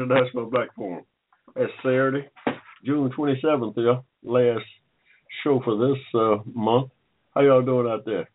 [0.00, 1.04] Welcome to the National Black Forum.
[1.56, 2.26] It's Saturday,
[2.86, 4.04] June 27th, y'all.
[4.22, 4.64] Last
[5.44, 6.90] show for this uh, month.
[7.34, 8.30] How y'all doing out there?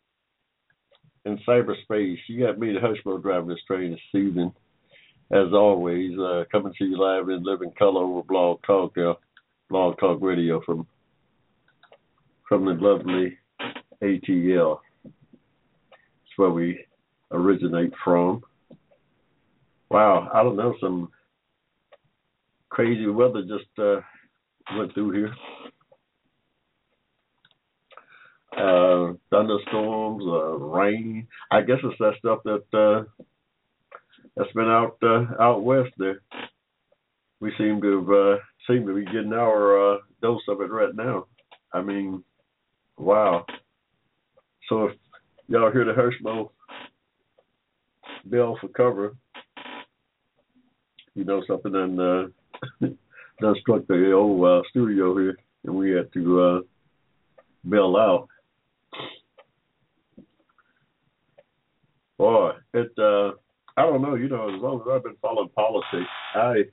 [1.24, 4.52] In cyberspace, you got me, the Hushmo, driving this train this evening.
[5.32, 8.94] As always, uh, coming to you live in living color over Blog Talk,
[9.68, 10.86] Blog Talk Radio from
[12.48, 13.36] from the lovely
[14.02, 14.78] ATL.
[15.04, 16.78] It's where we
[17.32, 18.44] originate from.
[19.90, 21.10] Wow, I don't know, some
[22.76, 24.02] crazy weather just uh,
[24.76, 25.34] went through here.
[28.52, 31.26] Uh, thunderstorms, uh, rain.
[31.50, 33.24] I guess it's that stuff that uh,
[34.36, 36.20] that's been out uh, out west there.
[37.40, 40.94] We seem to have, uh, seem to be getting our uh, dose of it right
[40.94, 41.28] now.
[41.72, 42.22] I mean,
[42.98, 43.46] wow.
[44.68, 44.96] So if
[45.48, 46.50] y'all hear the Hushmo
[48.26, 49.16] bell for cover,
[51.14, 52.26] you know something done uh,
[53.40, 56.60] done struck the old uh, studio here, and we had to uh,
[57.68, 58.28] bail out.
[62.18, 63.32] Boy, it uh,
[63.76, 64.14] I don't know.
[64.14, 66.64] You know, as long as I've been following politics, I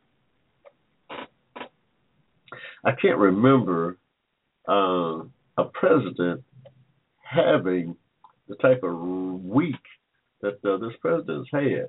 [2.86, 3.98] I can't remember
[4.70, 5.24] uh,
[5.58, 6.44] a president
[7.24, 7.96] having
[8.48, 9.00] the type of
[9.44, 9.76] week
[10.42, 11.88] that uh, this president's had.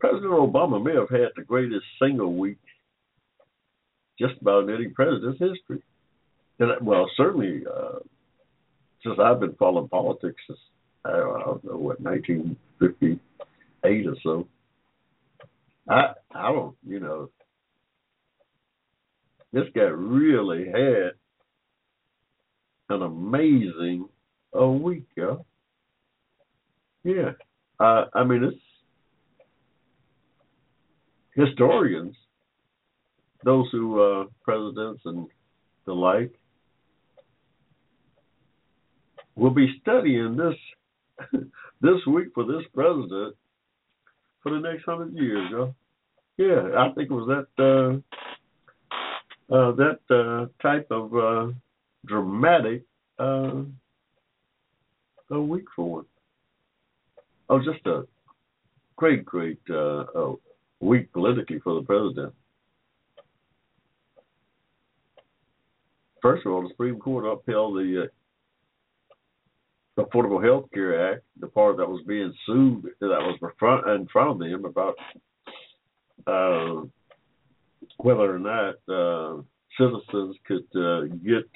[0.00, 2.58] President Obama may have had the greatest single week
[4.18, 5.82] just about any president's history.
[6.58, 8.00] And well, certainly uh,
[9.02, 10.58] since I've been following politics since
[11.04, 14.48] I don't know what 1958 or so.
[15.88, 17.30] I I don't you know
[19.52, 21.12] this guy really had
[22.90, 24.08] an amazing
[24.52, 25.44] a week, yo.
[27.04, 27.32] Yeah,
[27.78, 28.56] uh, I mean it's
[31.34, 32.16] historians,
[33.44, 35.26] those who uh, presidents and
[35.86, 36.32] the like,
[39.36, 41.40] will be studying this
[41.80, 43.34] this week for this president
[44.42, 45.48] for the next hundred years.
[45.50, 45.74] Yo.
[46.36, 51.52] Yeah, I think it was that uh, uh, that uh, type of uh,
[52.06, 52.84] dramatic
[53.18, 53.62] uh,
[55.30, 56.06] a week for it.
[57.48, 58.02] Oh, just a
[58.96, 60.04] great, great uh,
[60.80, 62.34] week politically for the president.
[66.20, 71.76] First of all, the Supreme Court upheld the uh, Affordable Health Care Act, the part
[71.76, 74.94] that was being sued that was in front of them about
[76.26, 76.82] uh,
[77.98, 79.42] whether or not uh,
[79.78, 81.48] citizens could uh, get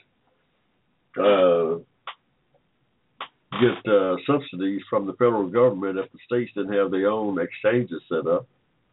[1.19, 1.79] uh,
[3.61, 8.03] get uh, subsidies from the federal government if the states didn't have their own exchanges
[8.09, 8.47] set up.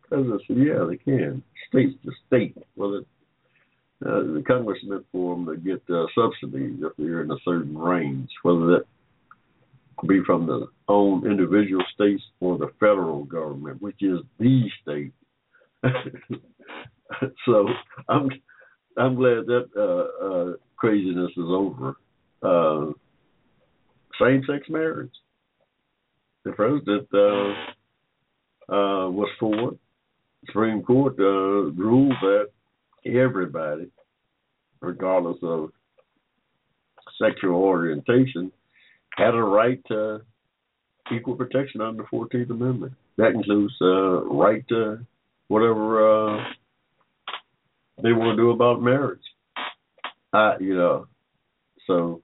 [0.08, 1.42] President said, yeah, they can.
[1.70, 2.58] States to state.
[2.58, 3.06] It,
[4.06, 7.78] uh, the Congress meant for them to get uh, subsidies if they're in a certain
[7.78, 8.86] range, whether that
[10.08, 15.12] be from the own individual states or the federal government, which is the state.
[17.46, 17.68] so
[18.08, 18.30] I'm
[18.98, 21.96] I'm glad that uh, uh, craziness is over.
[22.42, 22.92] Uh,
[24.22, 25.12] same-sex marriage.
[26.44, 29.74] The president uh, uh, was for.
[30.46, 32.50] Supreme Court uh, ruled that
[33.06, 33.90] everybody,
[34.82, 35.72] regardless of
[37.22, 38.52] sexual orientation,
[39.16, 40.22] had a right to
[41.14, 42.94] equal protection under the Fourteenth Amendment.
[43.18, 45.06] That includes uh, right to
[45.48, 46.44] whatever uh,
[48.02, 49.20] they want to do about marriage.
[50.32, 51.08] Uh, you know,
[51.88, 52.22] so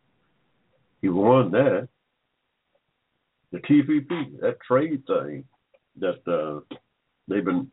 [1.01, 1.89] he won that.
[3.51, 5.45] The TPP, that trade thing
[5.99, 6.75] that uh,
[7.27, 7.71] they've been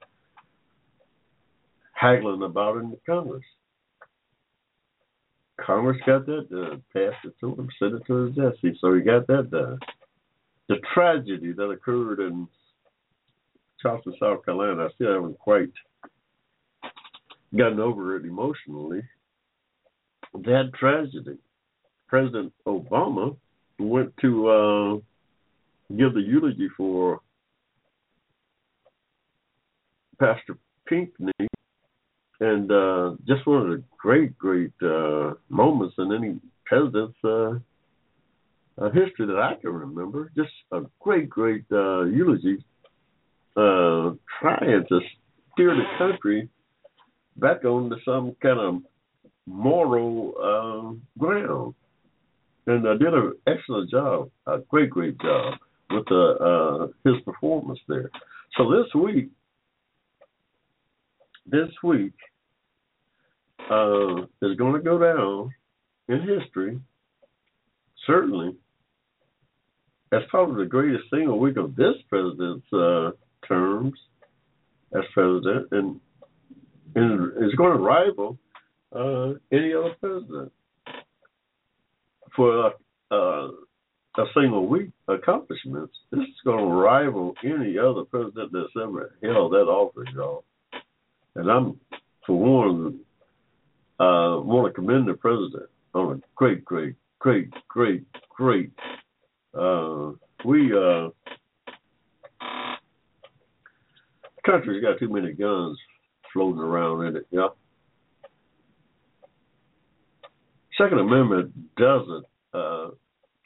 [2.03, 3.45] haggling about in the Congress.
[5.65, 8.57] Congress got that uh, passed it to him, sent it to his desk.
[8.81, 9.79] So he got that done.
[10.69, 12.49] The tragedy that occurred in
[13.81, 15.73] Charleston, South Carolina, I still haven't quite
[17.57, 19.03] gotten over it emotionally.
[20.35, 21.39] That tragedy.
[22.09, 23.35] President Obama
[23.79, 24.95] went to uh,
[25.97, 27.21] give the eulogy for
[30.19, 31.33] Pastor Pinckney,
[32.43, 37.53] and uh, just one of the great, great uh, moments in any president's uh,
[38.79, 40.33] uh, history that I can remember.
[40.37, 42.65] Just a great, great uh, eulogy,
[43.57, 44.11] uh,
[44.41, 45.01] trying to
[45.53, 46.49] steer the country
[47.37, 48.83] back onto some kind of
[49.47, 51.75] moral um, ground.
[52.67, 55.55] And I did an excellent job, a great, great job
[55.91, 58.11] with uh, uh, his performance there.
[58.57, 59.31] So this week,
[61.47, 62.15] this week
[63.71, 65.51] uh, is going to go down
[66.09, 66.81] in history,
[68.07, 68.57] certainly,
[70.13, 73.11] as probably the greatest single week of this president's uh,
[73.47, 73.95] terms
[74.95, 76.01] as president, and
[76.95, 78.39] and is going to rival
[78.95, 80.53] uh, any other president
[82.37, 82.73] for
[83.11, 83.49] uh,
[84.19, 85.95] a single week accomplishments.
[86.11, 90.45] This is going to rival any other president that's ever held that office, y'all.
[91.35, 91.81] And I'm,
[92.27, 93.01] for one,
[94.01, 98.71] uh, want to commend the president on a great, great, great, great, great.
[99.55, 100.13] Uh,
[100.45, 101.09] we uh,
[104.45, 105.79] country's got too many guns
[106.33, 107.27] floating around in it.
[107.31, 107.49] Yeah.
[110.79, 112.25] Second Amendment doesn't
[112.55, 112.89] uh,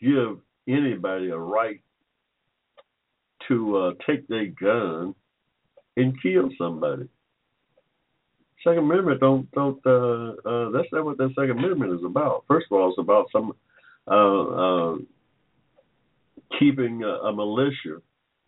[0.01, 0.39] give
[0.69, 1.81] anybody a right
[3.49, 5.15] to uh, take their gun
[5.97, 7.09] and kill somebody.
[8.65, 12.45] Second Amendment don't don't uh, uh, that's not what the Second Amendment is about.
[12.49, 13.53] First of all, it's about some
[14.09, 14.97] uh, uh,
[16.59, 18.01] keeping a, a militia.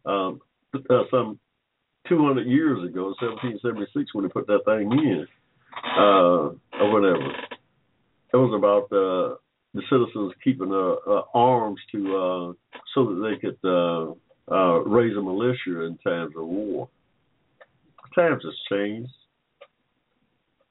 [0.04, 0.40] Um,
[0.74, 1.38] uh, some
[2.08, 5.26] 200 years ago, 1776, when they put that thing in,
[5.96, 6.50] uh,
[6.80, 7.30] or whatever.
[8.32, 9.36] It was about uh,
[9.74, 12.52] the citizens keeping uh, uh, arms to uh,
[12.94, 14.12] so that they could uh,
[14.50, 16.88] uh, raise a militia in times of war.
[18.14, 19.10] Times has changed.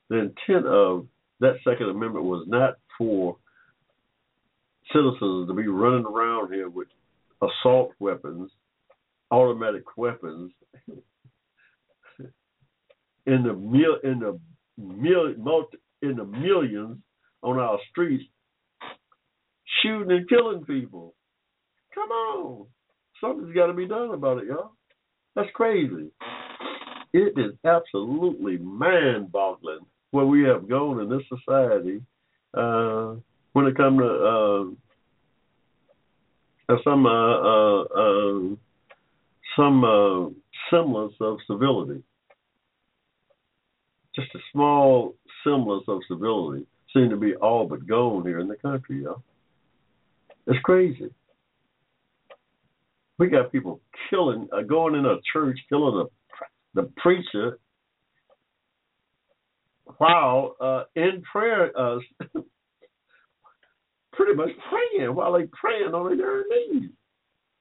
[0.09, 1.07] The intent of
[1.39, 3.37] that Second Amendment was not for
[4.93, 6.87] citizens to be running around here with
[7.41, 8.51] assault weapons,
[9.31, 10.51] automatic weapons,
[13.27, 14.39] in the mil in the
[14.77, 16.97] mil multi, in the millions
[17.43, 18.23] on our streets
[19.81, 21.13] shooting and killing people.
[21.93, 22.67] Come on.
[23.21, 24.71] Something's got to be done about it, y'all.
[25.35, 26.11] That's crazy.
[27.13, 29.46] It is absolutely mind boggling
[30.17, 32.01] where we have gone in this society
[32.55, 33.13] uh,
[33.53, 34.75] when it comes to
[36.69, 38.55] uh, some uh, uh, uh
[39.55, 40.29] some uh,
[40.71, 42.01] semblance of civility.
[44.15, 46.65] Just a small semblance of civility
[46.95, 49.21] seem to be all but gone here in the country, y'all.
[50.47, 51.11] It's crazy.
[53.19, 56.07] We got people killing, uh, going in a church, killing
[56.73, 57.59] the the preacher
[59.97, 61.99] while uh, in prayer, uh,
[64.13, 66.89] pretty much praying while they praying on their knees.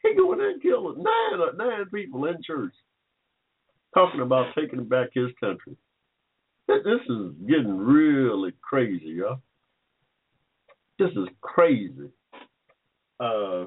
[0.03, 2.75] He going in and killing nine uh, nine people in church,
[3.95, 5.77] talking about taking back his country.
[6.69, 9.41] This is getting really crazy, y'all.
[10.99, 12.11] This is crazy
[13.21, 13.67] uh,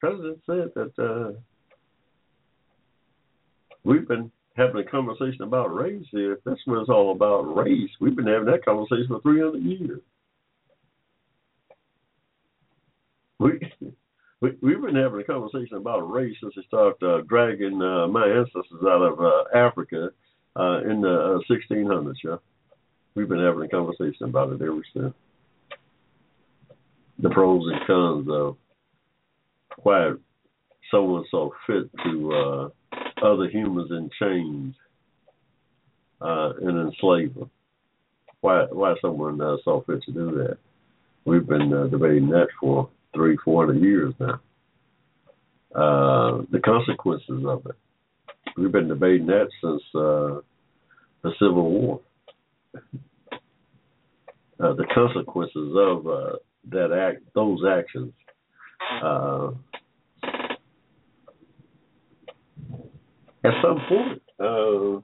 [0.00, 1.38] President said that uh,
[3.84, 6.34] we've been having a conversation about race here.
[6.34, 10.00] If that's what it's all about, race, we've been having that conversation for 300 years.
[13.38, 13.60] We,
[14.40, 18.26] we we've been having a conversation about race since they started uh, dragging uh, my
[18.26, 20.10] ancestors out of uh, Africa
[20.56, 22.14] uh, in the uh, 1600s.
[22.24, 22.36] Yeah.
[23.14, 25.14] We've been having a conversation about it ever since.
[27.18, 28.56] The pros and cons of
[29.82, 30.12] why
[30.90, 32.68] someone saw fit to uh,
[33.22, 34.74] other humans in chains
[36.20, 37.50] uh, and enslave them.
[38.40, 40.58] Why why someone uh, saw fit to do that?
[41.24, 44.40] We've been uh, debating that for three, four hundred years now.
[45.74, 47.76] Uh, the consequences of it.
[48.56, 50.40] We've been debating that since uh,
[51.22, 52.00] the Civil War
[54.60, 56.36] uh, the consequences of uh,
[56.70, 58.12] that act, those actions.
[63.44, 65.00] At some point, uh,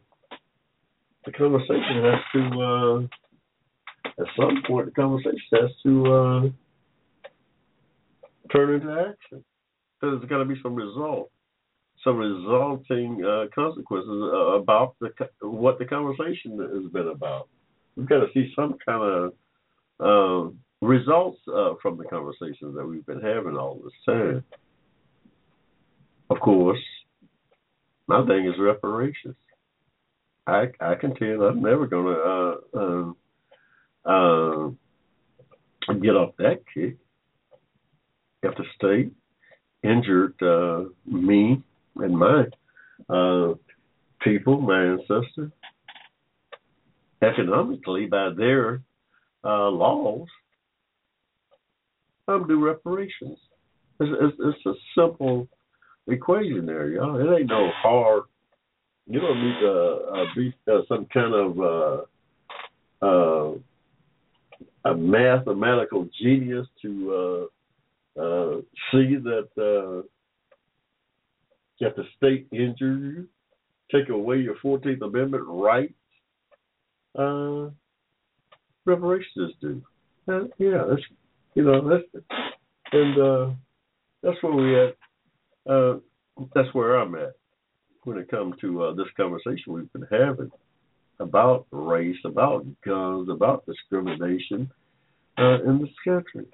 [1.24, 2.62] the conversation has to.
[2.62, 3.00] Uh,
[4.18, 6.40] at some point, the conversation has to uh,
[8.52, 9.44] turn into action.
[10.00, 11.30] There's got to be some result,
[12.04, 13.22] some resulting
[13.54, 14.22] consequences
[14.54, 17.48] about the what the conversation has been about.
[17.96, 19.32] We've got to see some kind of
[19.98, 20.50] uh,
[20.82, 24.44] results uh, from the conversations that we've been having all this time.
[26.30, 26.78] of course,
[28.06, 29.36] my thing is reparations.
[30.46, 33.14] I I contend I'm never gonna uh,
[34.06, 36.96] uh, uh, get off that kick.
[38.42, 39.12] If the state
[39.82, 41.62] injured uh, me
[41.96, 42.44] and my
[43.08, 43.54] uh,
[44.20, 45.50] people, my ancestors,
[47.22, 48.82] economically by their
[49.44, 50.28] uh, laws,
[52.28, 53.38] I'm due reparations.
[53.98, 55.48] It's, it's, it's a simple
[56.08, 57.16] equation there, y'all.
[57.16, 58.22] It ain't no hard.
[59.08, 59.72] You don't need to
[60.14, 63.54] uh, be uh, some kind of uh, uh,
[64.90, 67.48] a mathematical genius to
[68.18, 68.56] uh, uh,
[68.90, 70.02] see that uh,
[71.78, 73.28] if the state injure you,
[73.92, 75.92] take away your Fourteenth Amendment rights,
[77.18, 77.68] uh,
[78.84, 79.82] reparations due.
[80.28, 81.02] Uh, yeah, that's
[81.54, 82.24] you know that's
[82.92, 83.50] and uh,
[84.22, 84.96] that's where we at.
[85.68, 85.96] Uh,
[86.54, 87.32] that's where I'm at
[88.04, 90.50] when it comes to uh, this conversation we've been having
[91.18, 94.70] about race, about guns, about discrimination
[95.38, 96.46] uh, in this country.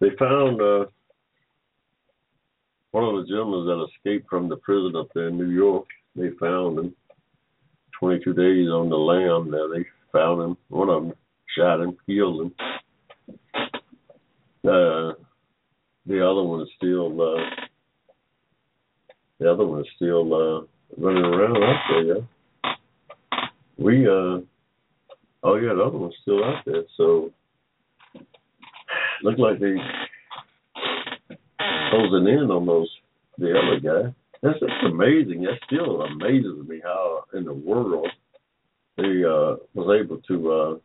[0.00, 0.86] They found uh
[2.92, 5.86] one of the gentlemen that escaped from the prison up there in New York.
[6.16, 6.94] They found him
[7.98, 9.50] 22 days on the lam.
[9.50, 10.56] There they found him.
[10.68, 11.12] One of them
[11.56, 12.54] shot him, killed him.
[14.64, 15.12] Uh,
[16.06, 17.44] the other one is still uh,
[19.38, 20.60] the other one is still uh,
[20.96, 22.02] running around out there.
[22.02, 22.37] Yeah.
[23.78, 24.40] We uh
[25.44, 26.82] oh yeah, the other one's still out there.
[26.96, 27.30] So
[29.22, 29.76] look like they
[31.90, 32.90] closing in on those
[33.38, 34.14] the other guy.
[34.42, 35.42] That's just amazing.
[35.42, 38.08] That still amazes me how in the world
[38.96, 40.78] he uh was able to uh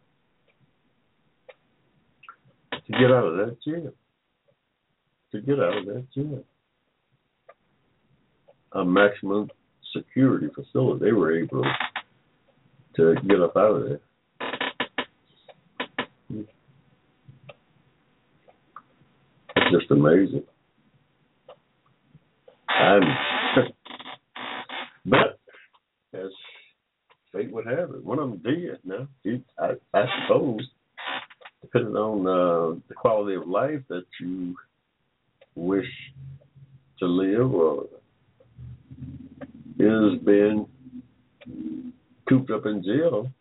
[2.86, 3.92] to get out of that jail.
[5.32, 6.44] To get out of that jail.
[8.74, 9.50] A maximum
[9.96, 11.06] security facility.
[11.06, 11.72] They were able to
[12.96, 14.00] get up out of there.
[19.56, 20.44] It's just amazing.
[25.06, 25.38] But
[26.14, 26.32] as
[27.34, 28.80] fate would have it, one of them did.
[28.86, 29.06] Now,
[29.60, 30.66] I, I suppose,
[31.62, 34.56] depending on uh, the quality of life that you
[35.56, 35.88] wish
[37.00, 37.86] to live or
[39.78, 40.68] is being
[42.28, 43.32] cooped up in jail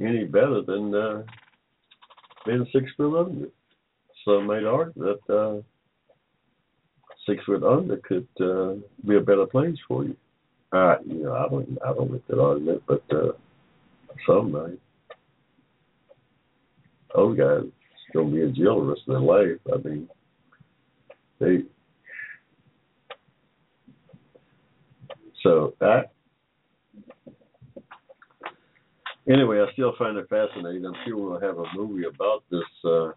[0.00, 1.22] any better than uh,
[2.46, 3.48] being six foot under.
[4.24, 5.62] Some might argue that uh,
[7.26, 8.74] six foot under could uh,
[9.06, 10.16] be a better place for you.
[10.72, 13.32] Uh, you know, I don't, I don't make that argument, but uh,
[14.26, 14.78] some might.
[17.14, 17.70] Those guys
[18.14, 19.58] gonna be in jail the rest of their life.
[19.72, 20.08] I mean,
[21.38, 21.62] they.
[25.42, 26.12] So that.
[29.28, 30.84] Anyway, I still find it fascinating.
[30.84, 32.62] I'm sure we'll have a movie about this.
[32.84, 33.12] Uh,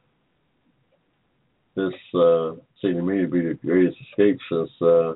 [1.75, 5.13] this uh, seemed to me to be the greatest escape since uh,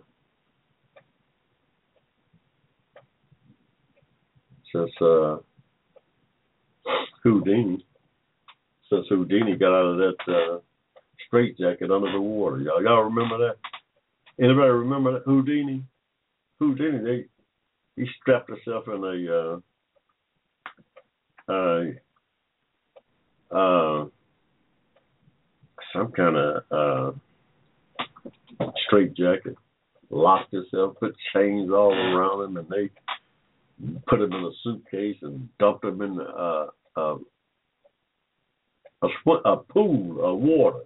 [4.74, 5.38] since uh,
[7.24, 7.86] Houdini.
[8.90, 10.60] Since Houdini got out of that uh,
[11.28, 13.58] straitjacket under the water, y'all y'all remember that?
[14.44, 15.84] Anybody remember that Houdini?
[16.58, 17.26] Houdini, they
[17.96, 19.60] he strapped himself in a uh,
[21.50, 21.82] uh,
[23.52, 24.06] uh,
[25.94, 27.12] some kind of uh,
[28.86, 29.56] straight jacket,
[30.10, 32.90] locked himself, put chains all around him, and they
[34.08, 36.66] put him in a suitcase and dumped him in uh,
[36.96, 37.16] uh,
[39.02, 40.82] a, sw- a pool of water.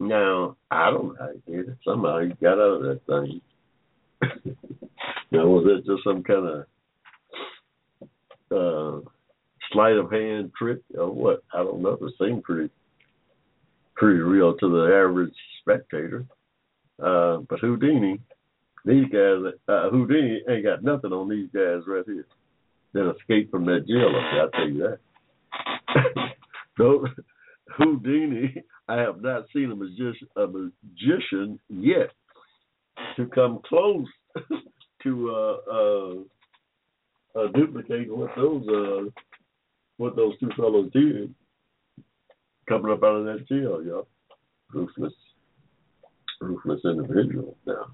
[0.00, 1.78] Now, I don't know how he did it.
[1.84, 3.40] Somehow he got out of that thing.
[5.30, 6.66] now, was it just some kind of
[8.54, 9.00] uh,
[9.72, 11.42] sleight of hand trick or what?
[11.52, 11.98] I don't know.
[12.00, 12.70] It seemed pretty
[13.94, 16.26] pretty real to the average spectator.
[17.02, 18.20] Uh, but Houdini,
[18.84, 22.26] these guys, uh, Houdini ain't got nothing on these guys right here
[22.92, 24.42] that escaped from that jail up there.
[24.42, 26.30] I'll tell you that.
[26.78, 27.06] so,
[27.76, 32.10] Houdini, I have not seen a magician, a magician yet
[33.16, 34.06] to come close
[35.02, 36.14] to uh,
[37.36, 39.10] uh, duplicating what those uh,
[39.96, 41.34] what those two fellows did
[42.68, 44.08] coming up out of that jail, y'all.
[44.72, 45.12] Ruthless,
[46.40, 47.86] ruthless individual now.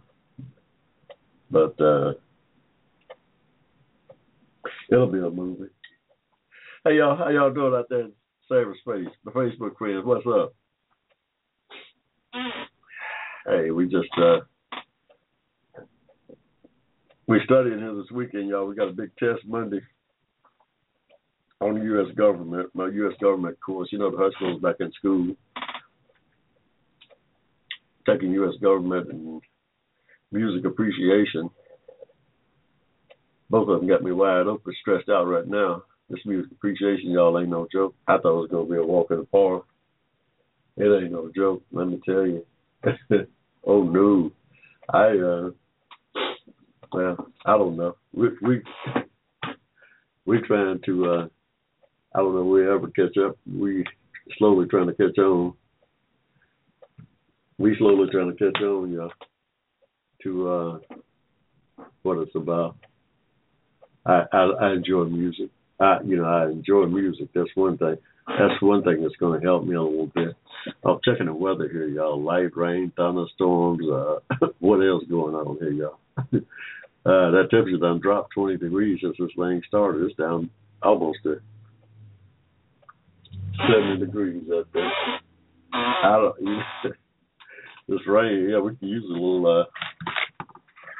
[1.50, 2.12] But uh,
[4.90, 5.70] it'll be a movie.
[6.84, 8.12] Hey y'all, how y'all doing out there in
[8.50, 9.10] cyberspace?
[9.24, 10.54] The Facebook friends, what's up?
[13.46, 14.40] Hey, we just uh
[17.30, 18.66] we studying here this weekend, y'all.
[18.66, 19.80] We got a big test Monday
[21.60, 22.12] on the U.S.
[22.16, 23.14] government, my U.S.
[23.22, 23.88] government course.
[23.92, 25.36] You know, the school's back in school,
[28.04, 28.54] taking U.S.
[28.60, 29.40] government and
[30.32, 31.48] music appreciation.
[33.48, 35.84] Both of them got me wide open, stressed out right now.
[36.08, 37.94] This music appreciation, y'all, ain't no joke.
[38.08, 39.66] I thought it was gonna be a walk in the park.
[40.76, 42.44] It ain't no joke, let me tell you.
[43.64, 44.32] oh no,
[44.92, 45.50] I uh,
[46.92, 47.96] well, I don't know.
[48.14, 48.62] We we
[50.26, 51.28] we trying to uh
[52.14, 53.36] I don't know we ever catch up.
[53.46, 53.84] We
[54.38, 55.54] slowly trying to catch on.
[57.58, 59.12] We slowly trying to catch on, y'all,
[60.22, 60.78] to uh,
[62.02, 62.76] what it's about.
[64.06, 65.50] I, I I enjoy music.
[65.78, 67.28] I you know I enjoy music.
[67.34, 67.96] That's one thing.
[68.26, 70.36] That's one thing that's going to help me a little bit.
[70.84, 72.22] I'm checking the weather here, y'all.
[72.22, 73.84] Light rain, thunderstorms.
[73.88, 75.98] Uh, what else going on here, y'all?
[77.06, 80.02] uh, that temperature done dropped 20 degrees since this thing started.
[80.02, 80.50] It's down
[80.82, 81.40] almost to
[83.68, 84.90] 70 degrees up there.
[85.72, 86.94] I don't.
[87.88, 89.64] This rain, yeah, we can use a little uh,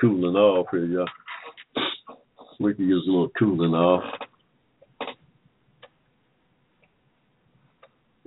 [0.01, 1.07] cooling off here, y'all.
[2.59, 4.03] We can use a little cooling off.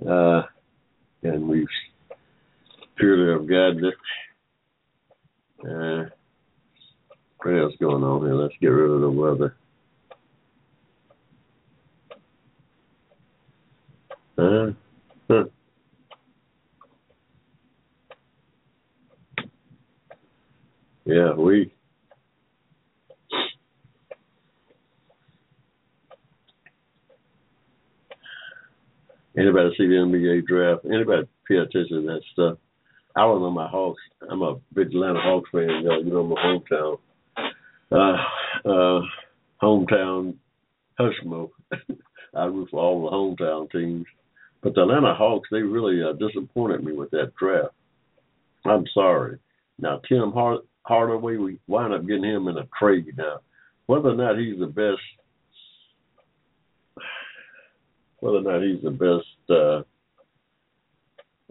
[0.08, 0.42] Uh,
[1.24, 1.66] and we've
[2.96, 3.94] purely have gotten it.
[5.68, 6.08] Uh,
[7.44, 8.34] what else going on here?
[8.34, 9.56] Let's get rid of the weather.
[14.36, 14.72] Uh,
[15.30, 15.44] huh.
[21.04, 21.70] Yeah, we
[29.36, 30.86] anybody see the NBA draft?
[30.86, 32.58] Anybody pay attention to that stuff?
[33.14, 34.02] I know my Hawks.
[34.28, 35.68] I'm a big Atlanta Hawks fan.
[35.68, 36.98] You know, you know my hometown.
[37.90, 38.16] Uh,
[38.64, 39.00] uh,
[39.62, 40.34] hometown
[40.98, 41.50] Hushmo.
[42.34, 44.06] I root for all the hometown teams.
[44.62, 47.74] But the Atlanta Hawks, they really uh, disappointed me with that draft.
[48.64, 49.38] I'm sorry.
[49.78, 53.40] Now, Tim Hard- Hardaway, we wind up getting him in a trade now.
[53.86, 55.02] Whether or not he's the best,
[58.20, 59.82] whether or not he's the best, uh,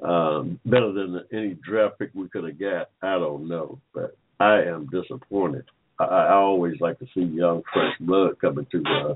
[0.03, 3.79] um, better than any draft pick we could have got, I don't know.
[3.93, 5.65] But I am disappointed.
[6.11, 9.15] I, I always like to see young, fresh blood coming to uh,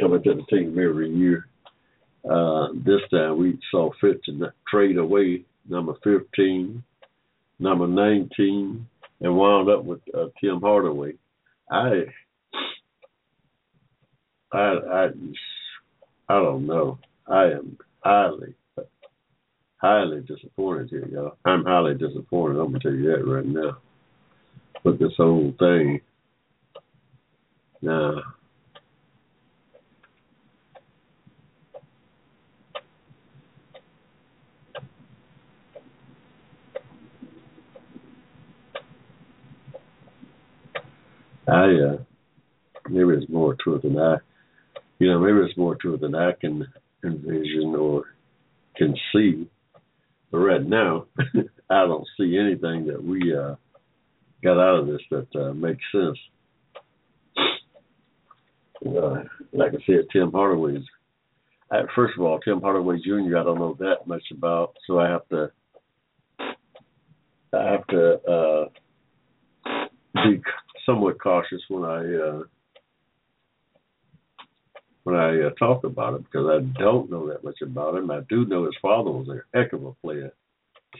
[0.00, 1.46] coming to the team every year.
[2.28, 6.82] Uh, this time we saw fit to trade away number 15,
[7.58, 8.86] number 19,
[9.20, 11.14] and wound up with uh, Tim Hardaway.
[11.70, 12.04] I,
[14.52, 15.06] I, I,
[16.28, 16.98] I don't know.
[17.26, 18.54] I am highly,
[19.76, 21.36] highly disappointed here, y'all.
[21.44, 22.58] I'm highly disappointed.
[22.58, 23.78] I'm gonna tell you that right now.
[24.96, 26.00] This whole thing.
[27.82, 28.22] Now,
[41.46, 41.98] I uh,
[42.88, 44.16] maybe it's more to it than I,
[44.98, 46.66] you know, maybe it's more to it than I can
[47.04, 48.04] envision or
[48.76, 49.48] can see.
[50.30, 51.06] But right now,
[51.70, 53.54] I don't see anything that we uh,
[54.42, 56.18] got out of this that uh, makes sense.
[58.86, 59.22] Uh,
[59.52, 60.84] like I said, Tim Hardaway's.
[61.70, 63.38] I, first of all, Tim Hardaway Jr.
[63.38, 65.50] I don't know that much about, so I have to.
[67.52, 68.68] I have to uh,
[70.14, 70.40] be
[70.84, 72.42] somewhat cautious when I uh,
[75.04, 78.10] when I uh, talk about him because I don't know that much about him.
[78.10, 80.32] I do know his father was a heck of a player.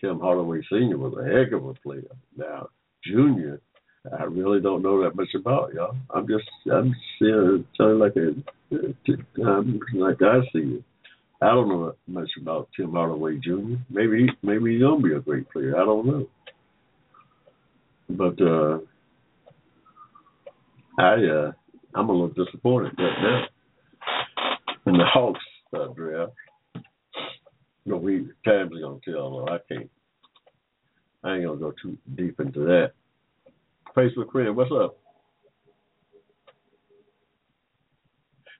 [0.01, 0.99] Tim Hardaway Sr.
[0.99, 2.09] was a heck of a player.
[2.37, 2.69] Now
[3.09, 3.61] Junior,
[4.19, 5.97] I really don't know that much about y'all.
[6.11, 8.35] I'm just I'm you telling like a
[9.43, 10.85] um, like I see it.
[11.41, 13.77] I don't know much about Tim Hardaway Jr.
[13.91, 15.77] Maybe maybe he's gonna be a great player.
[15.77, 16.27] I don't know.
[18.11, 18.79] But uh
[20.99, 21.53] I uh,
[21.95, 23.45] I'm a little disappointed right now
[24.87, 25.41] in the Hawks
[25.75, 26.33] uh, draft.
[27.85, 29.31] Know, we time's gonna tell.
[29.31, 29.91] Though I can't.
[31.25, 32.93] I ain't gonna go too deep into that.
[33.97, 34.97] Facebook friend, what's up?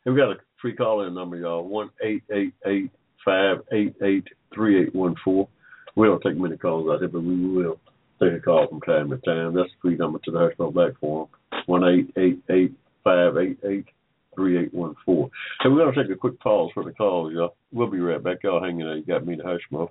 [0.05, 1.69] And we got a free call in number, y'all.
[1.69, 2.91] One eight eight eight
[3.25, 5.49] five eight eight three eight one four.
[5.97, 7.79] We don't take many calls out here, but we will
[8.21, 9.55] take a call from time to time.
[9.55, 11.29] That's the free number to the Hushmo Black Forum.
[11.67, 12.73] One eight eight eight
[13.05, 13.87] five eight eight
[14.35, 15.31] three eight one four.
[15.61, 17.57] And we're gonna take a quick pause for the calls, y'all.
[17.73, 18.39] We'll be right back.
[18.43, 18.97] Y'all hanging out.
[18.97, 19.91] You got me the Hushmo.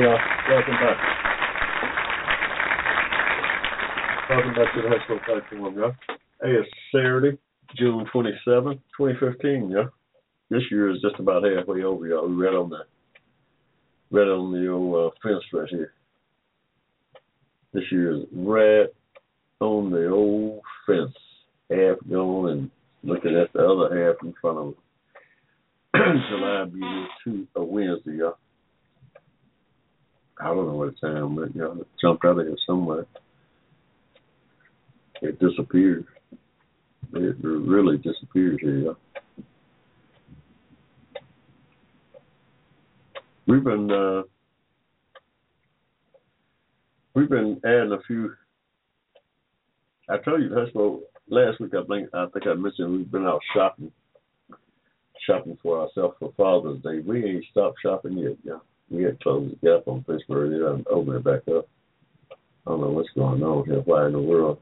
[0.00, 0.16] Hey, uh,
[0.48, 0.96] welcome back.
[4.30, 6.16] Welcome back to the High School Platform, yeah.
[6.40, 7.36] Hey, it's Saturday,
[7.76, 9.88] June 27th, 2015, yeah.
[10.48, 12.26] This year is just about halfway over, y'all.
[12.26, 12.78] We read on the,
[14.10, 15.92] read on the old uh, fence right here.
[17.74, 18.88] This year is right
[19.60, 21.12] on the old fence,
[21.70, 22.70] half gone and
[23.04, 24.76] looking at the other half in front of it.
[26.30, 28.38] July be two a Wednesday, y'all.
[30.40, 33.06] I don't know what time, but y'all it jumped out of here somewhere.
[35.20, 36.06] It disappeared.
[37.12, 38.94] It really disappeared here.
[43.46, 44.22] We've been uh,
[47.14, 48.32] we've been adding a few.
[50.08, 51.72] I told you that's what last week.
[51.74, 53.92] I think I think I mentioned we've been out shopping,
[55.26, 57.00] shopping for ourselves for Father's Day.
[57.00, 58.62] We ain't stopped shopping yet, y'all.
[58.90, 61.68] We had closed the gap on Pittsburgh yeah, and opened it back up.
[62.66, 63.80] I don't know what's going on here.
[63.84, 64.58] Why in the world?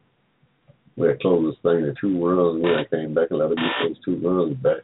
[0.96, 3.56] We had closed this thing in two and then I came back and let them
[3.56, 4.82] get those two runs back.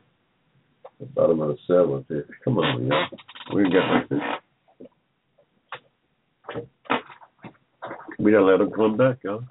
[0.99, 2.27] The bottom of the seventh here.
[2.43, 3.07] Come on, y'all.
[3.55, 4.21] We ain't got this.
[8.19, 9.45] We gotta let them come back, y'all.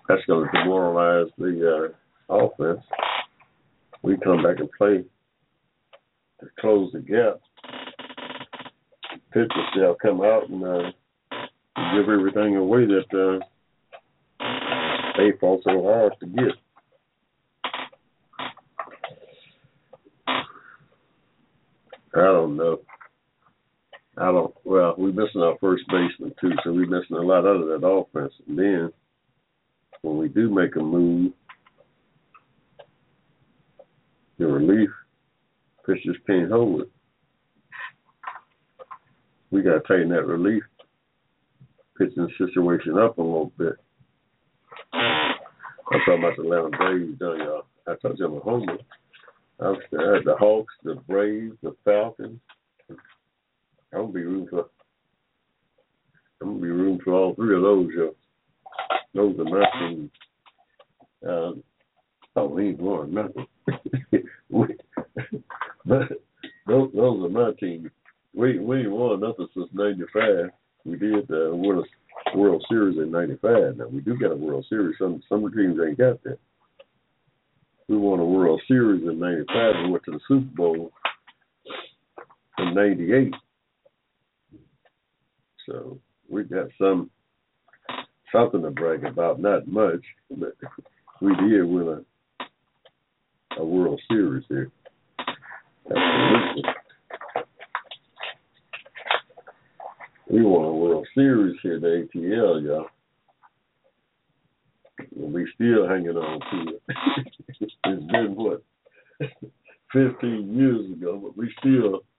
[0.08, 1.94] That's gonna demoralize the
[2.28, 2.82] uh, offense
[4.02, 5.04] we come back and play
[6.40, 7.40] to close the gap.
[9.32, 10.90] Pitchers shall come out and uh,
[11.94, 13.38] give everything away that uh,
[15.16, 16.52] they fought so hard to get.
[22.14, 22.80] I don't know.
[24.18, 24.54] I don't.
[24.64, 27.86] Well, we're missing our first baseman too, so we're missing a lot out of that
[27.86, 28.34] offense.
[28.46, 28.92] And then
[30.02, 31.32] when we do make a move,
[34.42, 34.90] the relief
[35.86, 36.90] pitchers can't hold it.
[39.50, 40.62] We got to tighten that relief
[41.98, 43.74] pitching the situation up a little bit.
[44.92, 47.66] I'm talking about the Atlanta Braves, done y'all.
[47.86, 48.78] I told you I'm a homer.
[49.60, 52.40] I was uh, the Hawks, the Braves, the Falcons.
[52.90, 52.96] I'm
[53.92, 54.66] gonna be rooting for.
[56.40, 57.90] I'm gonna be rooting for all three of those.
[57.94, 58.14] Yo.
[59.14, 60.10] Those are my teams.
[61.28, 61.62] Um,
[62.36, 63.46] oh, we ain't going nothing.
[64.52, 64.70] but
[66.66, 67.90] those, those are my teams.
[68.34, 70.50] We we won nothing since '95.
[70.84, 71.82] We did uh, win
[72.34, 73.76] a World Series in '95.
[73.76, 74.96] Now we do got a World Series.
[74.98, 76.38] Some some teams ain't got that.
[77.88, 80.92] We won a World Series in '95 and went to the Super Bowl
[82.58, 83.34] in '98.
[85.66, 87.10] So we got some
[88.32, 89.40] something to brag about.
[89.40, 90.56] Not much, but
[91.20, 92.11] we did win a
[93.58, 94.70] a World Series here.
[95.86, 96.62] Absolutely.
[100.30, 102.86] We won a World Series here at ATL, y'all.
[105.16, 106.82] And we still hanging on to it.
[107.60, 108.62] it's been what,
[109.92, 112.00] 15 years ago, but we still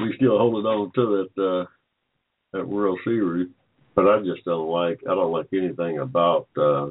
[0.00, 1.64] we still holding on to that uh,
[2.52, 3.48] that World Series.
[3.96, 6.90] But I just don't like I don't like anything about uh,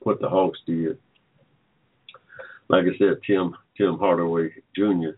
[0.00, 0.98] what the Hawks did.
[2.68, 5.16] Like I said, Tim Tim Hardaway Jr.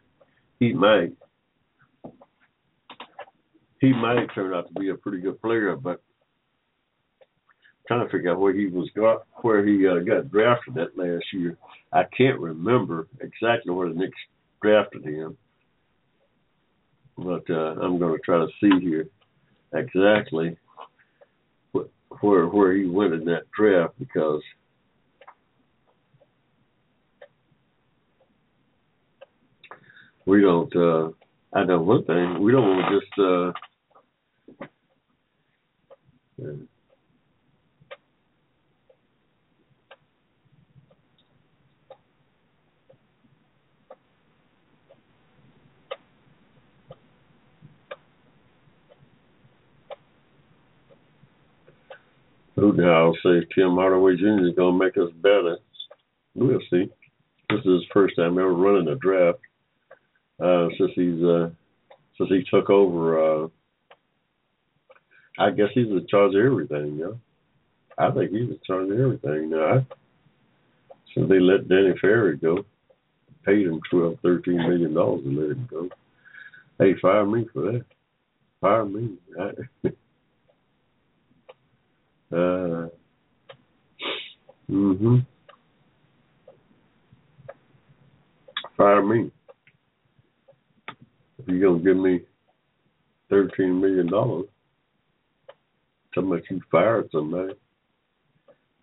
[0.60, 1.12] He might
[3.80, 6.02] he might turn out to be a pretty good player, but
[7.88, 11.24] trying to figure out where he was got where he uh, got drafted that last
[11.32, 11.56] year.
[11.92, 14.18] I can't remember exactly where the Knicks
[14.62, 15.36] drafted him,
[17.16, 19.06] but uh, I'm going to try to see here
[19.72, 20.56] exactly
[22.20, 24.42] where where he went in that draft because
[30.26, 31.10] we don't uh
[31.52, 33.52] I know one thing, we don't want to just uh
[52.60, 54.46] Who now I'll say Tim Hardaway Jr.
[54.46, 55.56] is going to make us better.
[56.34, 56.90] We'll see.
[57.48, 59.38] This is his first time ever running a draft
[60.44, 61.48] uh, since he's uh,
[62.18, 63.44] since he took over.
[63.44, 63.48] Uh,
[65.38, 66.98] I guess he's in charge of everything.
[66.98, 67.18] Know?
[67.96, 69.78] I think he's in charge of everything now.
[69.78, 69.86] I,
[71.14, 72.58] since they let Danny Ferry go,
[73.46, 75.88] paid him twelve, thirteen million dollars to let him go.
[76.78, 77.84] Hey, fire me for that.
[78.60, 79.16] Fire me.
[79.40, 79.88] I,
[82.32, 82.88] Uh,
[84.70, 85.16] Mm-hmm.
[88.76, 89.30] Fire me.
[91.38, 92.20] If you're gonna give me
[93.28, 94.46] thirteen million dollars,
[96.14, 97.54] how much you fired somebody.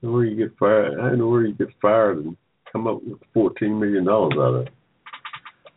[0.04, 1.00] I where you get fired.
[1.00, 2.36] I know where you get fired and
[2.72, 4.74] come up with fourteen million dollars out of it.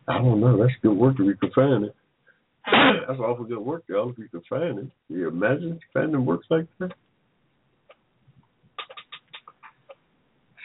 [0.09, 0.57] I don't know.
[0.57, 1.95] That's good work if you can find it.
[3.07, 4.09] That's awful good work, y'all.
[4.09, 6.91] If you can find it, can you imagine finding works like that?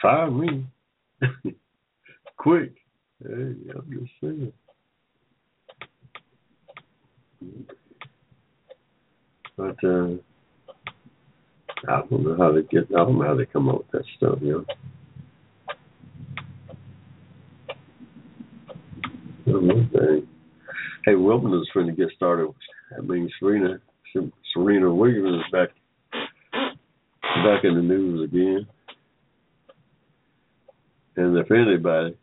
[0.01, 0.65] Fire me.
[2.37, 2.73] Quick.
[3.23, 4.53] Hey, I'm just saying.
[9.55, 10.17] But uh
[11.87, 14.03] I don't know how they get I don't know how they come up with that
[14.17, 14.65] stuff, you know.
[19.45, 20.27] One thing.
[21.05, 22.49] Hey, is trying to get started.
[22.97, 23.79] I mean, Serena,
[24.53, 25.69] Serena Williams is back,
[26.51, 28.67] back in the news again.
[31.17, 32.15] And if anybody,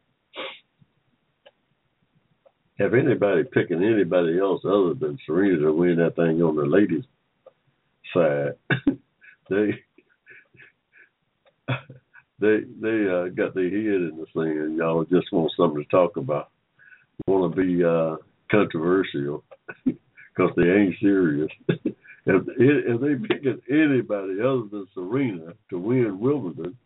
[2.79, 7.05] if anybody picking anybody else other than Serena to win that thing on the ladies'
[8.15, 8.55] side,
[9.51, 9.81] they
[12.39, 15.91] they they uh, got their head in the thing, and y'all just want something to
[15.91, 16.51] talk about.
[17.27, 18.17] Want to be uh,
[18.49, 19.45] controversial
[19.85, 21.51] because they ain't serious.
[21.69, 21.83] if
[22.27, 26.77] if they picking anybody other than Serena to win Wimbledon,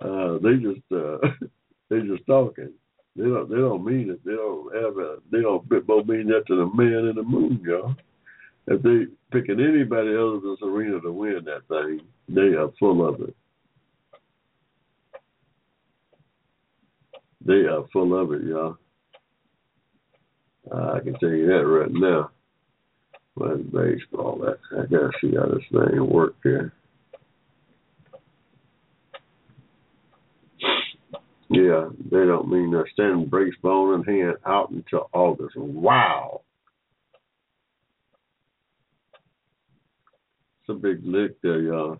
[0.00, 1.18] uh, they just uh,
[1.90, 2.72] they just talking.
[3.16, 4.24] They don't they don't mean it.
[4.24, 7.60] They don't have a they don't more mean that to the man in the moon,
[7.64, 7.94] y'all.
[8.68, 13.20] If they picking anybody other than Serena to win that thing, they are full of
[13.20, 13.34] it.
[17.44, 18.76] They are full of it, y'all.
[20.70, 22.30] Uh, I can tell you that right now.
[23.36, 26.72] But baseball, that I gotta see how this thing works here.
[31.48, 35.56] Yeah, they don't mean they're standing brace bone in hand out until August.
[35.56, 36.42] Wow.
[40.60, 41.98] It's a big lick there, y'all.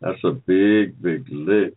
[0.00, 1.74] That's a big, big lick.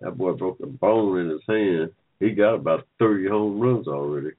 [0.00, 1.90] That boy broke a bone in his hand.
[2.18, 4.30] He got about 30 home runs already.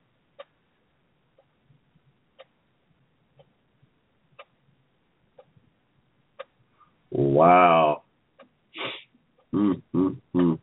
[7.11, 8.03] Wow.
[9.53, 10.59] Mm, mm, mm.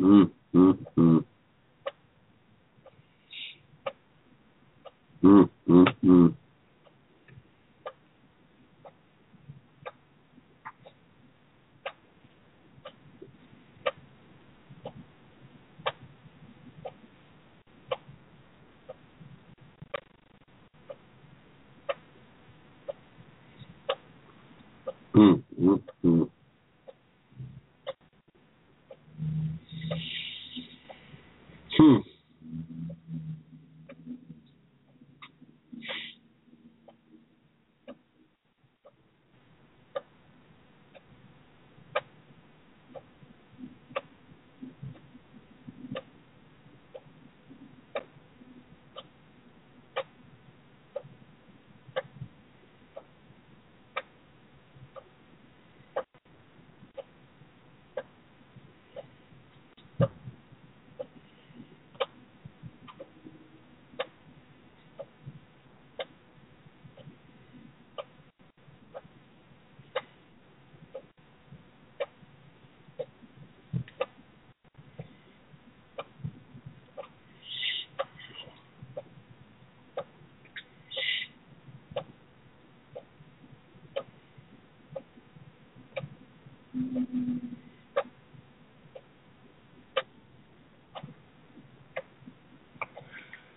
[0.00, 1.17] Mm, mm, mm.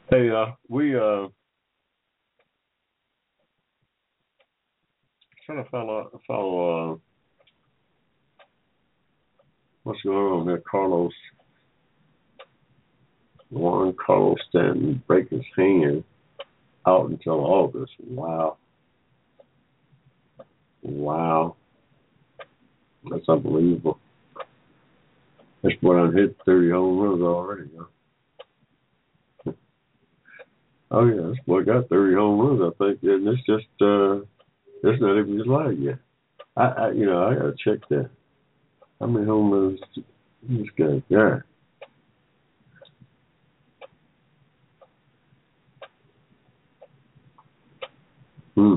[0.09, 1.27] Hey, uh, we uh
[5.45, 6.97] trying to follow follow uh
[9.83, 11.13] what's going on there, Carlos.
[13.49, 16.03] Juan Carlos Stanton break his hand
[16.85, 17.93] out until August.
[17.99, 18.57] Wow.
[20.81, 21.55] Wow.
[23.21, 23.99] That's unbelievable.
[25.61, 27.69] This boy done hit 30 home runs already,
[29.45, 29.51] huh?
[30.89, 34.21] Oh yeah, this boy got 30 home runs, I think, and it's just uh,
[34.83, 35.99] it's not even his life yet.
[36.57, 38.09] I, I, you know, I gotta check that.
[38.99, 39.79] How many home runs
[40.41, 41.43] this guy got?
[48.55, 48.75] Hmm.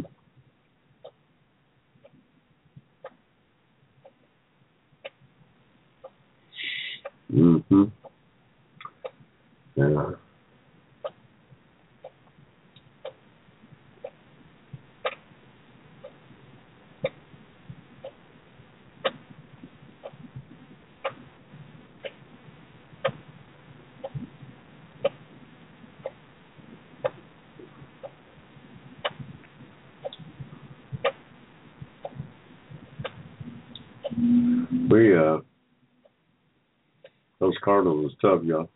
[37.65, 38.69] Cardinals is tough, y'all.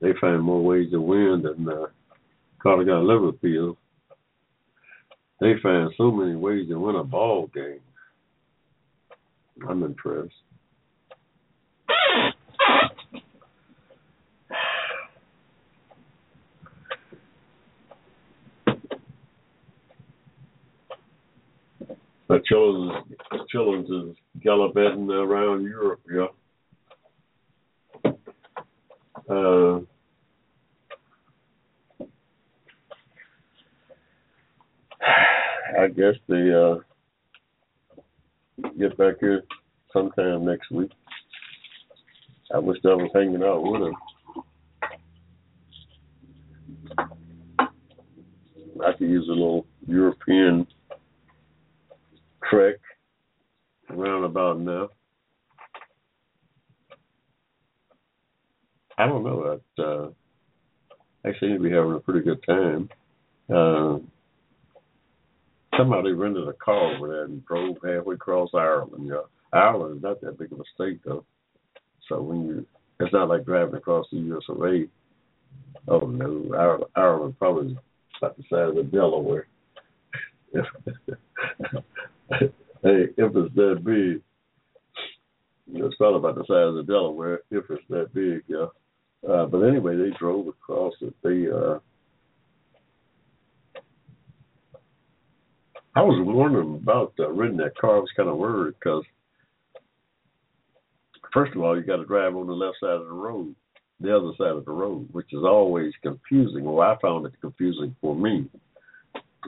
[0.00, 0.12] They
[0.90, 1.86] find more ways to win than uh,
[2.62, 3.76] got Liverpool.
[5.40, 7.80] They find so many ways to win a ball game.
[9.68, 10.32] I'm impressed.
[22.28, 23.02] But Chillins,
[23.52, 26.26] Chillins is gallivanting around Europe, yeah.
[29.28, 29.80] Uh,
[35.80, 36.76] I guess they uh,
[38.78, 39.42] get back here
[39.92, 40.90] sometime next week.
[42.52, 43.94] I wish I was hanging out with him.
[48.84, 50.66] I could use a little European
[52.48, 52.76] trek
[53.90, 54.88] around about now.
[58.98, 59.60] I don't know.
[59.76, 60.10] That uh,
[61.40, 62.88] seem to be having a pretty good time.
[63.48, 63.98] Uh,
[65.80, 69.08] somebody rented a car over there and drove halfway across Ireland.
[69.08, 69.22] Yeah,
[69.52, 71.24] Ireland is not that big of a state though,
[72.08, 72.66] so when you,
[73.00, 74.42] it's not like driving across the U.S.
[74.48, 74.84] of A.
[75.88, 77.78] Oh no, Ireland, probably is
[78.18, 79.46] about the size of Delaware.
[80.54, 80.62] hey,
[82.82, 84.22] if it's that big,
[85.72, 88.66] it's probably about the size of Delaware if it's that big, yeah.
[89.28, 91.14] Uh, but anyway, they drove across it.
[91.22, 91.78] They, uh,
[95.94, 97.96] I was wondering about uh, renting that car.
[97.96, 99.04] I was kind of worried because,
[101.32, 103.54] first of all, you got to drive on the left side of the road,
[104.00, 106.64] the other side of the road, which is always confusing.
[106.64, 108.48] Well, I found it confusing for me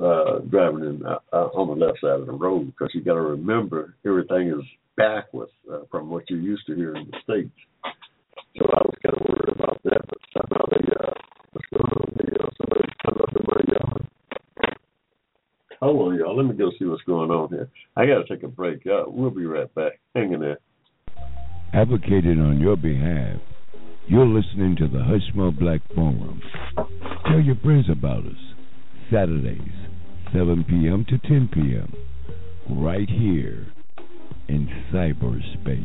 [0.03, 3.14] uh, driving in uh, uh, on the left side of the road because you got
[3.14, 4.64] to remember everything is
[4.97, 7.55] backwards uh, from what you're used to here in the states.
[8.57, 11.12] So I was kind of worried about that, but somehow they uh,
[11.53, 12.12] what's going on?
[12.16, 14.09] They, uh, somebody come up in my yard.
[15.93, 16.34] Hold on, y'all.
[16.34, 17.68] Let me go see what's going on here.
[17.97, 18.86] I got to take a break.
[18.86, 20.01] Uh, we'll be right back.
[20.14, 20.59] Hang in there.
[21.74, 23.36] Advocated on your behalf.
[24.09, 26.40] You're listening to the Hushmo Black Forum.
[27.26, 28.32] Tell your friends about us.
[29.12, 29.61] Saturdays,
[30.32, 31.05] 7 p.m.
[31.11, 31.95] to 10 p.m.
[32.70, 33.66] Right here
[34.49, 35.84] in cyberspace.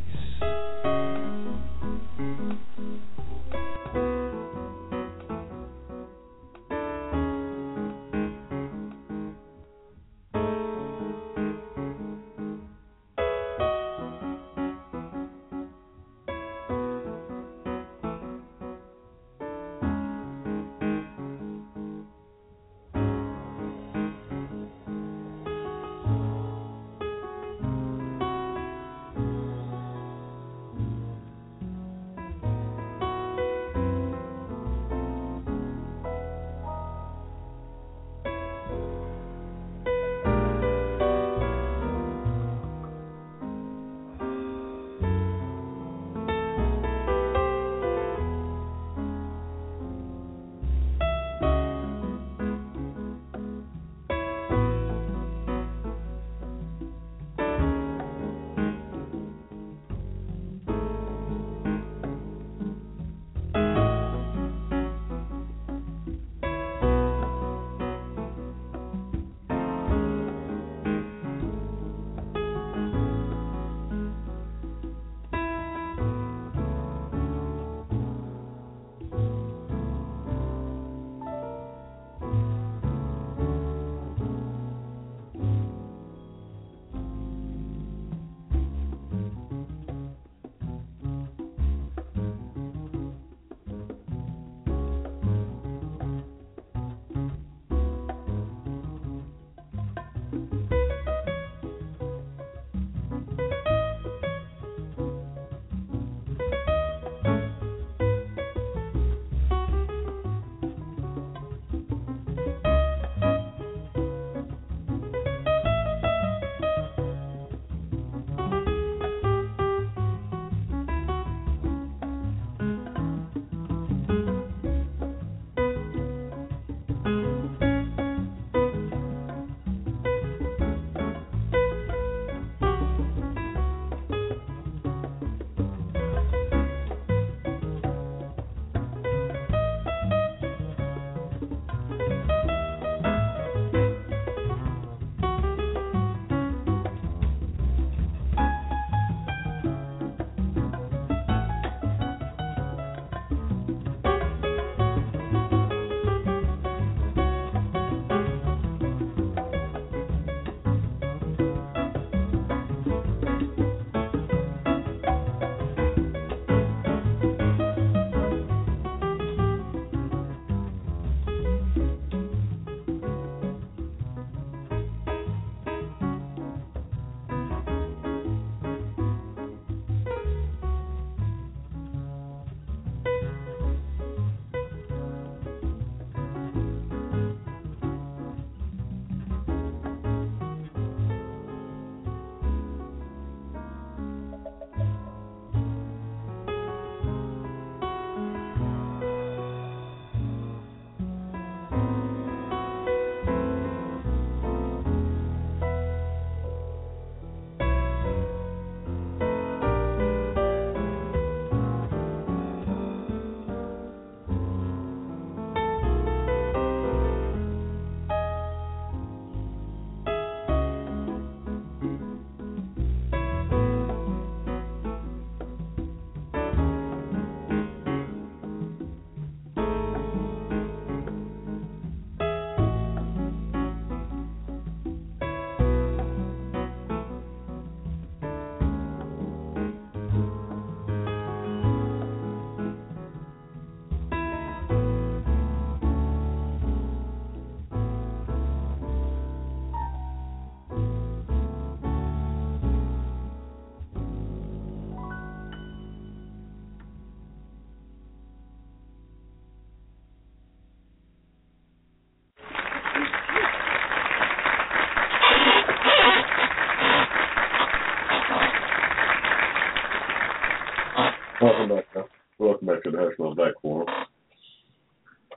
[272.91, 273.87] To the Hushmo Black Forum.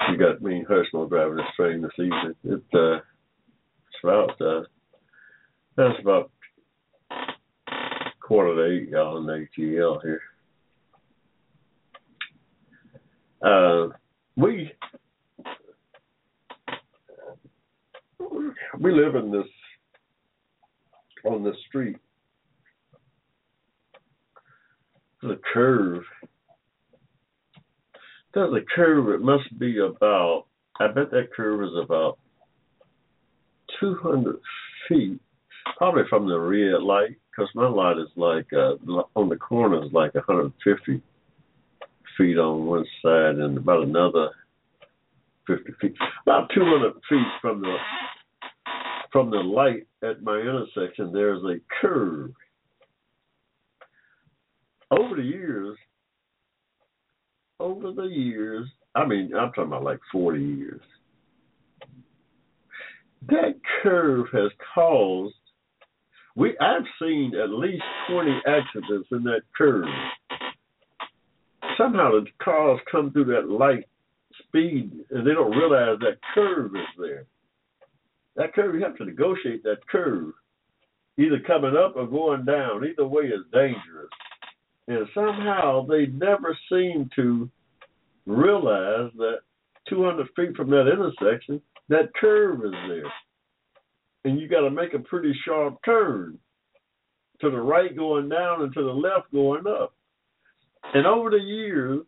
[0.08, 2.34] You got me Hushmo driving this train this evening.
[2.44, 4.62] It uh, it's about uh,
[5.76, 6.30] that's about
[8.20, 10.20] quarter to eight y'all in ATL here.
[13.42, 13.88] Uh,
[14.36, 14.72] we
[18.78, 19.46] we live in this
[21.24, 21.96] on this street.
[25.22, 26.02] The curve.
[28.32, 29.08] There's a curve.
[29.08, 30.46] It must be about.
[30.78, 32.18] I bet that curve is about
[33.80, 34.36] 200
[34.88, 35.20] feet,
[35.76, 38.76] probably from the red light, because my light is like uh,
[39.14, 41.02] on the corner is like 150
[42.16, 44.30] feet on one side and about another
[45.46, 47.76] 50 feet, about 200 feet from the
[49.12, 51.12] from the light at my intersection.
[51.12, 52.30] There's a curve.
[54.92, 55.76] Over the years,
[57.84, 60.80] over the years, I mean, I'm talking about like 40 years.
[63.28, 65.34] That curve has caused
[66.36, 69.84] we I've seen at least 20 accidents in that curve
[71.80, 73.84] somehow the cars come through that light
[74.46, 77.24] speed and they don't realize that curve is there.
[78.36, 80.32] That curve, you have to negotiate that curve,
[81.18, 82.84] either coming up or going down.
[82.84, 84.10] Either way is dangerous.
[84.88, 87.48] And somehow they never seem to
[88.26, 89.38] realize that
[89.88, 93.12] 200 feet from that intersection, that curve is there.
[94.24, 96.38] And you got to make a pretty sharp turn
[97.40, 99.94] to the right going down and to the left going up.
[100.94, 102.02] And over the years,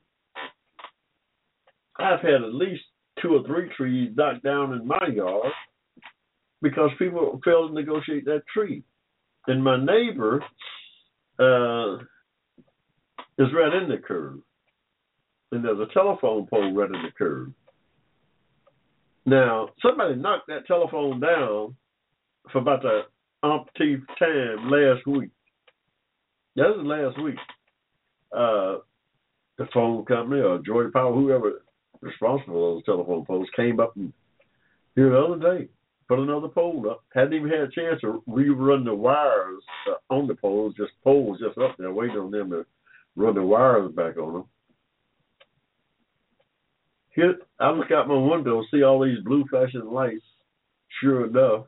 [1.97, 2.83] I've had at least
[3.21, 5.53] two or three trees knocked down in my yard
[6.61, 8.83] because people failed to negotiate that tree.
[9.47, 10.45] And my neighbor
[11.39, 11.97] uh,
[13.39, 14.39] is right in the curve.
[15.53, 17.53] And there's a telephone pole right in the curb.
[19.25, 21.77] Now, somebody knocked that telephone down
[22.51, 23.03] for about the
[23.43, 25.31] umpteenth time last week.
[26.57, 27.37] That was last week
[28.33, 28.79] uh,
[29.59, 31.63] the phone company or Georgia Power, whoever
[32.01, 34.13] responsible for those telephone poles, came up and
[34.97, 35.69] here the other day
[36.09, 37.05] put another pole up.
[37.15, 41.39] Hadn't even had a chance to rerun the wires uh, on the poles, just poles
[41.39, 42.67] just up there, waiting on them to
[43.17, 44.45] run the wires back on them.
[47.15, 50.25] Here, I look out my window, and see all these blue flashing lights.
[51.01, 51.67] Sure enough,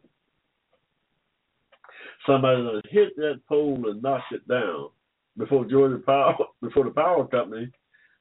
[2.27, 4.89] somebody hit that pole and knocked it down
[5.37, 7.71] before Georgia Power, before the power company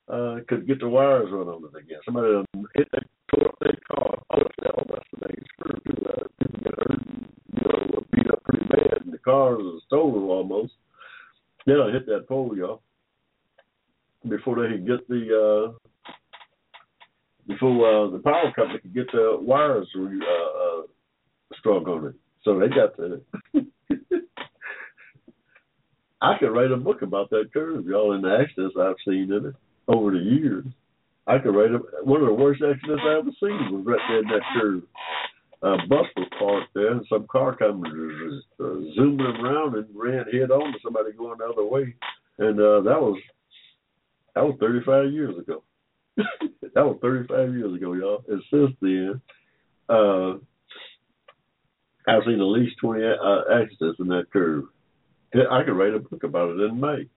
[0.09, 1.99] uh, could get the wires run on it again.
[2.05, 2.43] Somebody
[2.75, 3.03] hit that
[3.33, 4.21] tore up their car.
[4.31, 5.45] Oh, hell, that's the thing.
[5.59, 7.01] Screw to uh, people get hurt,
[7.53, 10.73] you know, beat up pretty bad, and the cars are stolen almost.
[11.65, 12.81] Then I hit that pole, y'all.
[14.27, 15.89] Before they could get the uh,
[17.47, 20.81] before uh, the power company could get the wires uh, uh,
[21.59, 22.15] strung on it.
[22.43, 23.21] So they got the
[26.21, 29.47] I could write a book about that curve, y'all, and the accidents I've seen in
[29.47, 29.55] it
[29.89, 30.65] over the years.
[31.27, 34.19] I could write a, one of the worst accidents I ever seen was right there
[34.19, 34.83] in that curve.
[35.63, 38.63] A bus was parked there, and some car coming uh,
[38.95, 41.93] zooming around and ran head on to somebody going the other way,
[42.39, 43.19] and uh, that was
[44.35, 45.63] that was 35 years ago.
[46.17, 48.23] That was 35 years ago, y'all.
[48.27, 49.21] And since then,
[49.89, 50.33] uh,
[52.07, 54.65] I've seen at least 20 uh, accidents in that curve.
[55.33, 57.07] I could write a book about it in May.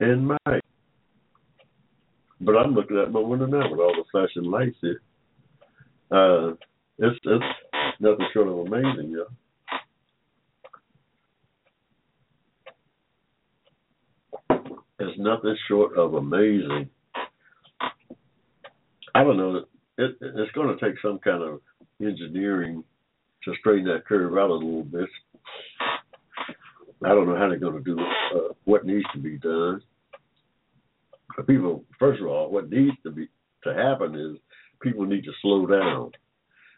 [0.00, 0.60] In May.
[2.40, 5.00] But I'm looking at my window now with all the flashing lights here.
[6.10, 6.52] Uh,
[6.98, 7.44] it's it's
[8.00, 9.24] nothing short of amazing, yeah.
[14.98, 16.90] It's nothing short of amazing.
[19.16, 19.56] I don't know.
[19.96, 21.60] It, it's going to take some kind of
[22.02, 22.84] engineering
[23.44, 25.08] to straighten that curve out a little bit.
[27.02, 29.80] I don't know how they're going to do uh, what needs to be done.
[31.46, 33.28] People, first of all, what needs to be
[33.64, 34.38] to happen is
[34.82, 36.10] people need to slow down.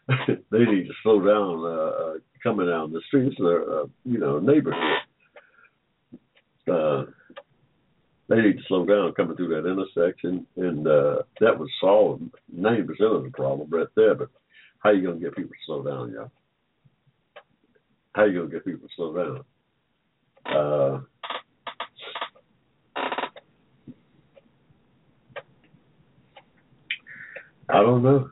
[0.49, 4.39] they need to slow down uh, uh, coming down the streets or uh, you know
[4.39, 4.81] neighborhood.
[6.71, 7.03] Uh,
[8.29, 12.21] they need to slow down coming through that intersection, and uh, that would solve
[12.51, 14.13] ninety percent of the problem right there.
[14.13, 14.29] But
[14.79, 16.31] how you to get people to slow down, y'all?
[18.13, 19.43] How you to get people to slow down?
[20.45, 21.01] Uh,
[27.67, 28.29] I don't know.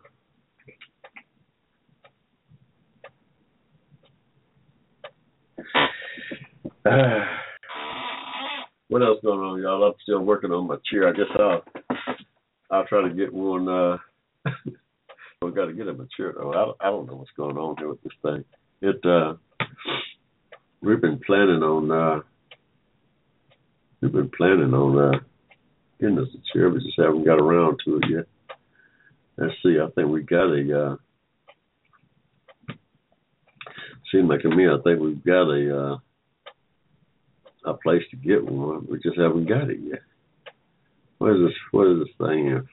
[6.86, 7.26] Uh,
[8.90, 9.84] what else going on, y'all.
[9.84, 11.08] I'm still working on my chair.
[11.08, 11.64] I guess I'll
[12.72, 13.68] I'll try to get one.
[13.68, 13.98] uh
[15.42, 16.76] We got to get a chair though.
[16.82, 18.44] I, I don't know what's going on here with this thing.
[18.82, 19.36] It uh
[20.82, 22.22] we've been planning on uh
[24.02, 25.20] we've been planning on uh
[26.00, 26.70] getting us a chair.
[26.70, 28.26] We just haven't got around to it yet.
[29.38, 29.78] Let's see.
[29.80, 30.86] I think we got a.
[30.86, 30.96] uh
[34.12, 35.98] Seems like to me, I think we've got a uh
[37.68, 38.88] a place to get one.
[38.90, 40.00] We just haven't got it yet.
[41.18, 41.56] What is this?
[41.72, 42.48] What is this thing?
[42.48, 42.64] If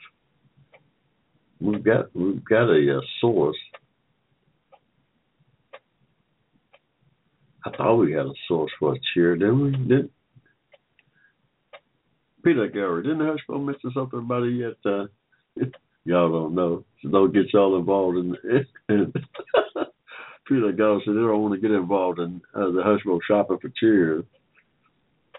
[1.61, 3.57] we've got we've got a, a source.
[7.67, 9.71] I thought we had a source for a chair, didn't we?
[9.89, 10.11] Did
[12.45, 14.75] Peter Gary, didn't Hushmo mention something about it yet?
[14.85, 15.07] Uh,
[16.05, 16.85] y'all don't know.
[17.03, 18.67] So don't get y'all involved in it.
[20.47, 23.71] Peter Gary said they don't want to get involved in uh, the Hushmo shopping for
[23.81, 24.25] chairs.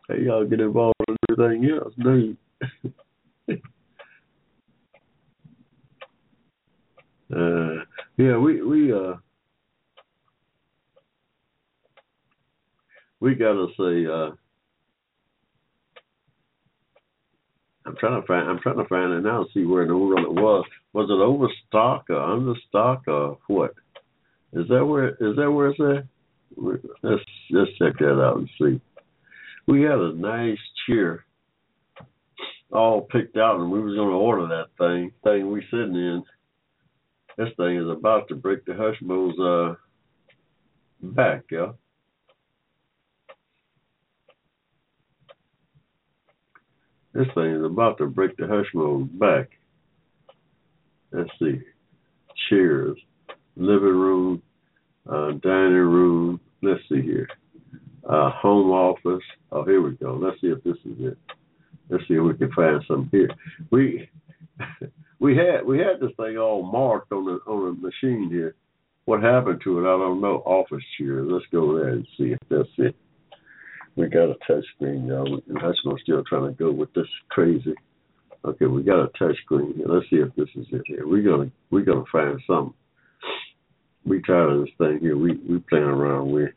[0.07, 1.93] Hey, y'all get involved in everything else.
[1.97, 2.35] No.
[7.35, 7.83] uh,
[8.17, 9.15] yeah, we we uh
[13.19, 14.35] we gotta say uh
[17.87, 20.19] I'm trying to find I'm trying to find it now see where in the world
[20.19, 20.65] it was.
[20.93, 23.73] Was it overstock or understock or what?
[24.53, 26.05] Is that where is that where it's at?
[27.03, 28.79] Let's let's check that out and see.
[29.67, 31.25] We had a nice chair
[32.71, 35.11] all picked out and we was gonna order that thing.
[35.23, 36.23] Thing we sitting in.
[37.37, 39.75] This thing is about to break the Hushmo's uh
[41.01, 41.71] back, yeah.
[47.13, 49.49] This thing is about to break the Hushmo's back.
[51.11, 51.61] Let's see.
[52.49, 52.97] Chairs,
[53.55, 54.41] living room,
[55.09, 56.41] uh, dining room.
[56.61, 57.29] Let's see here.
[58.07, 59.23] Uh, home office.
[59.51, 60.13] Oh, here we go.
[60.21, 61.17] Let's see if this is it.
[61.89, 63.29] Let's see if we can find some here.
[63.71, 64.09] We
[65.19, 68.55] we had we had this thing all marked on the on the machine here.
[69.05, 69.81] What happened to it?
[69.83, 70.43] I don't know.
[70.45, 71.23] Office chair.
[71.23, 72.95] Let's go there and see if that's it.
[73.95, 75.39] We got a touch screen, y'all.
[75.47, 77.75] That's what I'm still trying to go with this crazy.
[78.43, 79.87] Okay, we got a touch screen here.
[79.87, 81.07] Let's see if this is it here.
[81.07, 82.73] We're gonna we're gonna find something.
[84.05, 85.17] We tired of this thing here.
[85.17, 86.51] We we playing around with.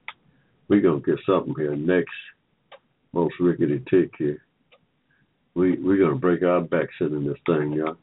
[0.68, 2.12] We gonna get something here next.
[3.12, 4.42] Most rickety tick here.
[5.54, 7.96] We we're gonna break our back sitting this thing, y'all.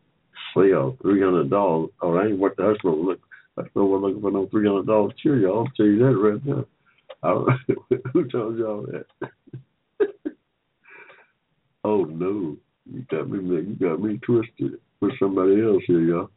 [0.56, 1.90] Well, y'all, three hundred dollars.
[2.02, 3.20] Oh, that ain't what the husband look.
[3.56, 5.60] That's no one looking for no three hundred dollars cheer, y'all.
[5.60, 6.66] I'll tell you that right now.
[7.24, 10.10] I don't, who told y'all that?
[11.84, 12.58] oh no,
[12.92, 13.40] you got me.
[13.40, 16.30] You got me twisted with somebody else here, y'all.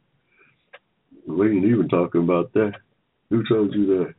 [1.27, 2.73] We ain't even talking about that.
[3.29, 4.13] Who told you that?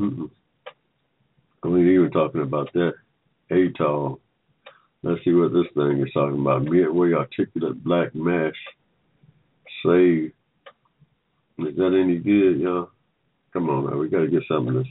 [0.00, 0.30] Mm-mm.
[1.64, 2.94] We ain't even talking about that.
[3.50, 4.20] atoll.
[5.02, 6.64] Let's see what this thing is talking about.
[6.64, 8.54] Midway articulate black mash.
[9.84, 10.32] Save.
[11.58, 12.90] Is that any good, y'all?
[13.52, 14.88] Come on now, we gotta get something that's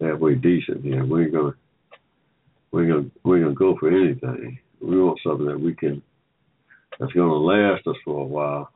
[0.00, 1.04] halfway decent here.
[1.04, 1.54] We ain't gonna
[2.72, 4.58] we ain't gonna we ain't gonna go for anything.
[4.80, 6.02] We want something that we can
[6.98, 8.70] that's gonna last us for a while.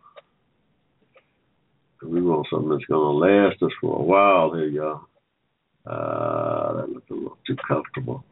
[2.03, 5.03] We want something that's gonna last us for a while here, y'all.
[5.87, 8.25] Uh that looks a little too comfortable.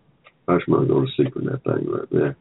[0.49, 2.37] I just go to sleep in that thing right there.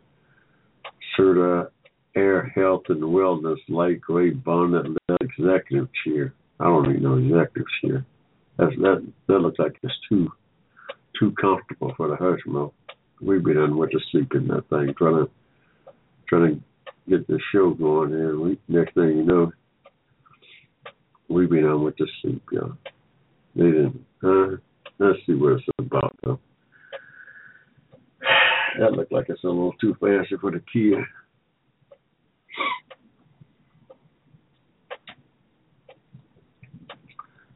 [1.18, 1.70] Serta
[2.16, 3.58] Air Health and Wellness
[4.02, 4.86] Gray Bonnet
[5.22, 6.34] Executive Chair.
[6.60, 8.06] I don't even know executive chair.
[8.58, 10.30] That's, that that looks like it's too
[11.18, 12.72] too comfortable for the Hushmo.
[13.22, 15.32] We've been on with to sleep in that thing, trying to
[16.28, 16.62] trying to
[17.10, 18.38] get the show going here.
[18.38, 19.52] We next thing you know,
[21.30, 22.78] we've been on with the sleep, y'all.
[23.56, 24.06] They didn't.
[24.24, 24.58] Uh,
[25.00, 26.40] let's see what it's about though.
[28.80, 31.00] That looked like it's a little too fancy for the kid.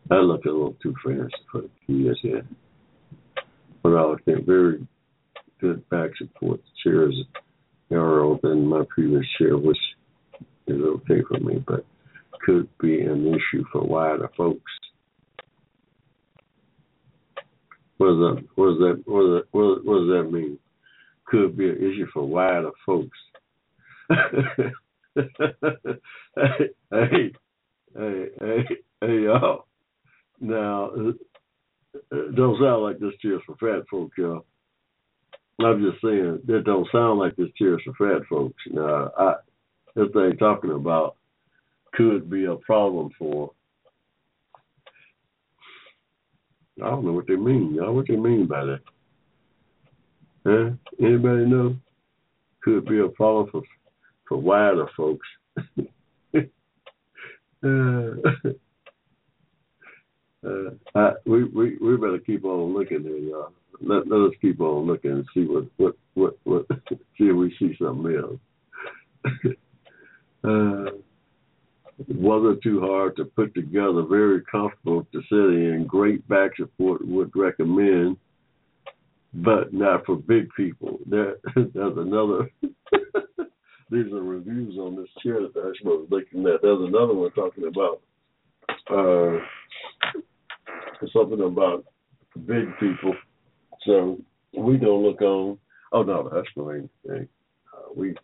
[0.09, 2.45] That looked a little too fancy for the kids here.
[3.81, 4.85] But I would think very
[5.59, 6.59] good back support.
[6.83, 7.15] Chairs
[7.89, 9.77] narrower than my previous chair, which
[10.67, 11.85] is okay for me, but
[12.45, 14.71] could be an issue for wider folks.
[18.03, 18.43] What does that?
[18.55, 19.43] What does that?
[19.51, 20.29] What does that?
[20.29, 20.59] Mean?
[21.25, 23.17] Could be an issue for wider folks.
[24.09, 24.19] hey,
[26.91, 27.31] hey,
[27.97, 28.63] hey, hey,
[28.99, 29.67] hey, y'all.
[30.41, 30.91] Now,
[32.11, 34.45] it don't sound like this chair's for fat folks, y'all.
[35.61, 38.61] I'm just saying that don't sound like this chair's for fat folks.
[38.69, 39.35] Now, I,
[39.95, 41.15] this thing talking about
[41.93, 43.51] could be a problem for.
[46.81, 47.93] I don't know what they mean, y'all.
[47.93, 48.79] What they mean by that?
[50.45, 50.71] Huh?
[50.99, 51.75] Anybody know?
[52.63, 53.61] Could be a problem for
[54.27, 55.27] for wider folks.
[55.57, 56.39] uh,
[60.47, 63.51] uh, I, we we we better keep on looking here, y'all.
[63.81, 67.53] Let let us keep on looking and see what what what what see if we
[67.59, 68.39] see something else.
[70.45, 70.91] uh,
[72.07, 74.03] wasn't too hard to put together.
[74.03, 75.85] Very comfortable to sit in.
[75.87, 77.05] Great back support.
[77.05, 78.17] Would recommend,
[79.33, 80.99] but not for big people.
[81.05, 82.49] There, there's another.
[83.91, 86.61] These are reviews on this chair that I was looking at.
[86.63, 88.01] There's another one talking about
[88.89, 89.37] uh,
[91.13, 91.85] something about
[92.47, 93.13] big people.
[93.85, 94.19] So
[94.57, 95.59] we gonna look on.
[95.91, 97.27] Oh no, that's no anything.
[97.71, 98.15] Uh, we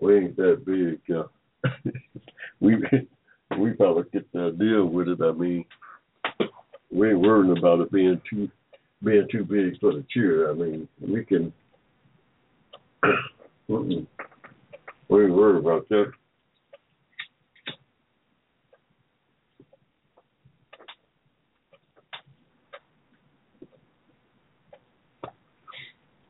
[0.00, 1.16] we ain't that big.
[1.16, 1.24] Uh,
[2.60, 2.76] we
[3.58, 5.20] we probably get to deal with it.
[5.22, 5.64] I mean,
[6.92, 8.48] we ain't worrying about it being too
[9.02, 10.50] being too big for the chair.
[10.50, 11.52] I mean, we can.
[13.68, 14.08] we ain't
[15.08, 16.12] worried about that.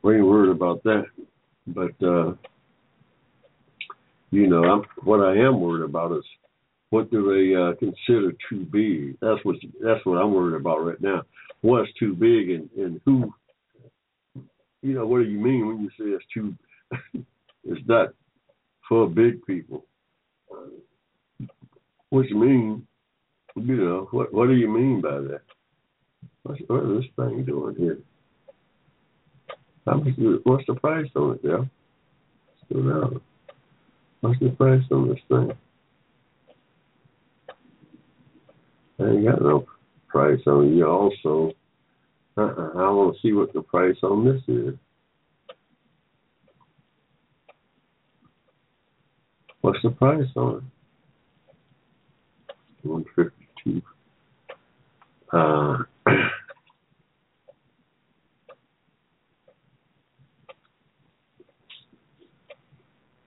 [0.01, 1.05] We ain't worried about that,
[1.67, 2.03] but.
[2.03, 2.33] uh
[4.31, 6.23] you know, I'm, what I am worried about is
[6.89, 9.17] what do they uh, consider too big?
[9.21, 11.23] That's what that's what I'm worried about right now.
[11.61, 13.33] What's too big and and who?
[14.81, 16.55] You know, what do you mean when you say it's too?
[17.63, 18.09] it's not
[18.87, 19.85] for big people.
[22.09, 22.87] What you mean?
[23.55, 25.41] You know, what what do you mean by that?
[26.43, 27.99] What's, what is this thing doing here?
[29.85, 30.13] How much?
[30.43, 31.63] What's the price on it, yeah?
[32.65, 33.21] Still down.
[34.21, 35.51] What's the price on this thing?
[38.99, 39.65] I ain't got no
[40.07, 40.87] price on you.
[40.87, 41.53] Also,
[42.37, 44.75] uh-uh, I want to see what the price on this is.
[49.61, 50.57] What's the price on
[52.83, 52.87] it?
[52.87, 53.81] One fifty two.
[55.33, 55.77] Uh,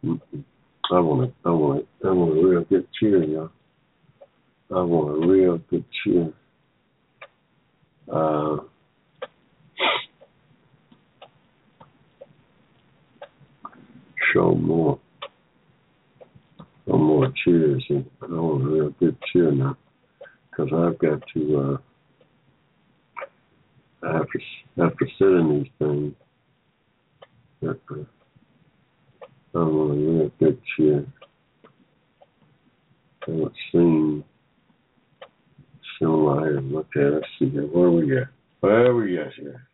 [0.05, 0.41] mm-hmm.
[0.93, 3.51] I want a, I want a, I want a real good cheer, y'all.
[4.71, 6.33] I want a real good cheer.
[8.13, 8.57] Uh,
[14.33, 14.99] show more,
[16.87, 17.85] some more cheers.
[17.89, 19.77] And I want a real good cheer now,
[20.51, 21.59] because I've got to.
[21.61, 21.77] Uh,
[24.07, 24.39] I have to,
[24.79, 26.15] I have to sit in these things.
[27.67, 27.73] Uh,
[29.57, 31.07] Oh, yeah, good shit.
[33.29, 34.25] Let's see.
[35.99, 37.13] So light look at.
[37.13, 37.63] Let's see here.
[37.63, 38.29] Where we at?
[38.61, 39.69] Where we at here?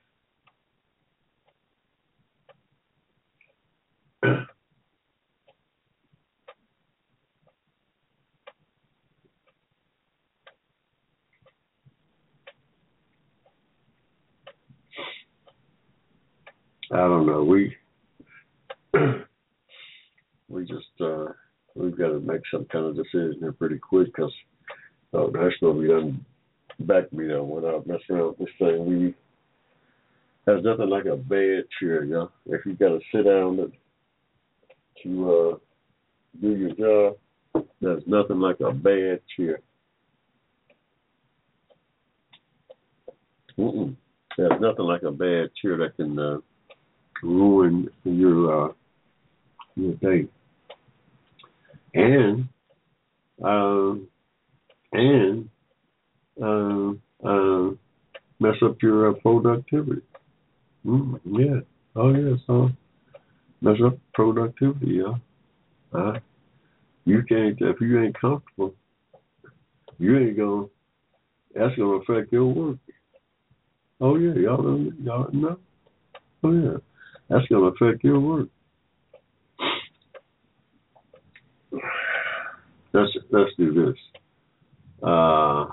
[16.92, 17.44] I don't know.
[17.44, 17.76] We
[20.50, 21.26] we just uh,
[21.74, 24.32] we've got to make some kind of decision here pretty quick because
[25.14, 26.24] uh, to be done
[26.80, 28.86] back me down when I mess around with this thing.
[28.86, 29.14] We
[30.46, 32.30] has nothing like a bad chair, you know.
[32.46, 33.72] If you got to sit down to,
[35.02, 35.58] to uh,
[36.40, 37.14] do your
[37.54, 39.60] job, there's nothing like a bad chair.
[43.58, 43.94] Mm-mm.
[44.36, 46.38] There's nothing like a bad chair that can uh,
[47.22, 48.72] ruin your uh,
[49.76, 50.26] your day
[51.94, 52.48] and
[53.42, 54.08] um,
[54.92, 55.48] and
[56.42, 57.70] um, uh,
[58.38, 60.02] mess up your uh, productivity.
[60.86, 61.60] Mm, yeah.
[61.96, 62.36] Oh yeah.
[62.46, 62.70] So
[63.60, 65.02] mess up productivity.
[65.02, 65.14] Yeah.
[65.92, 66.18] Uh,
[67.04, 68.74] you can't if you ain't comfortable.
[69.98, 70.66] You ain't gonna.
[71.54, 72.76] That's gonna affect your work.
[74.00, 75.58] Oh yeah, y'all y'all know.
[76.42, 76.76] Oh yeah,
[77.28, 78.48] that's gonna affect your work.
[82.92, 83.96] Let's let's do this.
[85.02, 85.66] Uh,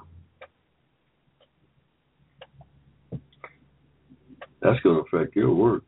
[4.62, 5.84] that's going to affect your work.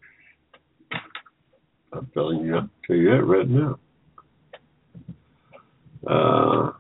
[1.92, 3.80] I'm telling you, I'll tell you that right now.
[6.08, 6.72] Uh,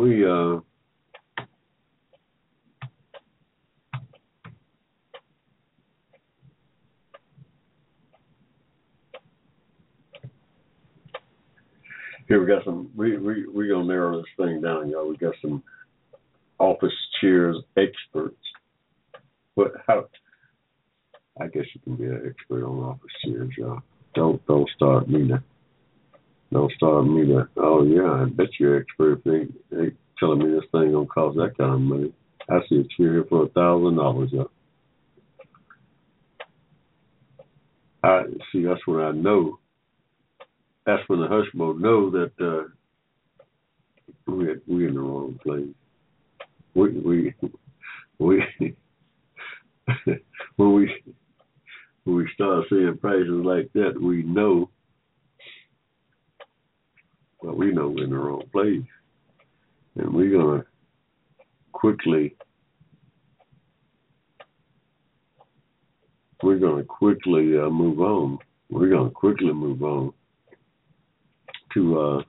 [0.00, 0.60] we uh
[12.28, 12.88] Here we got some.
[12.96, 15.08] We we we gonna narrow this thing down, y'all.
[15.08, 15.64] We got some
[16.60, 18.36] office chairs experts.
[19.56, 19.72] What?
[19.84, 20.06] How?
[21.40, 23.80] I guess you can be an expert on office chairs, y'all.
[24.14, 25.42] Don't don't start me to.
[26.52, 27.48] Don't start me to.
[27.56, 29.18] Oh yeah, I bet you're expert.
[29.18, 32.12] If they they telling me this thing gonna cost that kind of money.
[32.48, 34.50] I see a chair here for a thousand dollars, y'all.
[38.02, 38.64] I see.
[38.64, 39.60] That's when I know
[40.86, 42.68] that's when the hush mode know that uh,
[44.26, 45.68] we we in the wrong place.
[46.74, 47.34] We we
[48.18, 48.42] we
[50.56, 51.02] when we
[52.04, 54.70] when we start seeing prices like that, we know.
[57.42, 58.82] Well, we know we're in the wrong place,
[59.96, 60.64] and we're gonna
[61.72, 62.36] quickly.
[66.42, 68.38] We're gonna quickly uh, move on.
[68.70, 70.12] We're gonna quickly move on
[71.74, 72.22] to uh,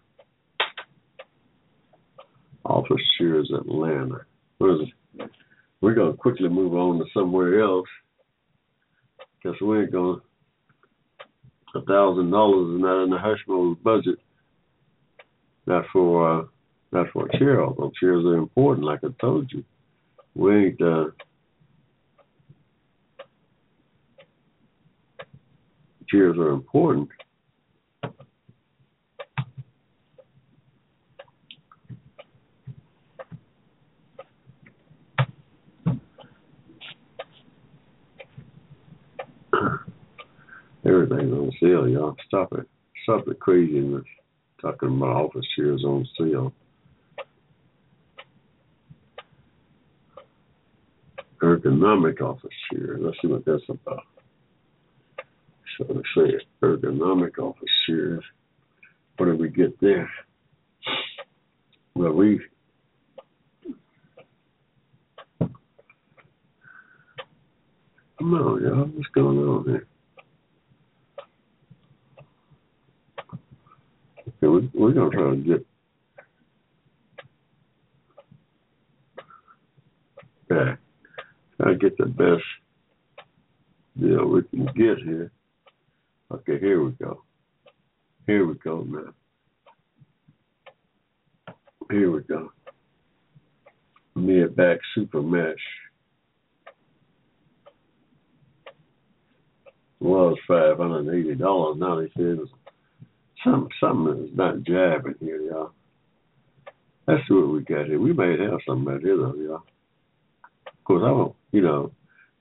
[2.66, 4.26] Office Chairs Atlanta.
[5.82, 7.88] We're going to quickly move on to somewhere else
[9.42, 10.22] because we ain't going to.
[11.74, 14.20] A thousand dollars is not in the Hushmo's budget.
[15.72, 16.44] Not for uh,
[16.92, 19.64] not for a chair, although chairs are important, like I told you.
[20.36, 20.82] We ain't.
[20.82, 21.12] Uh,
[26.10, 27.08] chairs are important,
[40.86, 42.18] Everything's on sale, y'all.
[42.28, 42.68] Stop it.
[43.04, 44.04] Stop the craziness.
[44.62, 46.54] Talking about office chairs on sale.
[51.42, 52.98] Ergonomic office chair.
[53.00, 54.04] Let's see what that's about.
[55.78, 58.24] So let's say ergonomic office chairs.
[59.18, 60.10] What did we get there?
[61.96, 62.40] Well, we
[68.20, 68.86] Come on, y'all.
[68.86, 69.88] What's going on here?
[74.42, 75.66] We're going to try to get.
[80.50, 80.76] Yeah,
[81.58, 82.44] try to get the best
[84.00, 85.32] deal we can get here.
[86.32, 87.24] Okay, here we go.
[88.26, 89.14] Here we go now.
[91.90, 92.52] Here we go.
[94.16, 95.56] Mid back super mesh.
[100.02, 101.78] was five hundred and eighty dollars.
[101.80, 102.40] Now they said
[103.44, 105.72] some something is not jabbing here, y'all.
[107.08, 108.00] See what we got here.
[108.00, 109.64] We may have something out here though, y'all.
[110.68, 111.36] Of course, I don't.
[111.52, 111.92] You know,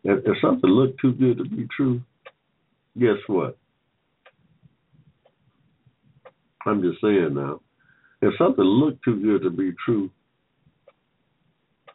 [0.05, 2.01] if, if something looked too good to be true,
[2.99, 3.59] guess what?
[6.67, 7.61] I'm just saying now.
[8.23, 10.11] If something looked too good to be true,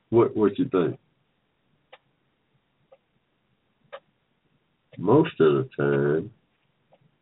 [0.10, 1.00] what what you think?
[4.98, 6.32] most of the time,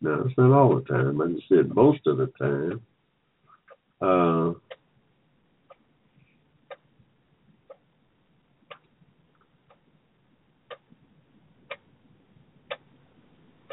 [0.04, 2.82] no, it's not all the time, I just said most of the time,
[4.02, 4.52] uh,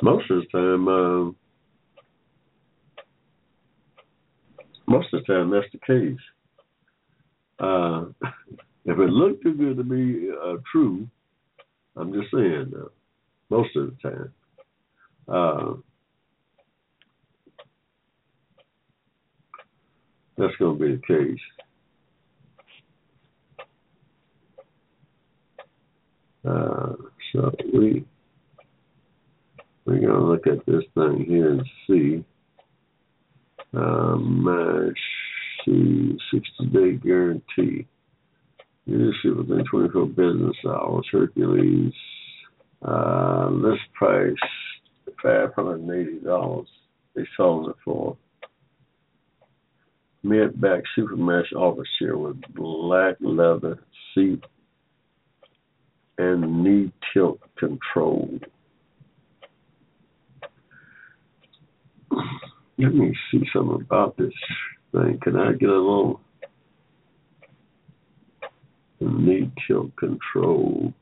[0.03, 1.33] most of the time, uh,
[4.87, 6.18] most of the time that's the case.
[7.59, 8.05] Uh,
[8.85, 11.09] if it looked too good to be uh, true,
[11.97, 12.72] I'm just saying.
[12.74, 12.89] Uh,
[13.51, 14.11] most of the
[15.28, 15.85] time.
[20.41, 21.38] That's going to be the case.
[26.49, 26.95] Uh,
[27.32, 28.05] so we
[29.84, 32.24] we're going to look at this thing here and see.
[33.76, 34.99] Uh, match,
[35.64, 37.86] see, 60 day guarantee.
[38.86, 41.07] Leadership within 24 business hours.
[41.12, 41.93] Hercules
[42.86, 44.34] uh, list price
[45.22, 46.66] five hundred and eighty dollars.
[47.14, 48.16] They sold it for.
[50.23, 51.53] Mid-back super mesh
[52.18, 53.79] with black leather
[54.14, 54.45] seat
[56.18, 58.39] and knee tilt control.
[62.79, 64.33] Let me see something about this
[64.93, 65.18] thing.
[65.23, 66.21] Can I get a along?
[69.01, 70.93] Knee tilt control.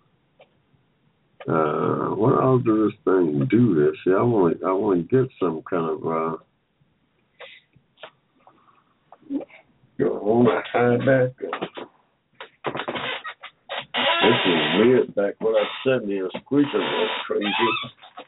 [1.49, 3.97] Uh, what I'll do this thing do this.
[4.05, 6.37] See, I want I want to get some kind of uh,
[9.99, 11.31] go on my high back.
[14.21, 15.35] This is weird back.
[15.41, 17.47] What I said there, squeaking was crazy.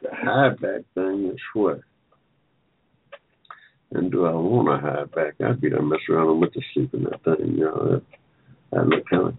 [0.03, 1.81] The high back thing is what?
[3.93, 5.35] And do I want a high back?
[5.45, 7.55] I'd be there mess around with the sleep in that thing.
[7.57, 8.03] You know, that,
[8.73, 9.35] that look kind of.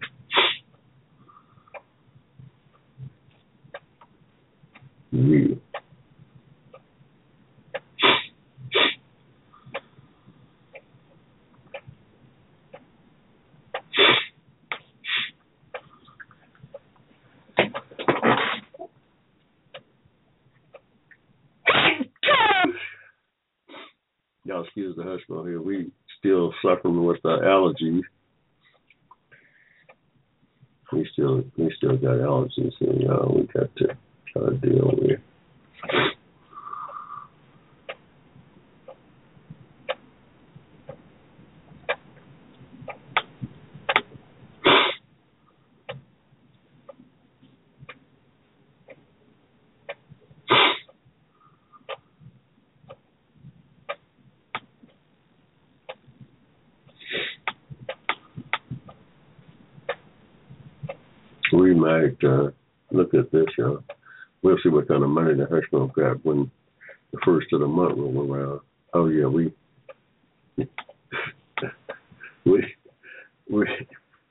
[24.74, 25.60] Excuse the hush here.
[25.60, 28.00] We still suffering with the allergies.
[30.90, 33.96] We still we still got allergies and y'all we got to
[34.32, 35.20] try to deal with.
[61.52, 62.50] We might uh,
[62.90, 63.82] look at this, y'all.
[64.42, 66.50] We'll see what kind of money the Hushmo got when
[67.12, 68.60] the first of the month roll around.
[68.94, 69.52] Oh yeah, we
[72.44, 72.64] we
[73.50, 73.66] we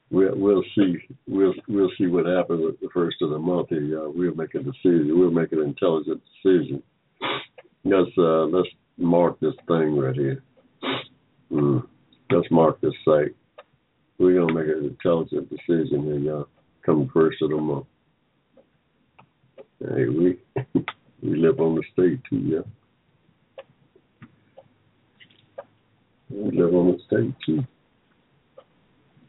[0.10, 3.82] we'll, we'll see we'll we'll see what happens with the first of the month here,
[3.82, 4.12] y'all.
[4.14, 5.18] We'll make a decision.
[5.18, 6.84] We'll make an intelligent decision.
[7.84, 10.44] Let's uh let's mark this thing right here.
[11.52, 11.88] Mm.
[12.30, 13.36] Let's mark this site.
[14.18, 16.48] We're gonna make an intelligent decision here, y'all.
[16.86, 17.86] Come first of the month.
[19.80, 20.40] Hey, we
[21.24, 22.66] we live on the state too, yeah.
[26.30, 27.64] We live on the state too.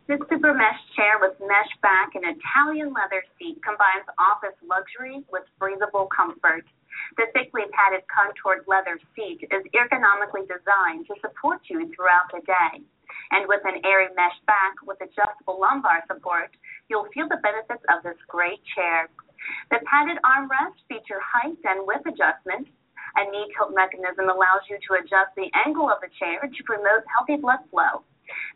[0.09, 5.45] This super mesh chair with mesh back and Italian leather seat combines office luxury with
[5.59, 6.69] breathable comfort.
[7.17, 12.85] The thickly padded contoured leather seat is ergonomically designed to support you throughout the day.
[13.33, 16.53] And with an airy mesh back with adjustable lumbar support,
[16.93, 19.09] you'll feel the benefits of this great chair.
[19.73, 22.69] The padded armrests feature height and width adjustments.
[23.17, 27.09] A knee tilt mechanism allows you to adjust the angle of the chair to promote
[27.09, 28.05] healthy blood flow.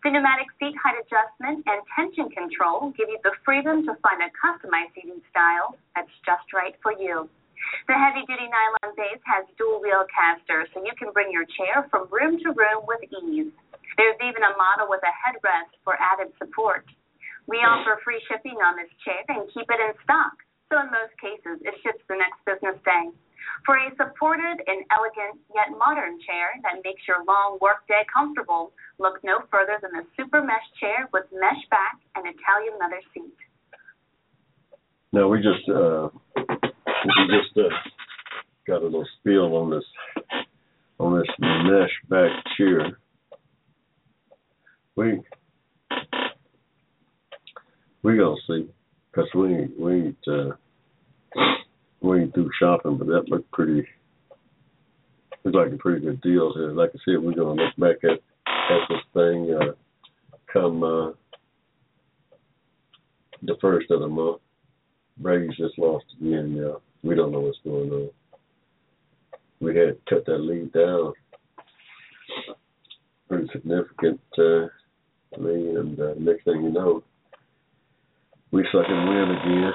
[0.04, 4.28] The pneumatic seat height adjustment and tension control give you the freedom to find a
[4.36, 7.28] customized seating style that's just right for you.
[7.88, 11.88] The heavy duty nylon base has dual wheel casters so you can bring your chair
[11.90, 13.50] from room to room with ease.
[13.96, 16.84] There's even a model with a headrest for added support.
[17.46, 20.34] We offer free shipping on this chair and keep it in stock,
[20.66, 23.14] so in most cases it ships the next business day.
[23.64, 29.22] For a supported and elegant yet modern chair that makes your long workday comfortable, look
[29.22, 33.38] no further than the Super Mesh chair with mesh back and Italian leather seat.
[35.12, 37.70] Now we just uh we just uh,
[38.66, 39.86] got a little spiel on this
[40.98, 42.98] on this mesh back chair.
[44.96, 45.22] We
[48.06, 48.68] we gonna see
[49.10, 50.52] because we we ain't uh,
[52.00, 53.84] we ain't through shopping, but that looked pretty.
[55.42, 56.70] Looks like a pretty good deal here.
[56.70, 59.72] Like I said, we're gonna look back at at this thing uh,
[60.52, 61.10] come uh,
[63.42, 64.40] the first of the month.
[65.18, 66.54] Braves just lost again.
[66.56, 68.10] Yeah, we don't know what's going on.
[69.58, 71.12] We had cut that lead down
[73.28, 74.20] pretty significant.
[74.38, 74.66] Uh,
[75.32, 77.02] and uh, next thing you know,
[78.56, 79.72] we sucking win again.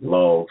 [0.00, 0.50] Lost.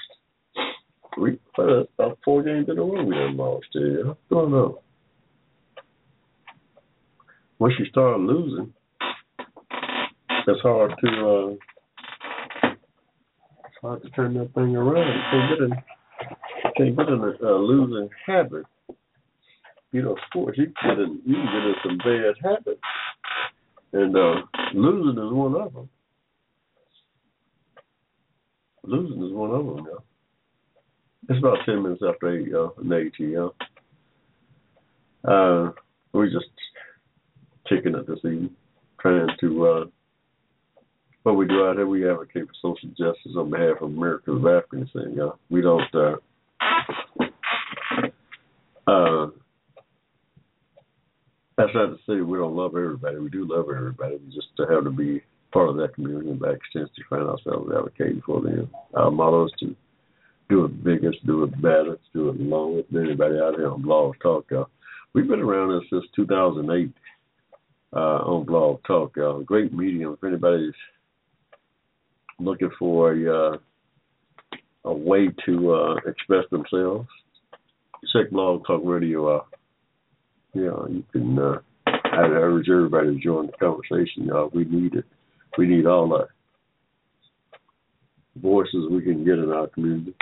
[1.19, 4.05] We uh, about four games in a row we done lost here.
[4.05, 4.75] What's going on?
[7.57, 8.71] Once you start losing,
[10.47, 12.69] it's hard to uh,
[13.65, 15.07] it's hard to turn that thing around.
[15.07, 15.71] You can't get in,
[16.63, 18.65] you can't get in a, a losing habit.
[19.91, 22.81] You know, sports you can get in, you can get in some bad habits,
[23.91, 24.35] and uh,
[24.75, 25.89] losing is one of them.
[28.85, 29.99] Losing is one of them, yeah.
[31.29, 33.55] It's about ten minutes after eight, y'all, and eight, y'all.
[35.25, 35.71] Uh,
[36.13, 36.49] we just
[37.69, 38.51] ticking at the scene,
[38.99, 39.67] trying to.
[39.67, 39.85] Uh,
[41.23, 44.63] what we do out here, we advocate for social justice on behalf of Americans of
[44.71, 45.15] descent.
[45.15, 45.39] Y'all.
[45.49, 45.81] We don't.
[45.95, 46.17] Uh,
[48.85, 49.27] uh,
[51.57, 53.17] that's not to say we don't love everybody.
[53.17, 54.17] We do love everybody.
[54.17, 55.23] We just have to be
[55.53, 58.69] part of that community and by extension find ourselves advocating for them.
[58.95, 59.75] Our motto is to
[60.49, 64.15] do it biggest, do it better, do it longest than anybody out here on Blog
[64.21, 64.45] Talk.
[64.51, 64.69] Y'all.
[65.13, 66.91] We've been around this since 2008
[67.93, 69.15] uh, on Blog Talk.
[69.15, 69.41] Y'all.
[69.43, 70.73] Great medium if anybody's
[72.39, 73.57] looking for a, uh,
[74.85, 77.07] a way to uh, express themselves.
[78.11, 79.45] Check Blog Talk Radio.
[80.53, 81.39] Yeah, you can.
[81.39, 84.51] Uh, I urge everybody to join the conversation, y'all.
[84.53, 85.05] We need it.
[85.57, 86.27] We need all the
[88.41, 90.15] voices we can get in our community.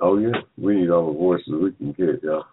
[0.00, 2.44] Oh yeah, we need all the voices we can get, y'all.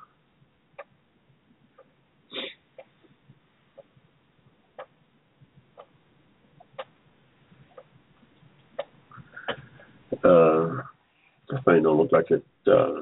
[10.23, 10.81] Uh,
[11.49, 12.43] this thing don't look like it.
[12.67, 13.01] Uh,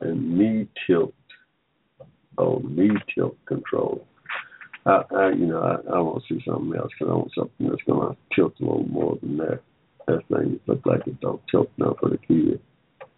[0.00, 1.14] and knee tilt.
[2.38, 4.06] Oh, knee tilt control.
[4.84, 7.68] I, I you know, I, I want to see something else because I want something
[7.68, 9.60] that's going to tilt a little more than that.
[10.06, 12.60] That thing looks like it don't tilt enough for the kid.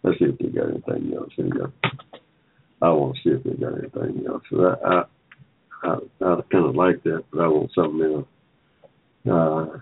[0.03, 1.71] Let's see if they got anything else in there.
[2.81, 4.43] I want to see if they got anything else.
[4.51, 5.03] So I, I,
[5.83, 5.93] I,
[6.25, 8.27] I kind of like that, but I want something else.
[9.27, 9.79] Uh,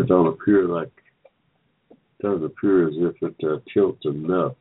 [0.00, 0.90] it don't appear like
[1.90, 4.54] it doesn't appear as if it uh, tilts enough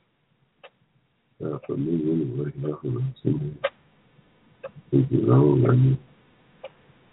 [1.43, 2.51] uh, for me anyway.
[2.55, 3.57] Nothing
[4.95, 5.65] is wrong.
[5.67, 5.97] I mean,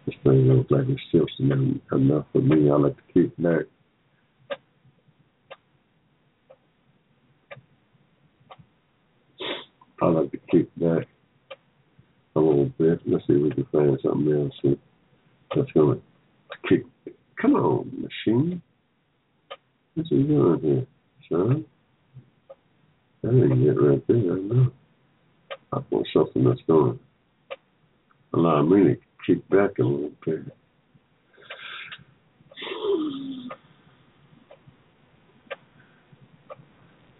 [0.07, 2.71] this thing looks like it's tilts enough, for me.
[2.71, 3.67] I like to keep back.
[10.01, 11.07] I like to kick back
[12.35, 13.01] a little bit.
[13.07, 14.77] Let's see if we can find something else
[15.55, 16.01] that's gonna
[16.69, 16.85] kick.
[17.41, 17.91] Come on,
[18.27, 18.63] machine.
[19.95, 20.87] What's he doing here,
[21.31, 21.65] son?
[23.23, 24.17] That ain't it right there.
[24.17, 24.73] I know.
[25.73, 26.99] I want something that's going to
[28.35, 28.97] allow me to
[29.27, 30.41] kick back a little bit.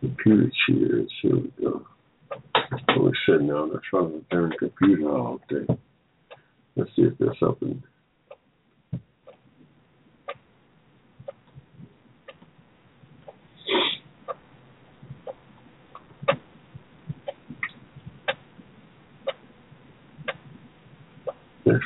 [0.01, 1.13] Computer cheers.
[1.23, 1.87] Here we go.
[2.97, 5.67] Was sitting on the front of the computer all day.
[6.77, 7.83] Let's see if there's something.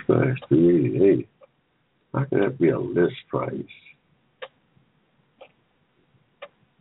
[0.07, 1.29] Price three eighty eight.
[2.15, 3.53] How can that be a list price?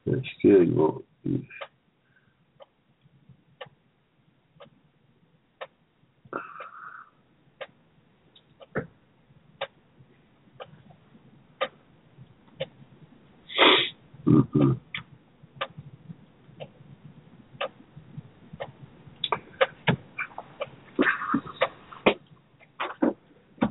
[0.05, 1.47] And still you won't be
[14.27, 14.71] Mm-hmm.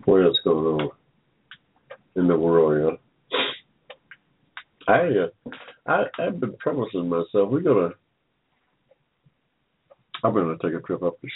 [0.05, 0.91] What else going on
[2.16, 2.99] in the world,
[3.29, 3.35] yeah?
[4.87, 5.51] I uh,
[5.87, 7.91] I I've been promising myself we're gonna
[10.23, 11.29] I'm gonna take a trip up to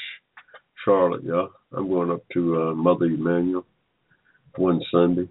[0.84, 1.46] Charlotte, yeah.
[1.72, 3.64] I'm going up to uh, Mother Emanuel
[4.56, 5.28] one Sunday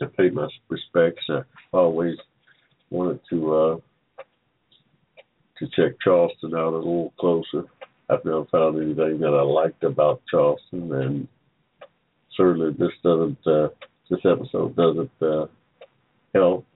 [0.00, 1.24] to pay my respects.
[1.28, 1.42] I
[1.72, 2.16] always
[2.90, 3.76] wanted to uh
[5.58, 7.64] to check Charleston out a little closer.
[8.08, 11.28] I've never found anything that I liked about Charleston and
[12.36, 13.68] certainly this doesn't uh
[14.10, 15.46] this episode doesn't uh
[16.34, 16.66] help.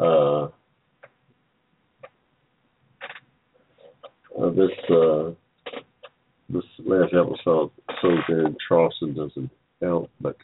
[0.00, 0.48] Uh
[4.40, 5.30] uh, this uh,
[6.48, 7.70] this last episode
[8.02, 9.50] so in Charleston doesn't
[9.80, 10.36] help, but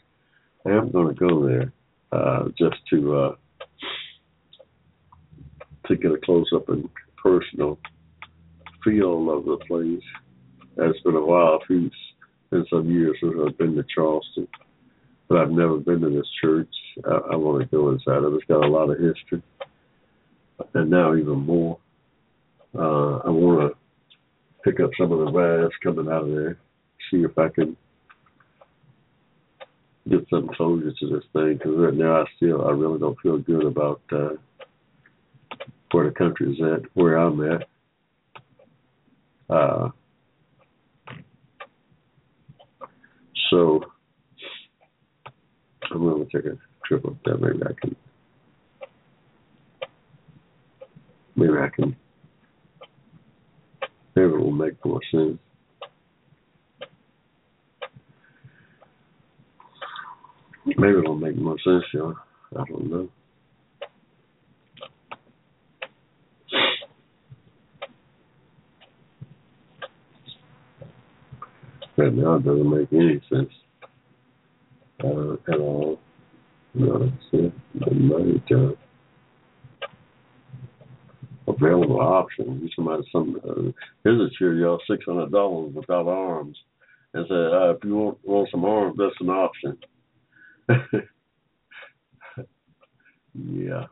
[0.65, 1.73] I am going to go there
[2.11, 3.35] uh, just to
[5.87, 6.89] to get a close up and
[7.21, 7.79] personal
[8.83, 10.03] feel of the place.
[10.77, 11.91] It's been a while, few,
[12.51, 14.47] been some years since I've been to Charleston,
[15.27, 16.67] but I've never been to this church.
[17.05, 18.37] I, I want to go inside of it.
[18.37, 19.41] It's got a lot of history,
[20.73, 21.79] and now even more.
[22.77, 23.77] Uh, I want to
[24.63, 26.57] pick up some of the vibes coming out of there,
[27.09, 27.75] see if I can
[30.09, 31.53] get some closure to this thing.
[31.57, 34.35] Because right now, I still, I really don't feel good about uh,
[35.91, 37.67] where the country is at, where I'm at.
[39.49, 39.89] Uh,
[43.51, 43.81] so
[45.91, 46.57] I'm going to take a
[46.87, 47.37] trip up there.
[47.37, 47.95] Maybe I can.
[51.35, 51.95] Maybe I can
[54.15, 55.37] Maybe it will make more sense.
[60.65, 62.15] Maybe it'll make more sense, y'all.
[62.57, 63.09] I don't know.
[72.11, 73.53] Right now, doesn't make any sense
[75.03, 75.97] uh, at all.
[76.73, 77.53] No, it's it.
[77.79, 78.77] The money to
[81.47, 82.63] available options.
[82.63, 83.71] You somebody some uh,
[84.03, 86.57] here's a cheer y'all six hundred dollars without arms,
[87.13, 89.77] and say uh, if you want want some arms, that's an option.
[93.35, 93.85] yeah,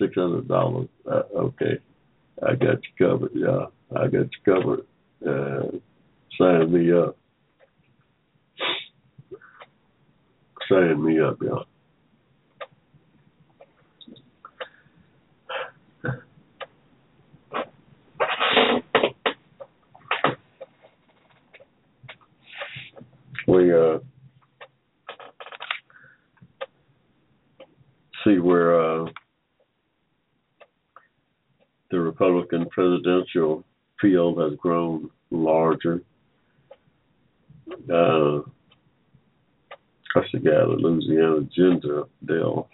[0.00, 0.88] six hundred dollars.
[1.08, 1.78] Uh, okay,
[2.42, 3.30] I got you covered.
[3.34, 4.80] Yeah, I got you covered.
[5.24, 5.78] Uh,
[6.38, 7.16] sign me up.
[10.68, 11.64] Sign me up, yeah.
[23.48, 23.98] We uh
[28.24, 29.06] see where uh
[31.90, 33.64] the Republican presidential
[34.00, 36.02] field has grown larger.
[37.88, 38.42] Uh,
[40.14, 42.68] guy, the Louisiana Jindal deal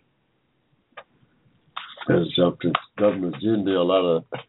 [2.09, 4.41] has jumped in Governor Jindal out of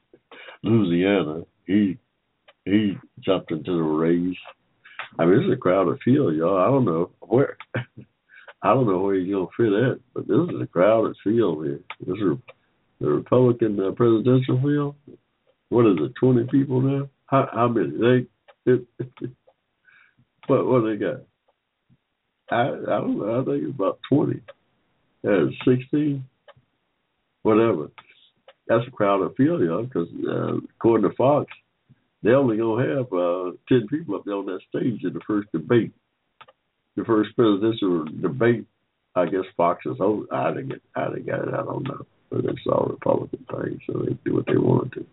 [0.64, 1.44] Louisiana.
[1.66, 1.98] He
[2.66, 4.38] he jumped into the race.
[5.18, 6.58] I mean, this is a crowded field, y'all.
[6.58, 7.58] I don't know where.
[8.64, 11.80] I don't know where you're gonna fit at, but this is a crowded field here.
[12.06, 12.38] This is
[13.00, 14.96] the Republican uh, presidential field.
[15.70, 16.14] What is it?
[16.20, 17.10] Twenty people now?
[17.28, 17.92] How, how many?
[18.66, 18.86] They it,
[20.48, 21.22] what what they got?
[22.50, 23.42] I I don't know.
[23.42, 24.42] I think it's about twenty.
[25.24, 26.26] Yeah, sixteen,
[27.44, 27.90] whatever.
[28.68, 31.52] That's a crowded field, y'all, because uh, according to Fox,
[32.24, 35.52] they only gonna have uh, ten people up there on that stage in the first
[35.52, 35.94] debate,
[36.96, 38.66] the first presidential debate.
[39.16, 39.98] I guess Fox is.
[40.00, 40.82] Oh, I didn't get.
[40.96, 41.54] I didn't get it.
[41.54, 42.06] I don't know.
[42.30, 45.06] But it's all Republican thing, so they do what they want to.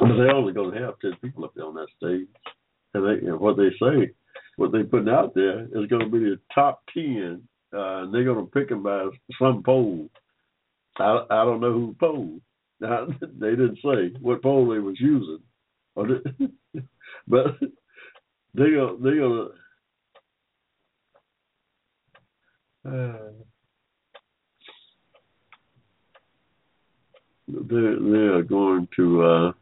[0.00, 2.26] But they only gonna have ten people up there on that stage,
[2.94, 4.10] and they and what they say,
[4.56, 7.42] what they putting out there is gonna be the top ten.
[7.72, 9.08] Uh, and they're gonna pick them by
[9.38, 10.08] some poll.
[10.98, 12.40] I I don't know who polled.
[12.80, 15.40] Now, they didn't say what poll they was using,
[15.94, 17.58] but
[18.54, 19.48] they gonna they gonna.
[22.86, 23.30] Uh,
[27.48, 29.52] they they are going to uh,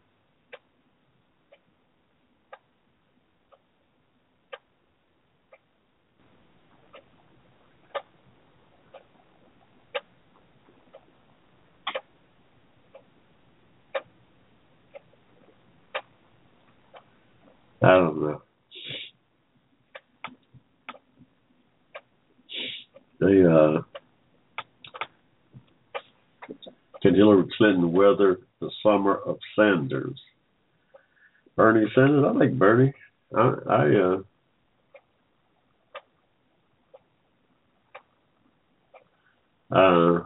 [17.85, 18.43] I don't know.
[23.21, 23.83] They uh
[27.03, 30.21] can Hillary Clinton weather the summer of Sanders?
[31.57, 32.93] Bernie Sanders, I like Bernie.
[33.37, 33.87] I, I
[39.73, 40.25] uh uh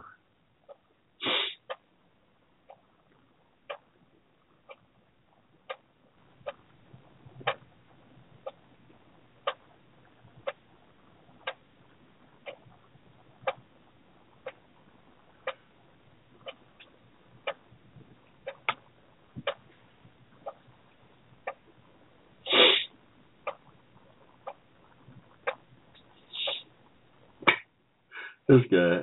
[28.47, 29.01] this guy.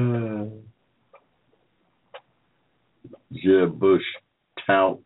[0.00, 0.44] uh,
[3.32, 4.02] Jeb Bush
[4.66, 5.02] touts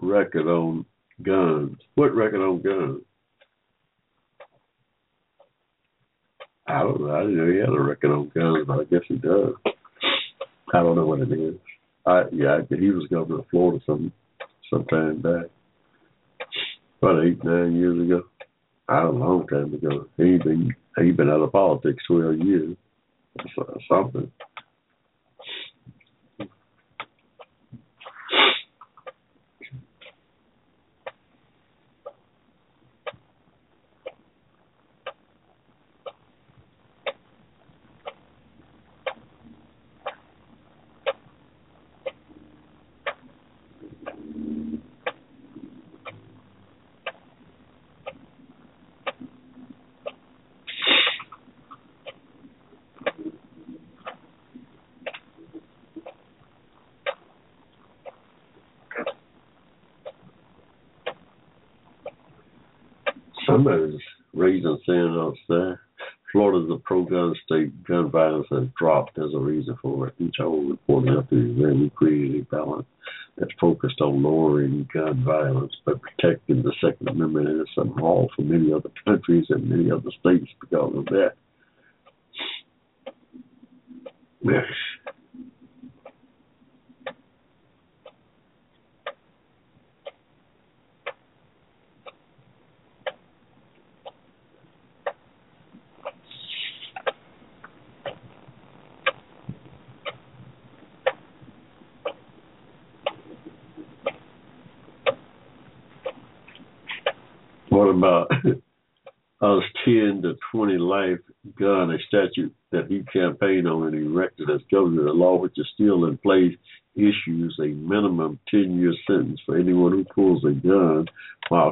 [0.00, 0.84] record on
[1.22, 1.78] guns.
[1.94, 3.02] What record on guns?
[6.66, 7.14] I don't know.
[7.14, 9.54] I didn't know he had a record on guns, but I guess he does.
[10.72, 11.54] I don't know what it is.
[12.06, 14.12] I yeah, he was governor of Florida some
[14.72, 15.46] sometime back,
[17.02, 18.22] about eight nine years ago.
[18.90, 20.08] A long time ago.
[20.16, 22.76] He been he been out of politics twelve years,
[23.88, 24.30] something.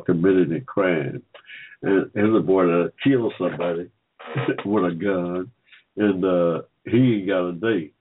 [0.08, 1.22] Committing a crime.
[1.82, 3.90] And here's a boy that killed somebody
[4.64, 5.50] with a gun,
[5.96, 7.94] and uh, he ain't got a date.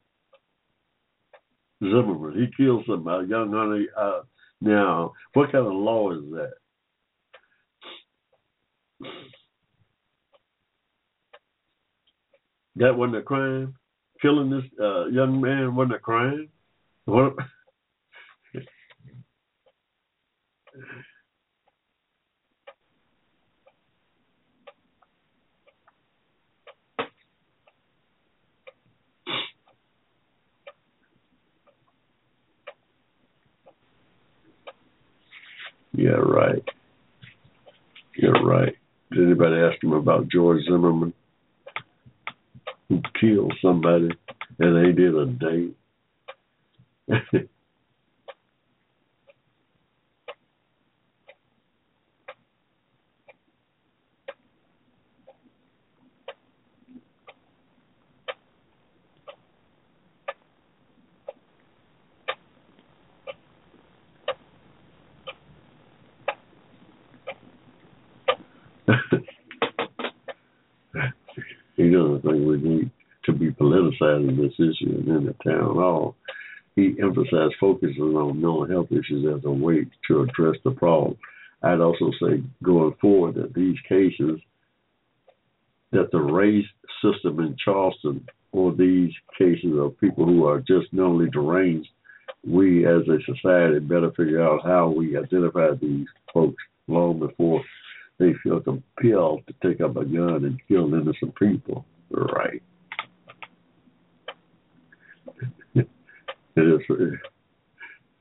[1.84, 3.88] Zimmerman, he killed somebody, young honey.
[3.96, 4.22] Uh,
[4.62, 6.54] now, what kind of law is that?
[12.78, 13.76] That wasn't a crime.
[14.22, 16.50] Killing this uh, young man wasn't a crime.
[17.06, 17.36] What?
[35.98, 36.64] Yeah, right.
[38.16, 38.76] You're right.
[39.12, 41.12] Did anybody ask him about George Zimmerman?
[42.88, 44.10] Who killed somebody
[44.60, 45.76] and they did a date?
[71.88, 72.92] he doesn't think we need
[73.26, 76.16] to be politicizing this issue and in the town hall.
[76.76, 81.18] He emphasized focusing on mental health issues as a way to address the problem.
[81.64, 84.40] I'd also say going forward that these cases,
[85.92, 86.66] that the race
[87.02, 91.90] system in Charleston or these cases of people who are just mentally deranged,
[92.46, 97.64] we as a society better figure out how we identify these folks long before
[98.20, 101.86] they feel compelled to take up a gun and kill innocent people.
[102.10, 102.64] Right.
[105.76, 105.88] it
[106.58, 106.82] is.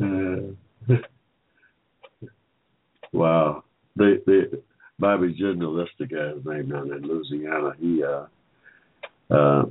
[0.03, 0.95] Uh,
[3.13, 3.65] wow.
[3.97, 4.43] They, they,
[4.99, 7.73] Bobby Jindal, that's the guy's name down in Louisiana.
[7.79, 9.65] He uh, uh,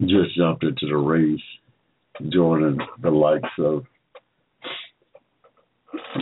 [0.00, 1.40] just jumped into the race,
[2.30, 3.84] joining the likes of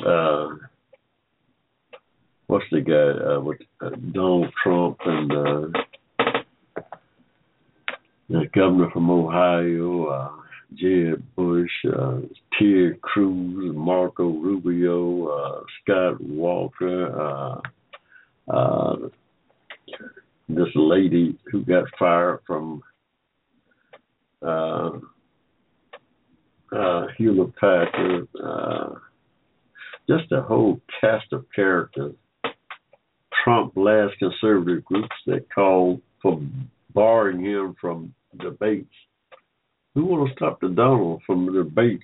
[0.06, 0.48] uh,
[2.46, 5.80] what's the guy uh, with uh, Donald Trump and uh,
[8.28, 10.30] the governor from Ohio, uh,
[10.74, 12.20] Jeb Bush, uh,
[12.58, 17.60] Ted Cruz, Marco Rubio, uh, Scott Walker, uh,
[18.52, 18.96] uh,
[20.48, 22.82] this lady who got fired from
[24.42, 24.90] uh,
[26.72, 28.90] uh, Hewlett Packard, uh,
[30.08, 32.14] just a whole cast of characters.
[33.46, 36.40] Trump last conservative groups that called for
[36.92, 38.92] barring him from debates.
[39.94, 42.02] Who want to stop the Donald from the debates?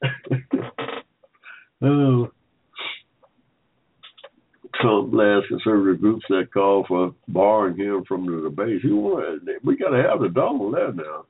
[1.82, 2.30] oh.
[4.80, 8.84] Trump last conservative groups that call for barring him from the debates.
[8.84, 9.42] Who want?
[9.64, 11.24] We got to have the Donald there now.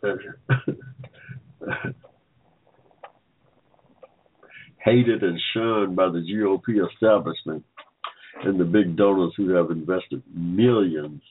[4.84, 7.64] Hated and shunned by the GOP establishment
[8.44, 11.22] and the big donors who have invested millions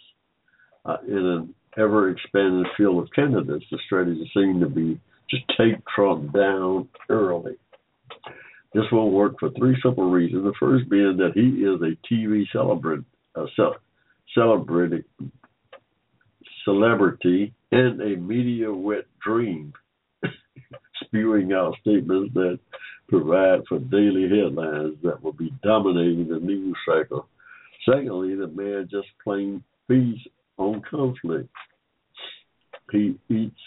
[0.85, 3.65] uh, in an ever expanding field of candidates.
[3.71, 4.99] The strategy seemed to be
[5.29, 7.57] to take Trump down early.
[8.73, 10.43] This won't work for three simple reasons.
[10.43, 13.05] The first being that he is a TV celebrity,
[13.35, 13.45] a
[14.33, 15.03] celebrity,
[16.63, 19.73] celebrity and a media wet dream,
[21.07, 22.59] spewing out statements that
[23.09, 27.27] provide for daily headlines that will be dominating the news cycle.
[27.85, 30.19] Secondly, the man just plain feeds
[30.57, 31.49] on conflict.
[32.91, 33.59] He eats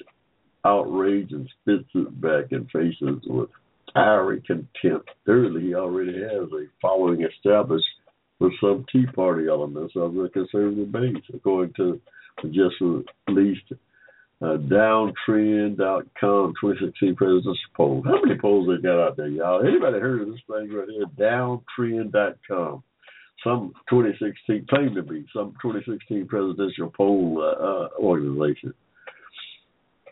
[0.65, 3.49] outrage and spits it back in faces with
[3.95, 5.09] fiery contempt.
[5.27, 7.85] Thirdly, he already has a following established
[8.39, 12.01] with some Tea Party elements of the conservative base, according to
[12.43, 12.77] the just
[13.29, 13.73] released
[14.43, 18.03] uh, downtrend.com 2016 presidential poll.
[18.05, 19.67] How many polls they got out there, y'all?
[19.67, 21.05] Anybody heard of this thing right here?
[21.19, 22.83] Downtrend.com.
[23.45, 28.75] Some 2016 claim to be some 2016 presidential poll uh, uh, organization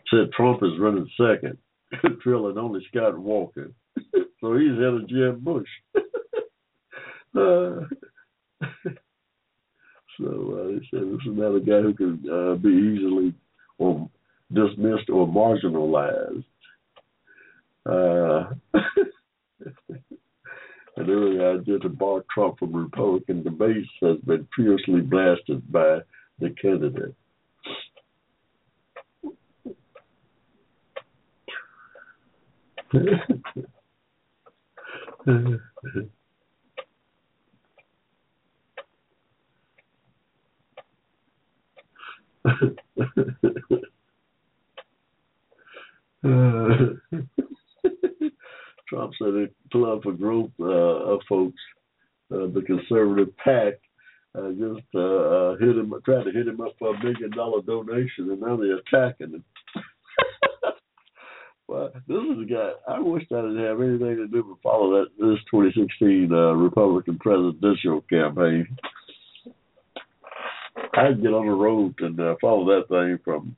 [0.09, 1.57] said Trump is running second,
[2.21, 3.71] trailing only Scott Walker.
[4.41, 5.67] so he's ahead of Jeb Bush.
[7.35, 7.85] uh,
[10.17, 13.33] so uh, they said this is not a guy who can uh, be easily
[13.77, 14.09] or
[14.51, 16.43] dismissed or marginalized.
[17.85, 18.49] Uh,
[20.97, 25.99] and earlier idea to bar Trump from Republican debates has been fiercely blasted by
[26.39, 27.15] the candidate.
[48.89, 51.61] Trump said a club a group uh, of folks,
[52.33, 53.75] uh, the conservative PAC,
[54.37, 57.61] uh, just uh, uh, hit him, tried to hit him up for a million dollar
[57.61, 59.43] donation, and now they're attacking him.
[61.67, 62.71] well, this is a guy.
[62.87, 67.17] I wish I didn't have anything to do but follow that this 2016 uh, Republican
[67.17, 68.67] presidential campaign.
[70.93, 73.55] I'd get on the road and uh, follow that thing from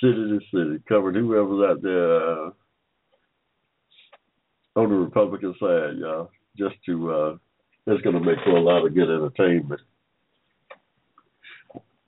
[0.00, 2.50] city to city, covering whoever's out there uh,
[4.76, 6.30] on the Republican side, y'all.
[6.56, 7.36] Just to uh
[7.86, 9.80] that's gonna make for a lot of good entertainment.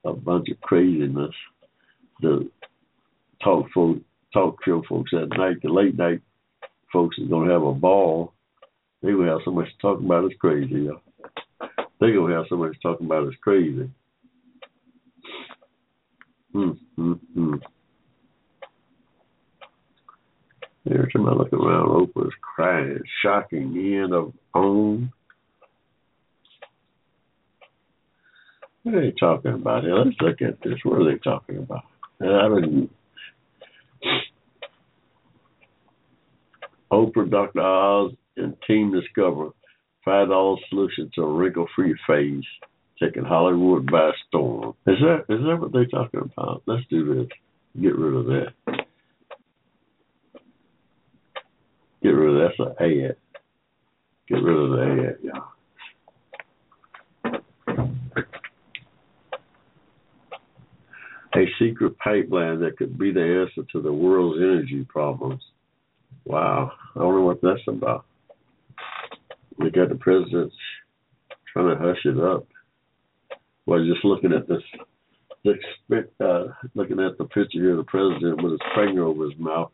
[0.05, 1.35] A bunch of craziness.
[2.21, 2.49] The
[3.43, 3.99] talk folk
[4.33, 6.21] talk show folks at night, the late night
[6.93, 8.33] folks are gonna have a ball.
[9.03, 11.01] They gonna have so much to talk about it's crazy, y'all.
[12.01, 13.91] They gonna have so much to about it's crazy.
[16.55, 17.61] Mm, mm, mm.
[20.89, 23.01] Every time I look around, Oprah's crying.
[23.23, 25.13] Shocking end of OWN.
[28.83, 29.97] What are they talking about here?
[29.97, 30.79] Let's look at this.
[30.85, 31.83] What are they talking about?
[32.21, 32.91] And I mean,
[36.93, 37.61] Oprah, Dr.
[37.61, 39.51] Oz, and team discover
[40.05, 42.45] five dollar solution to a wrinkle free face,
[43.03, 44.75] taking Hollywood by storm.
[44.87, 46.63] Is that is that what they're talking about?
[46.67, 47.29] Let's do this.
[47.83, 48.76] Get rid of that.
[52.07, 53.17] Get rid of that's an ad.
[54.29, 55.49] Get rid of the y'all.
[61.35, 65.43] A secret pipeline that could be the answer to the world's energy problems.
[66.25, 68.07] Wow, I don't know what that's about.
[69.59, 70.53] We got the president
[71.53, 72.47] trying to hush it up.
[73.67, 74.63] Well, just looking at this,
[76.21, 76.45] uh,
[76.77, 79.73] looking at the picture here of the president with his finger over his mouth,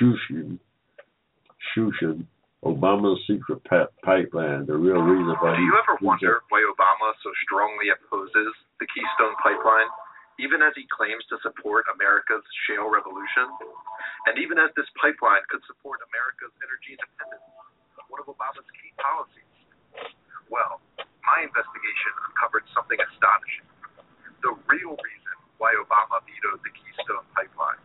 [0.00, 0.60] shushing
[1.72, 2.26] Shushan,
[2.64, 3.60] Obama's secret
[4.00, 5.56] pipeline, the real reason why.
[5.56, 9.88] Do you ever wonder why Obama so strongly opposes the Keystone Pipeline,
[10.40, 13.52] even as he claims to support America's shale revolution,
[14.26, 17.44] and even as this pipeline could support America's energy independence?
[18.08, 19.52] One of Obama's key policies.
[20.48, 20.80] Well,
[21.24, 23.68] my investigation uncovered something astonishing.
[24.44, 27.80] The real reason why Obama vetoed the Keystone Pipeline,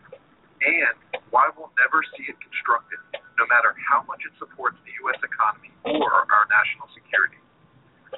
[0.63, 0.95] and
[1.31, 2.99] why we'll never see it constructed
[3.39, 5.15] no matter how much it supports the U.S.
[5.23, 7.39] economy or our national security.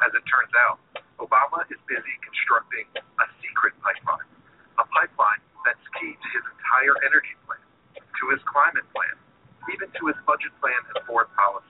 [0.01, 0.81] As it turns out,
[1.21, 4.25] Obama is busy constructing a secret pipeline,
[4.81, 7.61] a pipeline that's key to his entire energy plan,
[8.01, 9.13] to his climate plan,
[9.69, 11.69] even to his budget plan and foreign policy.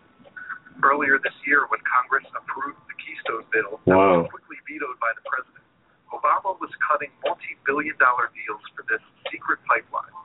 [0.80, 5.24] Earlier this year, when Congress approved the Keystone bill that was quickly vetoed by the
[5.28, 5.68] president,
[6.16, 10.16] Obama was cutting multi billion dollar deals for this secret pipeline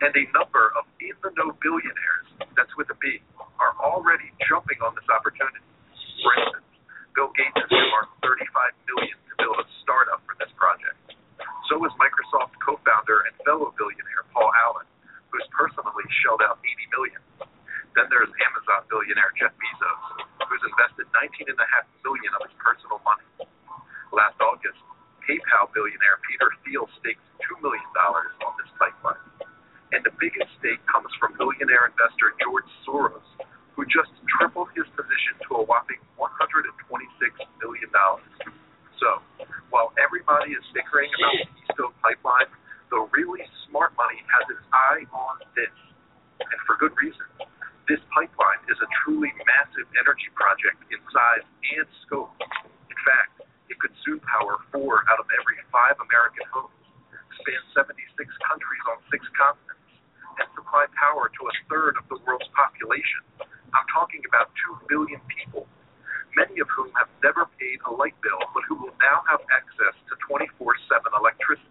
[0.00, 3.20] and a number of in the know billionaires, that's with a B,
[3.56, 5.64] are already jumping on this opportunity.
[6.20, 6.68] For instance,
[7.16, 11.00] Bill Gates has earmarked 35 million to build a startup for this project.
[11.72, 14.88] So is Microsoft co-founder and fellow billionaire Paul Allen,
[15.32, 17.20] who's personally shelled out 80 million.
[17.96, 20.04] Then there's Amazon billionaire Jeff Bezos,
[20.44, 21.56] who's invested 19.5
[22.04, 23.24] million of his personal money.
[24.12, 24.76] Last August,
[25.24, 29.35] PayPal billionaire Peter Thiel staked $2 million on this pipeline
[29.92, 33.26] and the biggest stake comes from millionaire investor George Soros,
[33.76, 36.74] who just tripled his position to a whopping $126
[37.60, 37.90] million.
[38.98, 39.20] So,
[39.70, 42.50] while everybody is snickering about the Keystone Pipeline,
[42.88, 45.74] the really smart money has its eye on this,
[46.40, 47.26] and for good reason.
[47.86, 51.46] This pipeline is a truly massive energy project in size
[51.78, 52.34] and scope.
[52.90, 56.74] In fact, it could soon power four out of every five American homes,
[57.46, 57.94] span 76
[58.42, 59.86] countries on six continents,
[60.42, 63.22] and supply power to a third of the world's population.
[63.70, 65.70] I'm talking about 2 billion people,
[66.34, 69.94] many of whom have never paid a light bill, but who will now have access
[70.10, 71.70] to 24 7 electricity,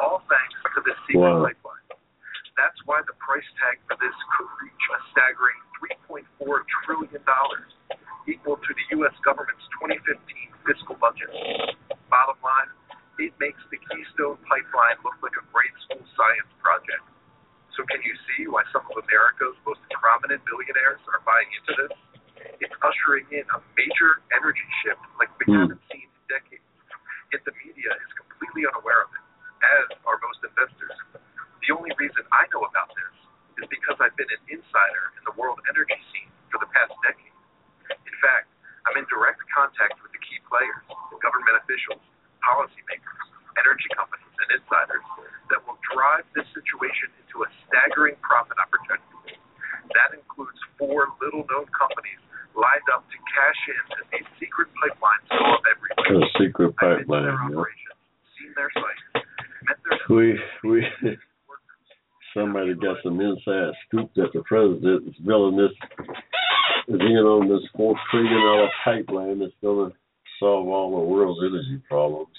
[0.00, 1.44] all thanks to this secret Wow.
[1.44, 1.84] pipeline.
[2.56, 5.60] That's why the price tag for this could reach a staggering
[6.08, 6.24] $3.4
[6.88, 7.20] trillion,
[8.26, 9.12] equal to the U.S.
[9.20, 10.16] government's 2015
[10.64, 11.28] fiscal budget.
[12.08, 12.70] Bottom line,
[13.18, 17.04] it makes the Keystone Pipeline look like a grade school science project.
[17.72, 21.92] So can you see why some of America's most prominent billionaires are buying into this?
[22.60, 25.68] It's ushering in a major energy shift like we Hmm.
[25.68, 26.64] haven't seen in decades.
[27.32, 29.24] Yet the media is completely unaware of it,
[29.64, 30.96] as are most investors.
[31.66, 33.14] The only reason I know about this
[33.60, 37.32] is because I've been an insider in the world energy scene for the past decade.
[37.90, 38.48] In fact,
[38.86, 40.80] I'm in direct contact with the key players,
[41.20, 42.00] government officials,
[42.46, 43.26] policymakers,
[43.58, 45.02] energy companies, and insiders
[45.50, 49.34] that will drive this situation into a staggering profit opportunity.
[49.94, 52.22] That includes four little known companies
[52.54, 56.22] lined up to cash in as these secret pipelines go up everywhere.
[56.22, 57.52] A secret to their pipeline.
[57.52, 57.66] Yeah.
[58.38, 59.02] seen their sites,
[59.66, 60.78] met their We we
[62.34, 65.72] somebody got some inside scoop that the president is building this
[66.88, 69.90] is in on this four trillion dollar pipeline that's gonna
[70.38, 72.34] solve all the world's energy problems.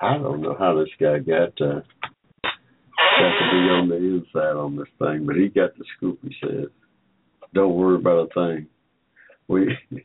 [0.00, 1.80] I don't know how this guy got uh
[2.42, 6.34] got to be on the inside on this thing, but he got the scoop he
[6.40, 6.68] says.
[7.54, 8.66] Don't worry about a thing.
[9.48, 9.76] We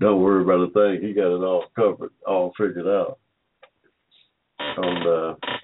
[0.00, 1.06] don't worry about a thing.
[1.06, 3.18] He got it all covered, all figured out
[4.58, 5.56] on uh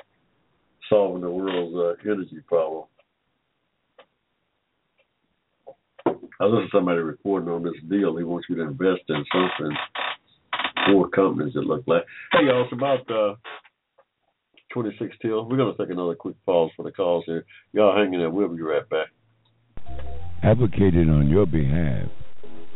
[0.88, 2.84] solving the world's uh, energy problem.
[6.38, 8.16] I listened to somebody reporting on this deal.
[8.16, 9.76] He wants you to invest in something.
[10.86, 12.04] Four companies it looked like.
[12.32, 13.34] Hey, y'all, it's about uh,
[14.72, 15.48] 26 till.
[15.48, 17.44] We're to take another quick pause for the calls here.
[17.72, 18.30] Y'all hanging there.
[18.30, 19.08] We'll be right back.
[20.42, 22.08] Advocating on your behalf,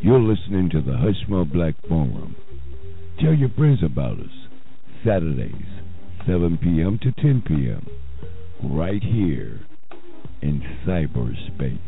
[0.00, 2.36] you're listening to the Hushmo Black Forum.
[3.20, 4.48] Tell your friends about us.
[5.04, 5.52] Saturdays,
[6.26, 6.98] 7 p.m.
[7.02, 7.86] to 10 p.m.
[8.62, 9.60] Right here
[10.42, 11.78] in cyberspace.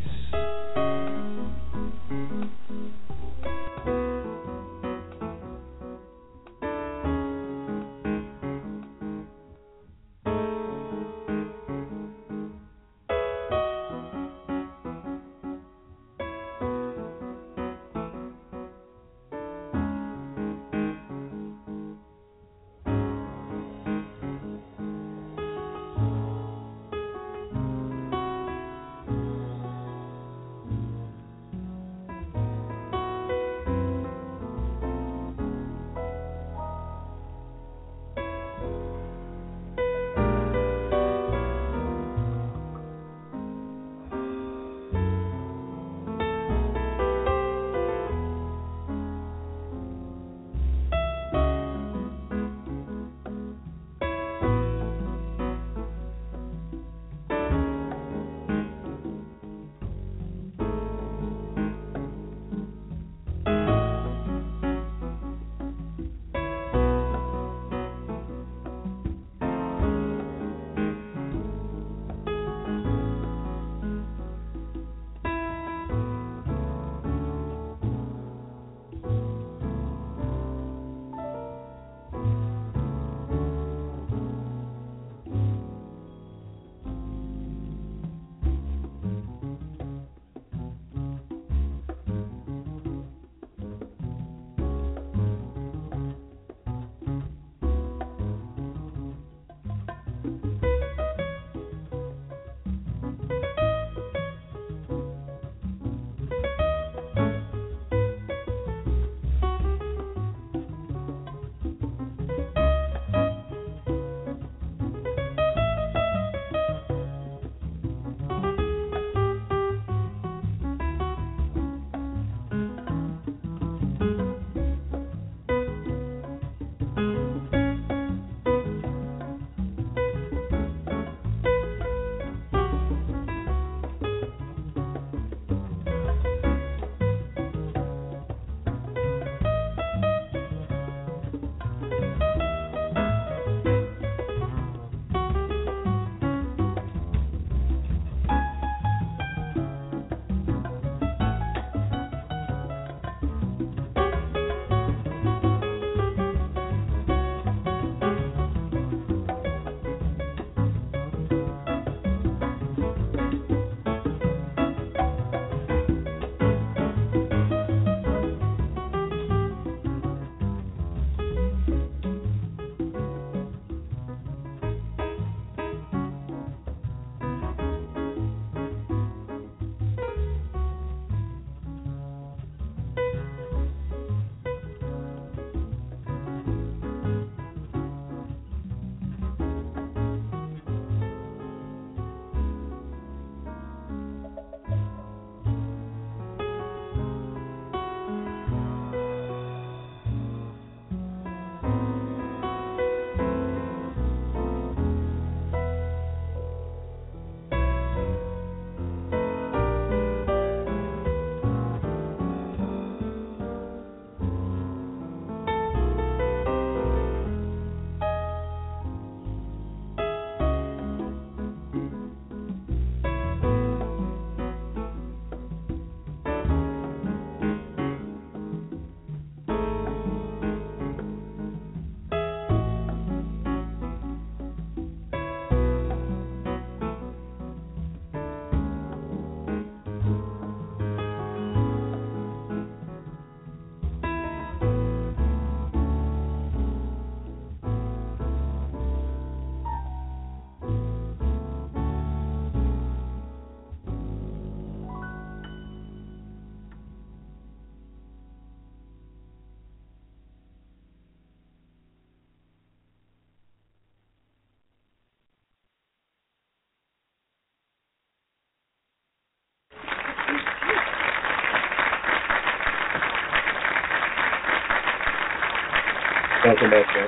[276.69, 277.07] Back, man.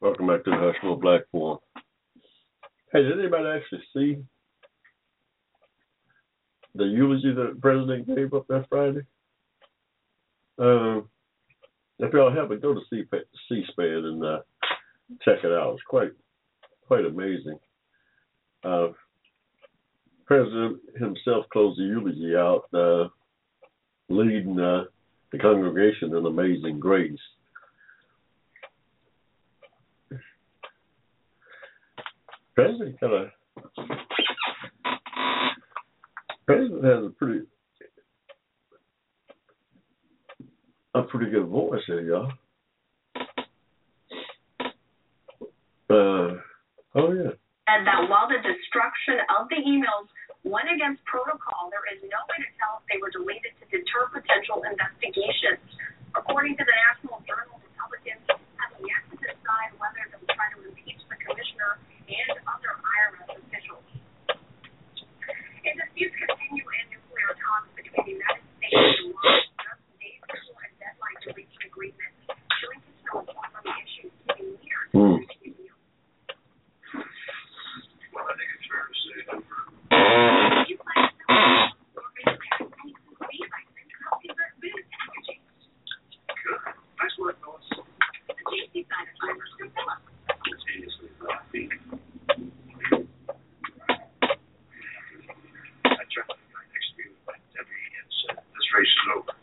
[0.00, 1.58] Welcome back to the Hushmo Black Forum.
[2.92, 4.22] Hey, did anybody actually see
[6.74, 9.02] the eulogy that the president gave up that Friday?
[10.58, 11.08] Um,
[11.98, 13.04] if y'all haven't, go to C-
[13.48, 14.40] C-SPAN and uh,
[15.22, 15.74] check it out.
[15.74, 16.12] It's quite
[16.86, 17.58] quite amazing.
[18.64, 18.88] Uh,
[20.26, 23.08] president himself closed the eulogy out, uh,
[24.08, 24.84] leading uh,
[25.32, 27.18] the congregation in amazing grace.
[32.54, 33.28] President kind of
[36.46, 37.46] President has a pretty
[40.94, 42.32] a pretty good voice here, y'all.
[45.88, 46.38] Uh,
[46.96, 47.30] oh yeah.
[47.68, 50.10] And that while the destruction of the emails
[50.44, 54.08] went against protocol, there is no way to tell if they were deleted to deter
[54.08, 55.60] potential investigations.
[56.16, 61.00] According to the National Journal, Republicans have yet to decide whether they'll try to impeach
[61.12, 61.76] the commissioner
[62.08, 63.84] and other IRS officials.
[65.60, 70.62] And disputes continue in nuclear talks between the United States and Iran just days before
[70.64, 72.12] a deadline to reach an agreement.
[72.64, 74.88] Showing no report on the issue keeping years.
[74.96, 75.20] Hmm.
[78.10, 79.59] Well, I think it's fair to say that
[86.44, 86.58] good.
[87.00, 90.04] Nice work, The tasty side of fibers from Phillips.
[90.40, 91.70] Simultaneously laughing.
[95.84, 99.34] I tried to my next meeting with Debbie and said, this race is over.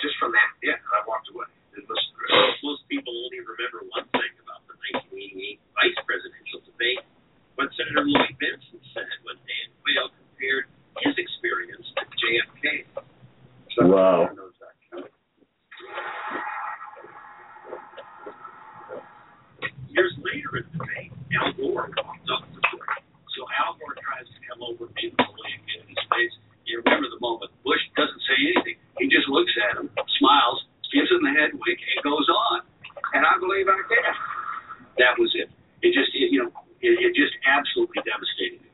[0.00, 1.48] Just from that, yeah, and I walked away.
[1.74, 2.28] Didn't listen to her.
[2.64, 4.74] Most people only remember one thing about the
[5.12, 7.02] 1988 vice presidential debate.
[7.58, 10.70] What Senator Lloyd Bentsen said when Dan Quayle compared
[11.02, 12.86] his experience to JFK.
[13.98, 14.30] Wow.
[14.34, 15.10] Knows that.
[19.90, 22.94] Years later in the debate, Al Gore walked up to Bush.
[23.34, 26.34] So Al Gore tries to come over painfully and get in his face.
[26.68, 27.50] You remember the moment.
[27.64, 28.76] Bush doesn't say anything.
[29.02, 29.88] He just looks at him,
[30.20, 30.62] smiles,
[30.92, 32.62] gives him the head wink, and goes on.
[33.16, 34.04] And I believe I did.
[35.00, 35.48] That was it.
[35.80, 36.52] It just, it, you know,
[36.84, 38.68] it, it just absolutely devastated me.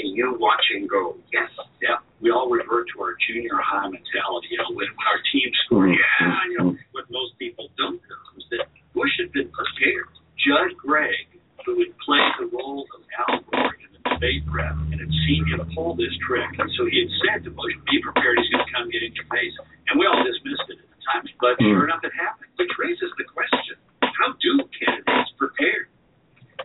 [0.00, 1.50] And you watch him go, yes,
[1.84, 2.00] yeah.
[2.24, 4.48] We all revert to our junior high mentality.
[4.50, 8.22] You know, when, when our team scored, yeah, you know, what most people don't know
[8.40, 8.64] is that
[8.96, 10.08] Bush had been prepared.
[10.40, 11.28] Judd Gregg,
[11.68, 15.44] who had played the role of Al Gore in the debate prep and had seen
[15.52, 18.40] him pull this trick, and so he had said to Bush, "Be prepared.
[18.40, 19.52] He's going to come get in your face."
[19.92, 22.48] And we all dismissed it at the time, but sure enough, it happened.
[22.56, 23.76] Which raises the question:
[24.16, 25.92] How do candidates prepare?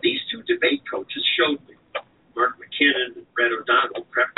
[0.00, 1.76] These two debate coaches showed me.
[2.32, 4.36] Mark McKinnon and Brett O'Donnell prepped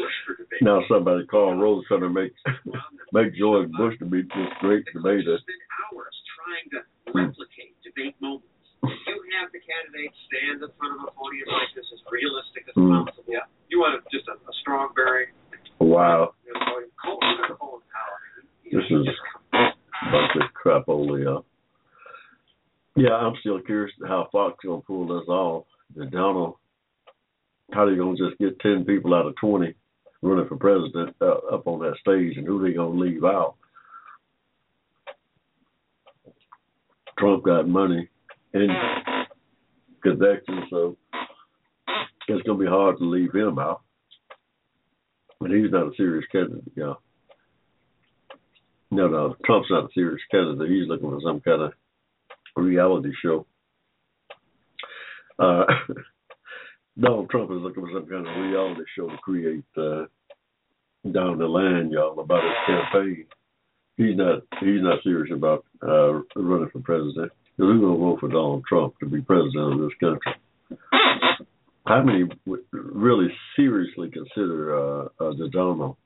[0.00, 0.60] Bush for debate.
[0.64, 2.32] Now somebody, Karl Rove, trying to make
[3.12, 5.36] make George Bush to be this great debater.
[5.44, 6.80] spend hours trying to
[7.12, 8.48] replicate debate moments.
[8.84, 12.74] You have the candidates stand in front of a podium like this as realistic as
[12.78, 13.02] Hmm.
[13.08, 13.24] possible.
[13.26, 13.48] Yeah.
[13.72, 15.32] You want a, just a, a strong bearing.
[15.80, 16.86] Wow, You know, Colin,
[17.58, 18.20] Colin Powell.
[18.70, 19.08] this is
[19.56, 19.72] a
[20.12, 21.42] bunch of crapola.
[22.98, 25.66] Yeah, I'm still curious how Fox gonna pull this off.
[25.94, 26.56] The Donald,
[27.72, 29.74] how they gonna just get ten people out of twenty
[30.20, 33.54] running for president uh, up on that stage, and who they gonna leave out?
[37.20, 38.08] Trump got money
[38.52, 38.72] and
[40.02, 40.96] connections, so
[42.26, 43.82] it's gonna be hard to leave him out.
[45.38, 46.94] But he's not a serious candidate, yeah.
[48.90, 50.68] No, no, Trump's not a serious candidate.
[50.68, 51.72] He's looking for some kind of
[52.62, 53.46] reality show.
[55.38, 55.64] Uh,
[57.00, 60.04] Donald Trump is looking for some kind of reality show to create uh,
[61.12, 63.26] down the line, y'all, about his campaign.
[63.96, 64.42] He's not.
[64.60, 67.32] He's not serious about uh, running for president.
[67.56, 70.32] Who's gonna vote for Donald Trump to be president of this country?
[71.86, 75.96] How many would really seriously consider uh, uh, the Donald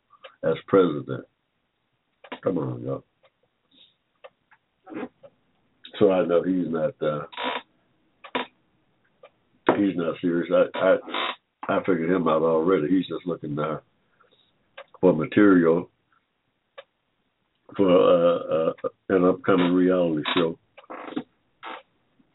[0.44, 1.24] as president?
[2.42, 3.04] Come on, y'all.
[6.02, 7.00] So I know he's not.
[7.00, 7.26] Uh,
[9.76, 10.50] he's not serious.
[10.52, 10.96] I I
[11.68, 12.88] I figured him out already.
[12.88, 13.78] He's just looking uh,
[15.00, 15.88] for material
[17.76, 18.72] for uh, uh,
[19.10, 20.58] an upcoming reality show.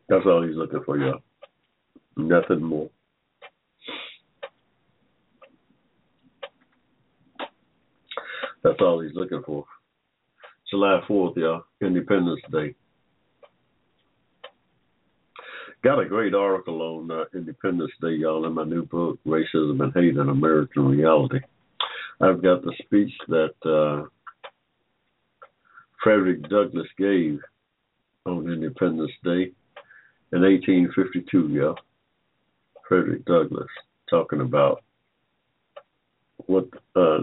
[0.07, 1.19] That's all he's looking for, y'all.
[2.15, 2.89] Nothing more.
[8.64, 9.65] That's all he's looking for.
[10.69, 12.73] July 4th, y'all, Independence Day.
[15.88, 19.93] Got a great article on uh, Independence Day, y'all, in my new book, Racism and
[19.93, 21.39] Hate in American Reality.
[22.19, 24.09] I've got the speech that uh,
[26.03, 27.39] Frederick Douglass gave
[28.26, 29.53] on Independence Day
[30.34, 31.72] in 1852, yeah.
[32.85, 33.69] Frederick Douglass
[34.09, 34.84] talking about
[36.47, 37.19] what uh,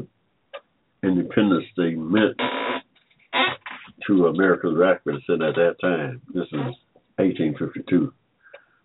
[1.03, 2.41] Independence Day meant
[4.07, 6.23] to America's rapists at that time.
[6.32, 6.74] This is
[7.19, 8.11] 1852.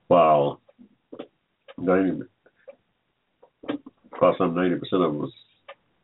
[0.09, 0.59] While
[1.77, 2.23] 90,
[4.17, 5.31] about some 90% of us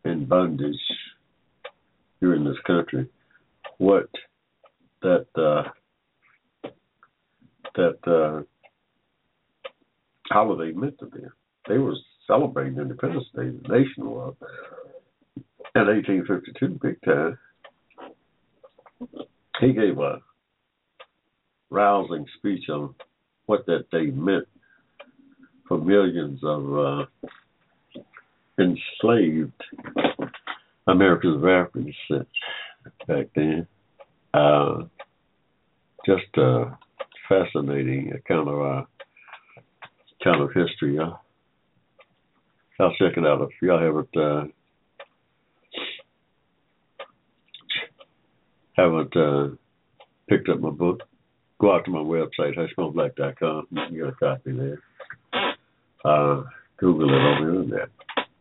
[0.05, 0.75] in bondage
[2.19, 3.09] here in this country.
[3.77, 4.09] What
[5.01, 6.69] that uh,
[7.75, 8.43] that uh,
[10.31, 11.33] holiday meant to them.
[11.67, 11.95] They were
[12.27, 14.35] celebrating Independence Day, the nation was,
[15.75, 17.37] in 1852, big time.
[19.59, 20.21] He gave a
[21.69, 22.95] rousing speech on
[23.45, 24.47] what that day meant
[25.67, 27.05] for millions of uh,
[28.59, 29.51] enslaved
[30.87, 32.27] Americans of African descent
[33.07, 33.67] back then.
[34.33, 34.83] Uh,
[36.05, 36.77] just a
[37.27, 38.87] fascinating account of our
[40.23, 40.99] kind of history.
[40.99, 44.45] I'll check it out if y'all haven't uh,
[48.73, 49.55] haven't uh,
[50.27, 51.01] picked up my book.
[51.65, 53.67] Go out to my website, hushmoblack.com.
[53.71, 54.83] You can get a copy there.
[56.05, 56.43] Uh,
[56.77, 57.89] Google it on the internet.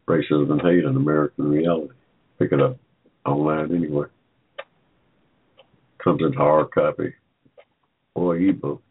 [0.06, 1.94] Racism and Hate in American Reality.
[2.38, 2.76] Pick it up
[3.24, 4.10] online anywhere.
[6.05, 7.14] Comes in hard copy
[8.14, 8.82] or ebook.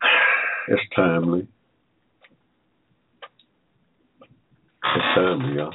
[0.68, 1.48] It's timely.
[4.84, 5.74] It's timely, y'all.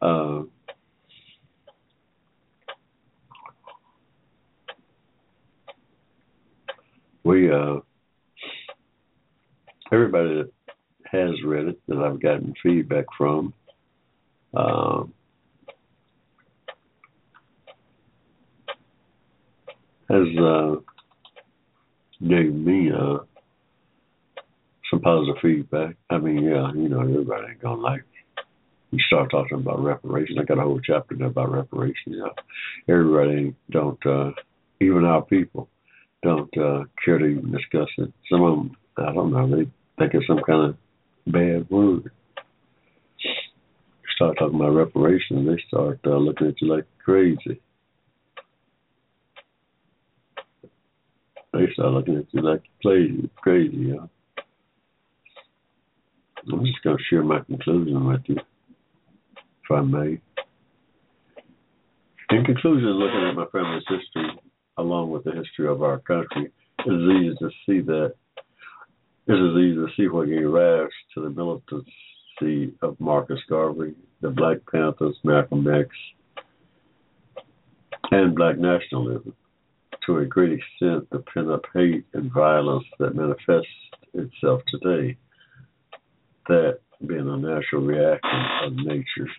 [0.00, 0.44] Uh,
[7.24, 7.76] we uh
[9.92, 10.50] everybody that
[11.04, 13.52] has read it that I've gotten feedback from
[14.54, 15.12] um,
[20.08, 20.76] has uh,
[22.26, 23.18] gave me uh,
[24.90, 25.96] some positive feedback.
[26.10, 28.04] I mean, yeah, you know, everybody ain't gonna like.
[28.90, 30.38] You start talking about reparations.
[30.40, 32.16] I got a whole chapter about reparations.
[32.88, 34.30] Everybody don't, uh,
[34.80, 35.68] even our people,
[36.24, 38.12] don't uh, care to even discuss it.
[38.30, 40.76] Some of them, I don't know, they think it's some kind of
[41.32, 42.10] bad word.
[43.22, 43.30] You
[44.16, 47.60] start talking about reparations, they start uh, looking at you like crazy.
[51.52, 53.76] They start looking at you like crazy, crazy.
[53.76, 54.06] Yeah.
[56.52, 60.20] I'm just going to share my conclusion with you, if I may.
[62.30, 64.30] In conclusion, looking at my family's history,
[64.78, 66.50] along with the history of our country,
[66.86, 68.14] it is easy to see that
[69.26, 74.28] it is easy to see what gave rise to the militancy of Marcus Garvey, the
[74.28, 75.88] Black Panthers, Malcolm X,
[78.10, 79.34] and Black nationalism.
[80.06, 83.66] To a great extent, the pent up hate and violence that manifests
[84.12, 85.16] itself today,
[86.48, 89.30] that being a natural reaction of nature.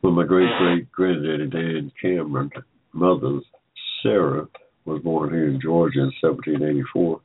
[0.00, 2.50] When my great great granddaddy Dan Cameron,
[2.96, 3.40] mother
[4.02, 4.48] Sarah,
[4.84, 7.20] was born here in Georgia in 1784,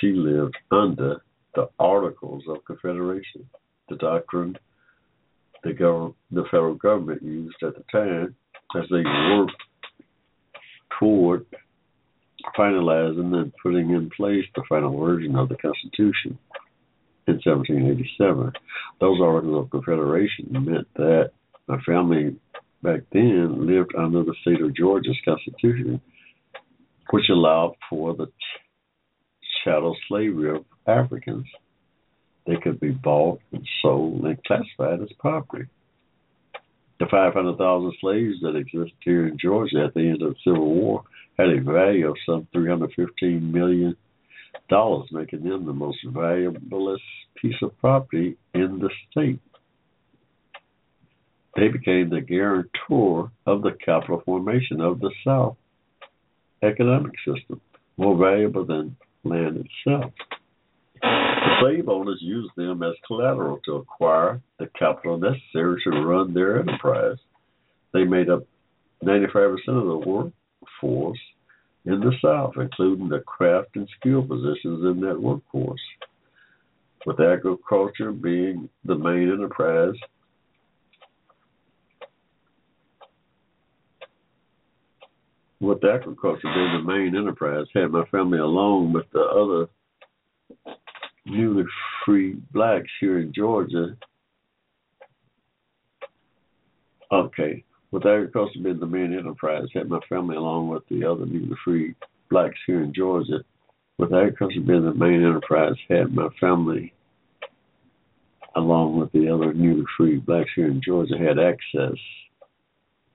[0.00, 1.22] she lived under
[1.54, 3.48] the Articles of Confederation,
[3.88, 4.56] the doctrine
[5.66, 8.34] the, gov- the federal government used at the time
[8.76, 9.52] as they worked
[10.98, 11.46] toward
[12.56, 16.38] finalizing and putting in place the final version of the Constitution
[17.26, 18.52] in 1787.
[19.00, 21.30] Those Articles of Confederation meant that
[21.66, 22.36] my family
[22.82, 26.00] back then lived under the state of Georgia's Constitution,
[27.10, 28.26] which allowed for the
[29.64, 31.46] chattel slavery of Africans.
[32.46, 35.66] They could be bought and sold and classified as property.
[36.98, 41.02] The 500,000 slaves that existed here in Georgia at the end of the Civil War
[41.38, 43.96] had a value of some 315 million
[44.68, 46.96] dollars, making them the most valuable
[47.40, 49.40] piece of property in the state.
[51.56, 55.56] They became the guarantor of the capital formation of the South
[56.62, 57.60] economic system,
[57.96, 60.12] more valuable than land itself.
[61.00, 66.60] The slave owners used them as collateral to acquire the capital necessary to run their
[66.60, 67.18] enterprise.
[67.92, 68.42] They made up
[69.02, 70.32] 95% of the
[70.82, 71.18] workforce
[71.86, 75.80] in the South, including the craft and skill positions in that workforce.
[77.06, 79.94] With agriculture being the main enterprise,
[85.60, 89.68] with agriculture being the main enterprise, had my family along with the other
[91.24, 91.64] newly
[92.04, 93.96] free blacks here in Georgia.
[97.10, 101.56] Okay, With agriculture being the main enterprise, had my family along with the other newly
[101.64, 101.94] freed
[102.28, 103.44] blacks here in Georgia.
[103.98, 106.92] With agriculture being the main enterprise, had my family
[108.56, 111.96] along with the other newly freed blacks here in Georgia had access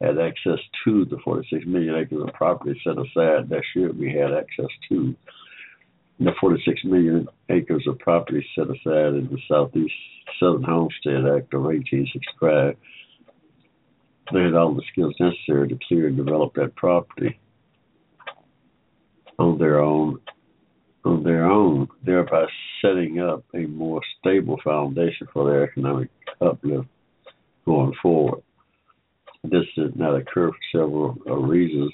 [0.02, 4.34] had access to the 46 million acres of property set aside that year we had
[4.34, 5.16] access to
[6.20, 9.94] the 46 million acres of property set aside in the Southeast
[10.40, 12.76] Southern Homestead Act of 1865.
[14.34, 17.40] They had all the skills necessary to clear and develop that property
[19.40, 20.20] on their own
[21.04, 22.46] on their own, thereby
[22.80, 26.10] setting up a more stable foundation for their economic
[26.40, 26.88] uplift
[27.66, 28.44] going forward.
[29.44, 31.92] This did not occur for several uh, reasons,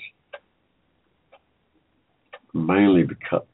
[2.53, 3.45] mainly because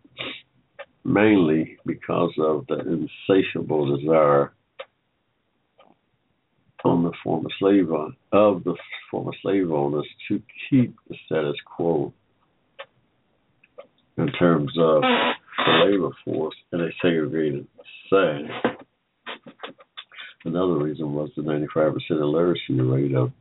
[1.05, 4.53] mainly because of the insatiable desire
[6.83, 7.91] on the former slave
[8.31, 8.75] of the
[9.11, 12.13] former slave owners to keep the status quo
[14.17, 17.67] in terms of the labor force in a segregated
[18.03, 18.49] society.
[20.45, 23.31] Another reason was the 95% illiteracy rate of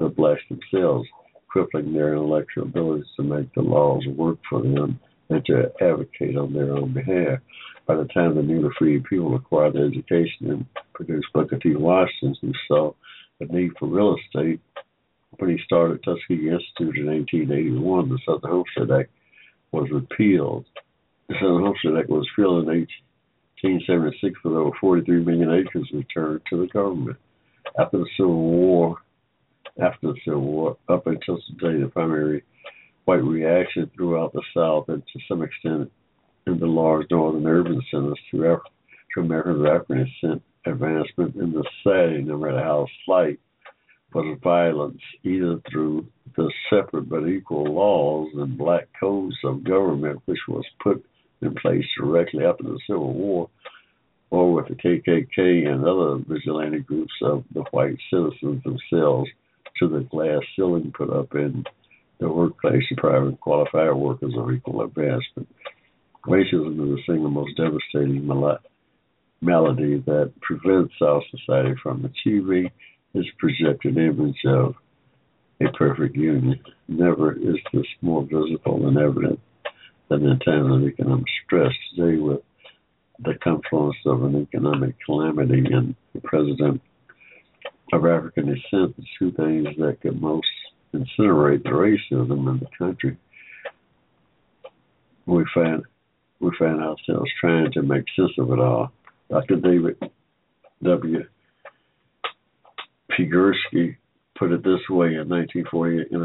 [0.00, 1.06] the blacks themselves,
[1.48, 4.98] crippling their intellectual abilities to make the laws work for them
[5.28, 7.38] and to advocate on their own behalf.
[7.86, 11.76] By the time the newly freed people acquired their education and produced Booker T.
[11.76, 12.92] Washington, who saw
[13.38, 14.60] the need for real estate
[15.38, 19.10] when he started Tuskegee Institute in 1881, the Southern Homestead Act
[19.72, 20.66] was repealed.
[21.28, 22.86] The Southern Homestead Act was repealed in
[23.62, 27.16] 1876 with over 43 million acres returned to the government.
[27.78, 28.96] After the Civil War,
[29.80, 32.42] after the Civil War, up until today, the primary
[33.04, 35.90] white reaction throughout the South and to some extent
[36.46, 38.60] in the large northern urban centers to, Af-
[39.14, 43.38] to American African advancement in the setting, no matter how slight,
[44.12, 50.40] was violence, either through the separate but equal laws and black codes of government which
[50.48, 51.04] was put
[51.42, 53.48] in place directly after the Civil War,
[54.30, 59.30] or with the KKK and other vigilante groups of the white citizens themselves
[59.78, 61.64] to the glass ceiling put up in
[62.18, 65.48] the workplace to private qualifier workers of equal advancement.
[66.26, 68.58] Racism is the single most devastating mal-
[69.40, 72.70] malady that prevents our society from achieving
[73.14, 74.74] its projected image of
[75.60, 76.60] a perfect union.
[76.88, 79.40] Never is this more visible and evident
[80.08, 81.72] than in times of economic stress.
[81.94, 82.40] Today, with
[83.18, 86.80] the confluence of an economic calamity and the president
[87.92, 90.46] of African descent, the two things that could most
[90.94, 93.16] incinerate the racism in the country,
[95.26, 95.82] we find
[96.40, 98.90] we find ourselves trying to make sense of it all.
[99.28, 99.56] Dr.
[99.56, 99.96] David
[100.82, 101.26] W.
[103.18, 103.96] Gursky
[104.38, 106.22] put it this way in 1948 in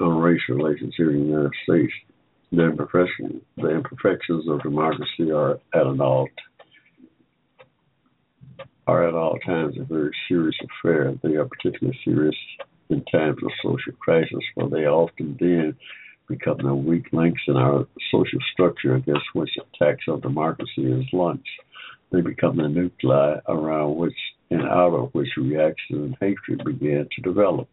[0.00, 1.92] on racial relations here in the United States.
[2.52, 2.62] The
[3.56, 6.28] the imperfections of democracy are at an all
[8.86, 11.14] are at all times a very serious affair.
[11.22, 12.36] They are particularly serious
[12.90, 15.76] in times of social crisis, for they often then
[16.28, 21.48] become the weak links in our social structure against which attacks on democracy is launched.
[22.12, 24.14] They become the nuclei around which
[24.50, 27.68] and out of which reaction and hatred began to develop.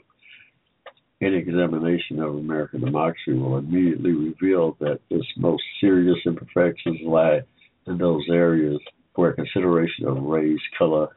[1.22, 7.42] Any examination of American democracy will immediately reveal that its most serious imperfections lie
[7.86, 8.80] in those areas
[9.16, 11.08] where consideration of race, color,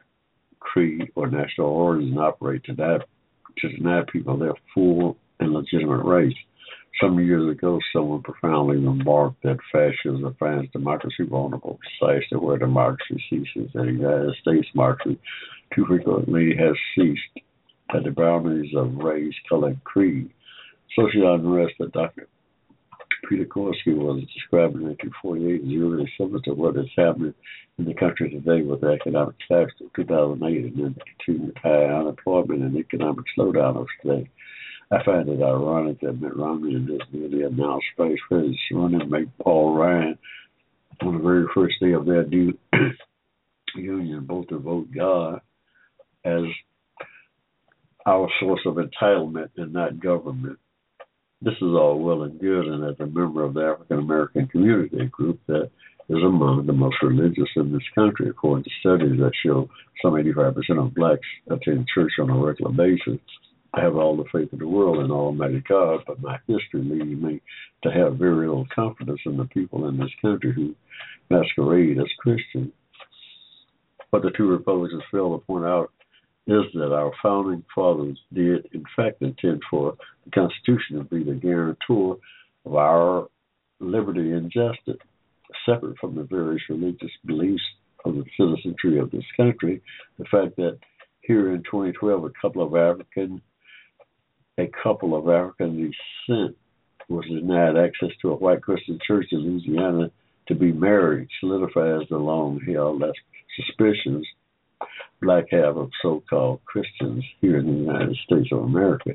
[0.59, 2.97] creed, or national origin operate to deny,
[3.59, 6.35] to deny people their full and legitimate rights.
[7.01, 13.69] Some years ago, someone profoundly remarked that fascism finds democracy vulnerable precisely where democracy ceases.
[13.73, 15.19] And the United States democracy
[15.75, 17.45] too frequently has ceased
[17.93, 20.29] at the boundaries of race, color, and creed.
[20.95, 22.27] Social unrest that Dr.
[23.29, 27.33] Petegorsky was describing in 1948 is really similar to what is happening
[27.77, 30.95] in the country today with the economic collapse of 2008 and then
[31.27, 34.29] the high unemployment and economic slowdown of today.
[34.91, 39.29] I find it ironic that Mitt Romney and his newly announced vice president running mate
[39.41, 40.17] Paul Ryan
[41.01, 42.57] on the very first day of their new
[43.75, 45.41] union both to vote God
[46.23, 46.43] as
[48.05, 50.59] our source of entitlement and not government.
[51.41, 55.05] This is all well and good, and as a member of the African American community
[55.05, 55.69] group that
[56.09, 59.69] is among the most religious in this country, according to studies that show
[60.01, 60.55] some 85%
[60.85, 63.19] of blacks attend church on a regular basis.
[63.73, 67.21] I have all the faith in the world in Almighty God, but my history leads
[67.21, 67.41] me
[67.83, 70.75] to have very little confidence in the people in this country who
[71.29, 72.71] masquerade as Christian.
[74.11, 75.91] But the two Republicans fail to point out
[76.47, 79.95] is that our founding fathers did, in fact, intend for
[80.25, 82.17] the Constitution to be the guarantor
[82.65, 83.27] of our
[83.79, 85.01] liberty and justice,
[85.65, 87.63] separate from the various religious beliefs
[88.05, 89.81] of the citizenry of this country.
[90.19, 90.77] The fact that
[91.21, 93.41] here in 2012, a couple of African,
[94.59, 96.55] a couple of African descent
[97.09, 100.11] was denied access to a white Christian church in Louisiana
[100.47, 103.03] to be married solidifies the long-held
[103.55, 104.25] suspicions
[105.21, 109.11] black have of so-called Christians here in the United States of America.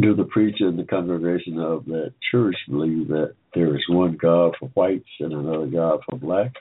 [0.00, 4.54] Do the preacher and the congregation of that church believe that there is one God
[4.58, 6.52] for whites and another God for black?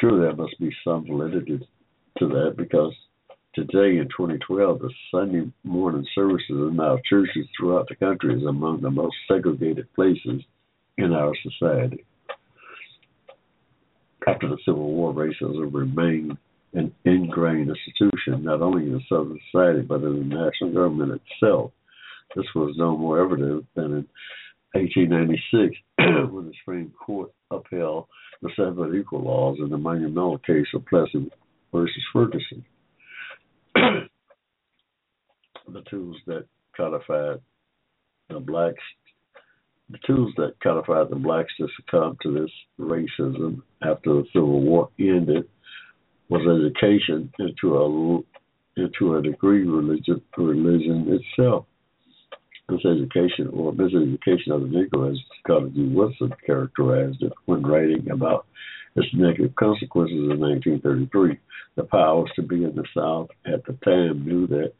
[0.00, 1.66] Sure, there must be some validity
[2.18, 2.92] to that because
[3.54, 8.80] today in 2012, the Sunday morning services in our churches throughout the country is among
[8.80, 10.42] the most segregated places
[10.98, 12.04] in our society.
[14.26, 16.36] After the Civil War, racism remained
[16.72, 21.72] an ingrained institution, not only in Southern society, but in the national government itself.
[22.34, 24.08] This was no more evident than in
[24.72, 25.76] 1896
[26.32, 28.06] when the Supreme Court upheld
[28.42, 31.30] the seven equal laws in the monumental case of Plessy
[31.72, 32.64] versus Ferguson.
[33.74, 34.08] the
[35.88, 36.46] tools that
[36.76, 37.40] codified
[38.28, 38.82] the blacks
[39.90, 42.50] the tools that codified the blacks to succumb to this
[42.80, 45.48] racism after the Civil War ended
[46.28, 48.22] was education into a
[48.76, 51.66] into a degree religion religion itself.
[52.68, 55.84] This education or miseducation of the Negro has Carter G.
[55.88, 58.46] Woodson characterized it when writing about
[58.96, 61.38] its negative consequences in 1933.
[61.76, 64.72] The powers to be in the South at the time knew that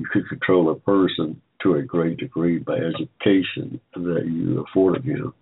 [0.00, 5.32] you could control a person to a great degree by education that you afforded him.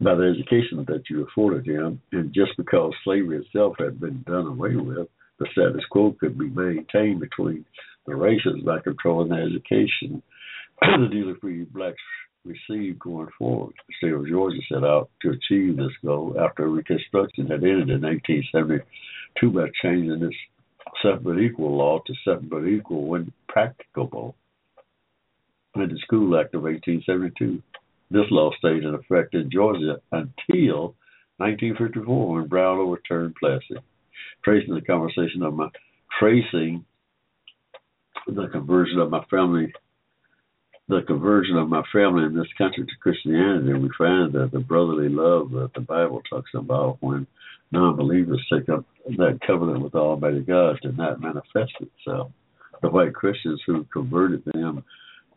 [0.00, 4.46] By the education that you afforded him, and just because slavery itself had been done
[4.46, 5.08] away with,
[5.38, 7.64] the status quo could be maintained between
[8.06, 10.22] the races by controlling the education
[10.82, 12.02] the dealer free blacks
[12.44, 13.74] received going forward.
[13.88, 18.02] The state of Georgia set out to achieve this goal after Reconstruction had ended in
[18.02, 20.36] 1872 by changing its
[21.00, 24.36] separate but equal law to separate but equal when practicable
[25.74, 27.62] in the School Act of 1872.
[28.10, 30.94] This law stayed in effect in Georgia until
[31.38, 33.76] 1954 when Brown overturned Plessy.
[34.44, 35.68] Tracing the conversation of my
[36.18, 36.84] tracing
[38.26, 39.72] the conversion of my family
[40.88, 45.08] the conversion of my family in this country to Christianity, we find that the brotherly
[45.08, 47.26] love that the Bible talks about when
[47.70, 48.84] non-believers take up
[49.16, 52.30] that covenant with Almighty God did not manifest itself.
[52.82, 54.84] The white Christians who converted them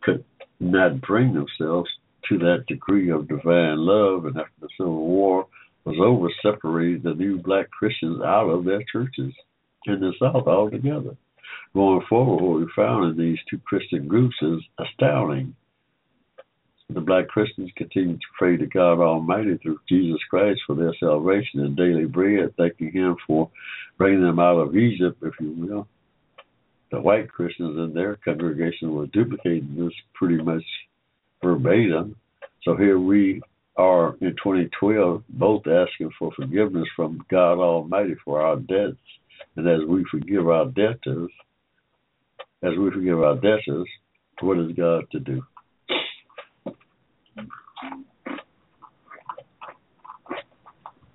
[0.02, 0.24] could
[0.60, 1.88] not bring themselves
[2.28, 5.46] to that degree of divine love, and after the Civil War
[5.84, 9.32] was over, separated the new black Christians out of their churches
[9.86, 11.16] in the South altogether.
[11.76, 15.54] Going forward, what we found in these two Christian groups is astounding.
[16.88, 21.60] The black Christians continue to pray to God Almighty through Jesus Christ for their salvation
[21.60, 23.50] and daily bread, thanking Him for
[23.98, 25.86] bringing them out of Egypt, if you will.
[26.92, 30.64] The white Christians in their congregation were duplicating this pretty much
[31.44, 32.16] verbatim.
[32.62, 33.42] So here we
[33.76, 38.96] are in 2012, both asking for forgiveness from God Almighty for our debts.
[39.56, 41.30] And as we forgive our debtors,
[42.62, 43.88] as we forgive our debtors,
[44.40, 45.42] what is God to do?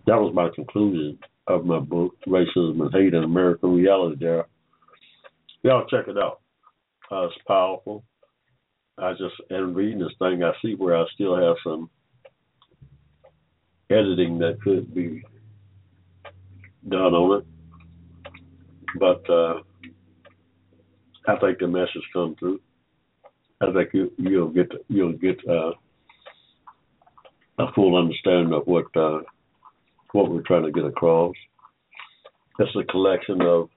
[0.08, 4.46] That was my conclusion of my book, Racism and Hate in American Reality there.
[5.64, 6.42] Y'all check it out.
[7.12, 8.04] Uh, it's powerful.
[8.98, 10.44] I just am reading this thing.
[10.44, 11.90] I see where I still have some
[13.90, 15.24] editing that could be
[16.88, 17.48] done on it,
[19.00, 19.62] but uh,
[21.28, 22.60] I think the message come through.
[23.62, 25.72] I think you, you'll get you'll get uh,
[27.60, 29.20] a full understanding of what uh,
[30.14, 31.36] what we're trying to get across.
[32.60, 33.70] It's a collection of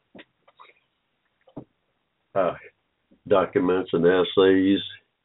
[2.35, 2.55] uh,
[3.29, 4.81] documents and essays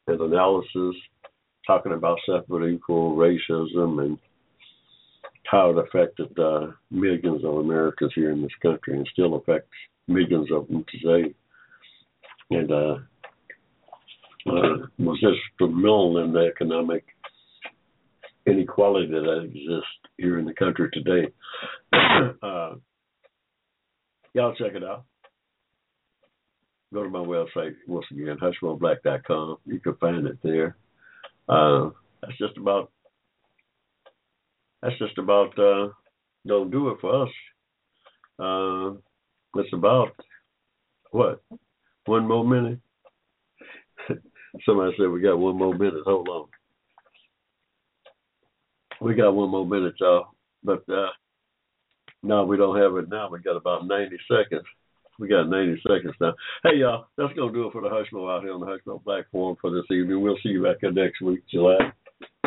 [0.06, 0.96] and analysis
[1.66, 4.18] talking about separate equal racism and
[5.44, 9.68] how it affected uh, millions of Americans here in this country and still affects
[10.06, 11.34] millions of them today.
[12.50, 12.96] And uh,
[14.46, 17.04] uh, was instrumental in the economic
[18.46, 19.86] inequality that exists
[20.16, 21.32] here in the country today.
[22.42, 22.74] uh,
[24.34, 25.04] y'all check it out.
[26.92, 29.58] Go to my website once again, hushmoblack.com.
[29.66, 30.76] You can find it there.
[31.48, 31.90] Uh,
[32.20, 32.90] that's just about
[34.82, 35.88] that's just about uh,
[36.46, 37.28] don't do it for us.
[38.38, 38.96] Uh,
[39.60, 40.12] It's about
[41.10, 41.42] what?
[42.10, 42.80] One more minute?
[44.66, 46.02] Somebody said we got one more minute.
[46.04, 46.46] Hold on.
[49.00, 50.26] We got one more minute, y'all.
[50.64, 51.10] But uh
[52.24, 53.28] no, we don't have it now.
[53.30, 54.66] We got about 90 seconds.
[55.20, 56.34] We got 90 seconds now.
[56.64, 59.02] Hey, y'all, that's going to do it for the Hushmo out here on the Hushmo
[59.04, 60.20] platform for this evening.
[60.20, 61.78] We'll see you back here next week, July.